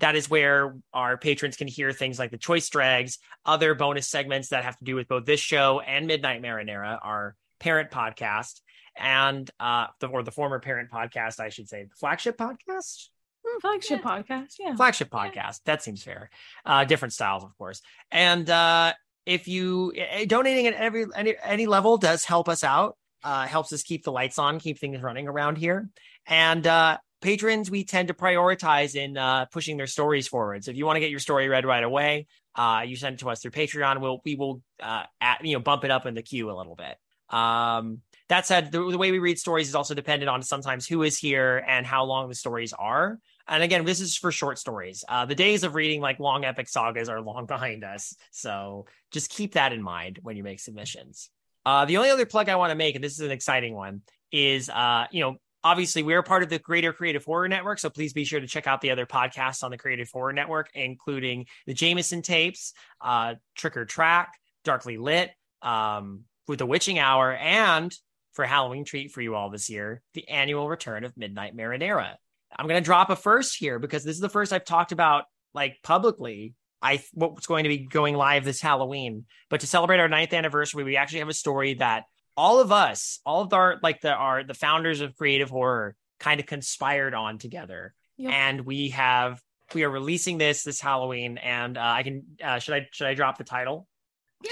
That 0.00 0.14
is 0.14 0.28
where 0.28 0.76
our 0.92 1.16
patrons 1.16 1.56
can 1.56 1.68
hear 1.68 1.90
things 1.90 2.18
like 2.18 2.30
the 2.30 2.36
choice 2.36 2.68
drags, 2.68 3.18
other 3.46 3.74
bonus 3.74 4.08
segments 4.08 4.48
that 4.48 4.64
have 4.64 4.76
to 4.76 4.84
do 4.84 4.94
with 4.94 5.08
both 5.08 5.24
this 5.24 5.40
show 5.40 5.80
and 5.80 6.06
Midnight 6.06 6.42
Marinara, 6.42 6.98
our 7.02 7.34
parent 7.58 7.90
podcast 7.90 8.60
and 8.96 9.50
uh 9.60 9.86
the 10.00 10.06
or 10.08 10.22
the 10.22 10.30
former 10.30 10.58
parent 10.58 10.90
podcast 10.90 11.40
i 11.40 11.48
should 11.48 11.68
say 11.68 11.84
the 11.84 11.94
flagship 11.94 12.36
podcast? 12.36 13.08
Mm, 13.46 13.60
flagship 13.60 14.00
yeah. 14.02 14.22
podcast 14.22 14.54
yeah. 14.58 14.76
Flagship 14.76 15.10
podcast. 15.10 15.36
Yeah. 15.36 15.52
that 15.66 15.82
seems 15.82 16.02
fair. 16.02 16.30
Uh 16.64 16.84
different 16.84 17.12
styles 17.12 17.44
of 17.44 17.56
course. 17.58 17.80
And 18.10 18.48
uh 18.50 18.92
if 19.24 19.46
you 19.46 19.92
uh, 19.96 20.24
donating 20.24 20.66
at 20.66 20.74
every 20.74 21.06
any, 21.14 21.34
any 21.42 21.66
level 21.66 21.96
does 21.96 22.24
help 22.24 22.48
us 22.48 22.64
out. 22.64 22.96
Uh 23.22 23.46
helps 23.46 23.72
us 23.72 23.82
keep 23.82 24.04
the 24.04 24.12
lights 24.12 24.38
on 24.38 24.58
keep 24.58 24.78
things 24.78 25.00
running 25.00 25.28
around 25.28 25.58
here. 25.58 25.88
And 26.26 26.66
uh 26.66 26.98
patrons 27.20 27.70
we 27.70 27.84
tend 27.84 28.08
to 28.08 28.14
prioritize 28.14 28.94
in 28.94 29.16
uh, 29.16 29.46
pushing 29.46 29.78
their 29.78 29.86
stories 29.86 30.28
forward. 30.28 30.62
So 30.62 30.70
if 30.70 30.76
you 30.76 30.84
want 30.84 30.96
to 30.96 31.00
get 31.00 31.10
your 31.10 31.18
story 31.18 31.48
read 31.48 31.64
right 31.64 31.82
away 31.82 32.26
uh, 32.56 32.82
you 32.86 32.96
send 32.96 33.14
it 33.14 33.18
to 33.20 33.30
us 33.30 33.40
through 33.40 33.50
patreon 33.50 34.00
we'll 34.00 34.20
we 34.24 34.34
will 34.34 34.62
uh, 34.82 35.04
at, 35.20 35.44
you 35.44 35.54
know 35.54 35.60
bump 35.60 35.84
it 35.84 35.90
up 35.90 36.06
in 36.06 36.14
the 36.14 36.22
queue 36.22 36.50
a 36.50 36.56
little 36.56 36.74
bit 36.74 36.96
um, 37.30 38.00
that 38.28 38.46
said, 38.46 38.72
the, 38.72 38.78
the 38.90 38.98
way 38.98 39.12
we 39.12 39.18
read 39.18 39.38
stories 39.38 39.68
is 39.68 39.74
also 39.74 39.94
dependent 39.94 40.28
on 40.28 40.42
sometimes 40.42 40.86
who 40.86 41.02
is 41.02 41.16
here 41.18 41.64
and 41.66 41.86
how 41.86 42.04
long 42.04 42.28
the 42.28 42.34
stories 42.34 42.72
are. 42.72 43.18
And 43.48 43.62
again, 43.62 43.84
this 43.84 44.00
is 44.00 44.16
for 44.16 44.32
short 44.32 44.58
stories. 44.58 45.04
Uh, 45.08 45.26
the 45.26 45.34
days 45.34 45.62
of 45.62 45.74
reading 45.76 46.00
like 46.00 46.18
long 46.18 46.44
epic 46.44 46.68
sagas 46.68 47.08
are 47.08 47.20
long 47.20 47.46
behind 47.46 47.84
us. 47.84 48.16
So 48.32 48.86
just 49.12 49.30
keep 49.30 49.54
that 49.54 49.72
in 49.72 49.82
mind 49.82 50.18
when 50.22 50.36
you 50.36 50.42
make 50.42 50.60
submissions. 50.60 51.30
Uh, 51.64 51.84
the 51.84 51.96
only 51.96 52.10
other 52.10 52.26
plug 52.26 52.48
I 52.48 52.56
want 52.56 52.70
to 52.70 52.76
make, 52.76 52.94
and 52.94 53.02
this 53.02 53.14
is 53.14 53.20
an 53.20 53.30
exciting 53.30 53.74
one, 53.74 54.02
is 54.32 54.68
uh, 54.68 55.06
you 55.10 55.20
know, 55.20 55.36
obviously 55.62 56.02
we're 56.02 56.22
part 56.22 56.42
of 56.42 56.48
the 56.48 56.58
Greater 56.58 56.92
Creative 56.92 57.24
Horror 57.24 57.48
Network. 57.48 57.78
So 57.78 57.90
please 57.90 58.12
be 58.12 58.24
sure 58.24 58.40
to 58.40 58.46
check 58.46 58.66
out 58.66 58.80
the 58.80 58.90
other 58.90 59.06
podcasts 59.06 59.64
on 59.64 59.70
the 59.70 59.78
Creative 59.78 60.08
Horror 60.12 60.32
Network, 60.32 60.70
including 60.74 61.46
the 61.66 61.74
Jameson 61.74 62.22
tapes, 62.22 62.72
uh, 63.00 63.34
Trick 63.56 63.76
or 63.76 63.84
Track, 63.84 64.34
Darkly 64.64 64.96
Lit, 64.96 65.30
um, 65.62 66.24
with 66.48 66.58
the 66.58 66.66
witching 66.66 66.98
hour 66.98 67.34
and 67.34 67.92
for 68.32 68.44
Halloween 68.44 68.84
treat 68.84 69.12
for 69.12 69.20
you 69.20 69.34
all 69.34 69.50
this 69.50 69.70
year, 69.70 70.02
the 70.14 70.28
annual 70.28 70.68
return 70.68 71.04
of 71.04 71.16
Midnight 71.16 71.56
Marinara. 71.56 72.14
I'm 72.56 72.68
going 72.68 72.80
to 72.80 72.84
drop 72.84 73.10
a 73.10 73.16
first 73.16 73.56
here 73.56 73.78
because 73.78 74.04
this 74.04 74.14
is 74.14 74.20
the 74.20 74.28
first 74.28 74.52
I've 74.52 74.64
talked 74.64 74.92
about 74.92 75.24
like 75.54 75.78
publicly. 75.82 76.54
I 76.82 77.02
what's 77.14 77.46
going 77.46 77.64
to 77.64 77.68
be 77.68 77.86
going 77.86 78.14
live 78.14 78.44
this 78.44 78.60
Halloween, 78.60 79.24
but 79.48 79.60
to 79.60 79.66
celebrate 79.66 79.98
our 79.98 80.08
ninth 80.08 80.32
anniversary, 80.34 80.84
we 80.84 80.96
actually 80.96 81.20
have 81.20 81.28
a 81.28 81.34
story 81.34 81.74
that 81.74 82.04
all 82.36 82.60
of 82.60 82.70
us, 82.70 83.20
all 83.24 83.40
of 83.40 83.52
our 83.52 83.78
like 83.82 84.02
the 84.02 84.12
our 84.12 84.44
the 84.44 84.54
founders 84.54 85.00
of 85.00 85.16
creative 85.16 85.50
horror 85.50 85.96
kind 86.20 86.38
of 86.38 86.46
conspired 86.46 87.14
on 87.14 87.38
together. 87.38 87.94
Yep. 88.18 88.32
And 88.32 88.60
we 88.62 88.90
have 88.90 89.40
we 89.74 89.84
are 89.84 89.90
releasing 89.90 90.38
this 90.38 90.62
this 90.62 90.80
Halloween 90.80 91.38
and 91.38 91.76
uh, 91.78 91.80
I 91.80 92.02
can 92.02 92.22
uh, 92.44 92.58
should 92.58 92.74
I 92.74 92.88
should 92.92 93.06
I 93.06 93.14
drop 93.14 93.38
the 93.38 93.44
title? 93.44 93.88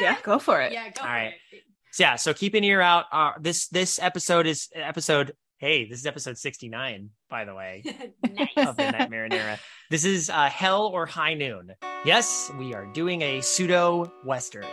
Yeah, 0.01 0.17
go 0.23 0.39
for 0.39 0.61
it. 0.63 0.73
Yeah, 0.73 0.89
go 0.91 1.03
All 1.03 1.07
for 1.07 1.13
right. 1.13 1.35
it. 1.53 1.63
So 1.95 2.03
yeah, 2.03 2.17
so 2.17 2.35
keep 2.35 2.55
an 2.55 2.65
ear 2.65 2.81
out. 2.81 3.05
Uh, 3.13 3.31
this 3.41 3.69
this 3.69 4.01
episode 4.03 4.49
is 4.49 4.69
episode. 4.75 5.33
Hey, 5.59 5.89
this 5.89 6.01
is 6.01 6.07
episode 6.07 6.37
sixty 6.37 6.69
nine, 6.69 7.11
by 7.31 7.45
the 7.45 7.55
way, 7.55 7.85
nice. 8.33 8.49
of 8.57 8.77
the 8.77 8.91
Nightmare 8.91 9.29
Era. 9.31 9.61
This 9.91 10.05
is 10.05 10.29
uh, 10.29 10.49
Hell 10.49 10.87
or 10.87 11.07
High 11.07 11.35
Noon. 11.35 11.71
Yes, 12.05 12.51
we 12.59 12.75
are 12.75 12.85
doing 12.87 13.23
a 13.23 13.41
pseudo 13.41 14.13
western. 14.25 14.67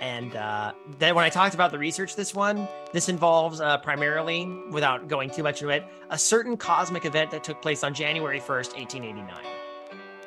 And 0.00 0.34
uh, 0.36 0.72
then 0.98 1.14
when 1.14 1.26
I 1.26 1.28
talked 1.28 1.54
about 1.54 1.70
the 1.70 1.78
research, 1.78 2.16
this 2.16 2.34
one, 2.34 2.66
this 2.94 3.10
involves 3.10 3.60
uh, 3.60 3.76
primarily, 3.76 4.46
without 4.70 5.06
going 5.06 5.28
too 5.28 5.42
much 5.42 5.60
into 5.60 5.74
it, 5.74 5.84
a 6.08 6.16
certain 6.16 6.56
cosmic 6.56 7.04
event 7.04 7.30
that 7.32 7.44
took 7.44 7.60
place 7.60 7.84
on 7.84 7.92
January 7.92 8.40
first, 8.40 8.72
eighteen 8.74 9.04
eighty 9.04 9.20
nine. 9.20 9.44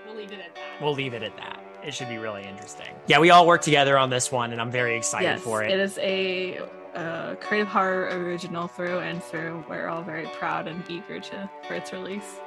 We'll 0.05 0.17
leave 0.17 0.33
it 0.33 0.39
at 0.39 0.53
that. 0.53 0.81
We'll 0.83 0.93
leave 0.93 1.15
it 1.15 1.23
at 1.23 1.35
that. 1.37 1.60
It 1.83 1.93
should 1.93 2.09
be 2.09 2.17
really 2.17 2.43
interesting. 2.43 2.87
Yeah, 3.07 3.19
we 3.19 3.31
all 3.31 3.47
work 3.47 3.61
together 3.61 3.97
on 3.97 4.09
this 4.09 4.31
one, 4.31 4.51
and 4.51 4.61
I'm 4.61 4.71
very 4.71 4.95
excited 4.95 5.25
yes, 5.25 5.41
for 5.41 5.63
it. 5.63 5.71
it 5.71 5.79
is 5.79 5.97
a 5.97 6.59
uh, 6.93 7.35
creative 7.35 7.67
horror 7.67 8.09
original 8.11 8.67
through 8.67 8.99
and 8.99 9.23
through. 9.23 9.63
We're 9.69 9.87
all 9.87 10.03
very 10.03 10.27
proud 10.27 10.67
and 10.67 10.83
eager 10.89 11.19
to 11.19 11.49
for 11.67 11.73
its 11.73 11.91
release. 11.91 12.39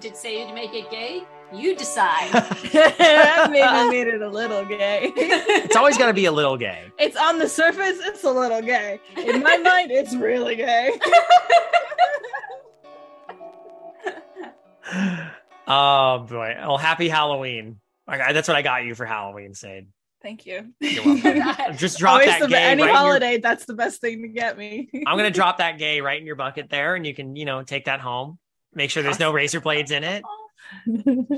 Did 0.00 0.16
say 0.16 0.40
you 0.40 0.46
to 0.46 0.52
make 0.52 0.74
it 0.74 0.90
gay? 0.90 1.22
You 1.54 1.76
decide. 1.76 2.32
that 2.72 3.48
maybe 3.50 3.90
made 3.90 4.06
it 4.06 4.22
a 4.22 4.28
little 4.28 4.64
gay. 4.64 5.12
it's 5.16 5.76
always 5.76 5.96
gonna 5.98 6.12
be 6.12 6.26
a 6.26 6.32
little 6.32 6.56
gay. 6.56 6.90
It's 6.98 7.16
on 7.16 7.38
the 7.38 7.48
surface, 7.48 7.98
it's 8.02 8.24
a 8.24 8.30
little 8.30 8.62
gay. 8.62 9.00
In 9.16 9.42
my 9.42 9.56
mind, 9.58 9.90
it's 9.90 10.14
really 10.14 10.56
gay. 10.56 10.92
oh 15.72 16.26
boy! 16.28 16.54
Well, 16.58 16.78
happy 16.78 17.08
Halloween. 17.08 17.80
Okay, 18.10 18.32
that's 18.32 18.48
what 18.48 18.56
I 18.56 18.62
got 18.62 18.84
you 18.84 18.94
for 18.94 19.06
Halloween, 19.06 19.54
Sade. 19.54 19.86
Thank 20.22 20.46
you. 20.46 20.72
You're. 20.80 21.02
Just 21.76 21.98
drop 21.98 22.12
Always 22.20 22.28
that 22.28 22.48
gay 22.48 22.56
any 22.56 22.82
right 22.82 22.88
in 22.90 22.94
your- 22.94 22.96
holiday, 22.96 23.38
that's 23.38 23.64
the 23.64 23.74
best 23.74 24.00
thing 24.00 24.22
to 24.22 24.28
get 24.28 24.56
me. 24.56 24.88
I'm 25.06 25.16
gonna 25.16 25.30
drop 25.30 25.58
that 25.58 25.78
gay 25.78 26.00
right 26.00 26.20
in 26.20 26.26
your 26.26 26.36
bucket 26.36 26.68
there, 26.70 26.94
and 26.94 27.06
you 27.06 27.14
can, 27.14 27.34
you 27.36 27.44
know, 27.44 27.62
take 27.62 27.86
that 27.86 28.00
home. 28.00 28.38
Make 28.74 28.90
sure 28.90 29.02
there's 29.02 29.18
no 29.20 29.32
razor 29.32 29.60
blades 29.60 29.90
in 29.90 30.04
it. 30.04 30.22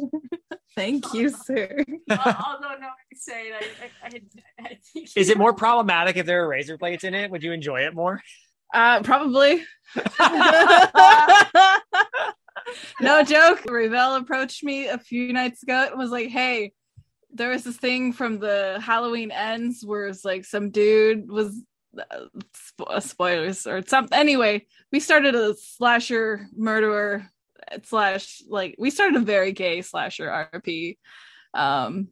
Thank 0.77 1.15
you, 1.15 1.31
sir. 1.31 1.85
Although 2.11 2.77
no, 2.81 2.89
I 2.89 3.15
say 3.15 3.53
I, 3.53 3.65
I, 4.05 4.07
I, 4.07 4.21
I 4.61 4.79
think 4.93 5.09
Is 5.17 5.29
it 5.31 5.39
more 5.39 5.53
problematic 5.55 6.17
if 6.17 6.27
there 6.27 6.45
are 6.45 6.49
razor 6.49 6.77
blades 6.77 7.05
in 7.05 7.15
it? 7.15 7.31
Would 7.31 7.43
you 7.43 7.53
enjoy 7.53 7.83
it 7.87 7.95
more? 7.95 8.21
Uh, 8.73 9.03
probably. 9.03 9.65
No 13.01 13.23
joke. 13.23 13.65
Ravel 13.69 14.17
approached 14.17 14.65
me 14.65 14.89
a 14.89 14.99
few 14.99 15.33
nights 15.33 15.63
ago 15.63 15.89
and 15.91 15.99
was 15.99 16.11
like, 16.11 16.29
"Hey, 16.29 16.73
there 17.33 17.51
was 17.51 17.65
this 17.65 17.77
thing 17.77 18.13
from 18.13 18.39
the 18.39 18.81
Halloween 18.81 19.31
ends 19.31 19.85
where 19.85 20.07
it's 20.07 20.25
like 20.25 20.45
some 20.45 20.71
dude 20.71 21.29
was 21.29 21.63
uh, 21.99 22.27
spo- 22.57 23.03
spoilers 23.03 23.67
or 23.67 23.83
something. 23.87 24.17
Anyway, 24.17 24.67
we 24.93 25.01
started 25.01 25.35
a 25.35 25.55
slasher 25.55 26.47
murderer 26.57 27.29
slash 27.83 28.43
like 28.49 28.77
we 28.79 28.91
started 28.91 29.17
a 29.17 29.25
very 29.25 29.53
gay 29.53 29.83
slasher 29.83 30.49
RP, 30.55 30.97
um, 31.55 32.09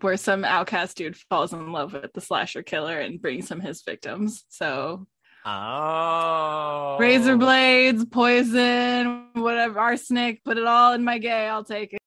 where 0.00 0.16
some 0.16 0.44
outcast 0.44 0.96
dude 0.96 1.16
falls 1.16 1.52
in 1.52 1.72
love 1.72 1.92
with 1.92 2.12
the 2.12 2.20
slasher 2.20 2.62
killer 2.62 2.98
and 2.98 3.22
brings 3.22 3.50
him 3.50 3.60
his 3.60 3.82
victims. 3.82 4.44
So 4.48 5.06
Oh, 5.48 6.96
razor 6.98 7.36
blades, 7.36 8.04
poison, 8.04 9.28
whatever, 9.34 9.78
arsenic, 9.78 10.42
put 10.42 10.58
it 10.58 10.66
all 10.66 10.92
in 10.92 11.04
my 11.04 11.18
gay. 11.18 11.46
I'll 11.46 11.62
take 11.62 11.92
it. 11.92 12.00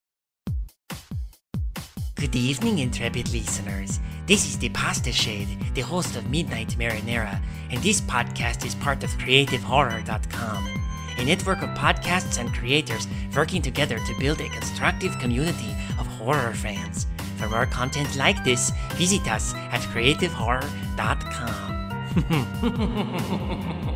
Good 2.15 2.35
evening, 2.35 2.79
intrepid 2.79 3.31
listeners. 3.31 4.01
This 4.27 4.45
is 4.45 4.59
the 4.59 4.67
Pasta 4.69 5.13
Shade, 5.13 5.47
the 5.73 5.79
host 5.79 6.17
of 6.17 6.29
Midnight 6.29 6.75
Marinara, 6.77 7.41
and 7.71 7.81
this 7.81 8.01
podcast 8.01 8.65
is 8.65 8.75
part 8.75 9.05
of 9.05 9.09
CreativeHorror.com, 9.11 10.83
a 11.17 11.23
network 11.23 11.61
of 11.61 11.69
podcasts 11.69 12.39
and 12.39 12.53
creators 12.53 13.07
working 13.33 13.61
together 13.61 13.99
to 13.99 14.19
build 14.19 14.41
a 14.41 14.49
constructive 14.49 15.17
community 15.17 15.73
of 15.97 16.05
horror 16.07 16.53
fans. 16.53 17.07
For 17.37 17.47
more 17.47 17.67
content 17.67 18.17
like 18.17 18.43
this, 18.43 18.73
visit 18.95 19.25
us 19.31 19.53
at 19.53 19.79
CreativeHorror.com. 19.93 21.78
Hmm. 22.13 23.79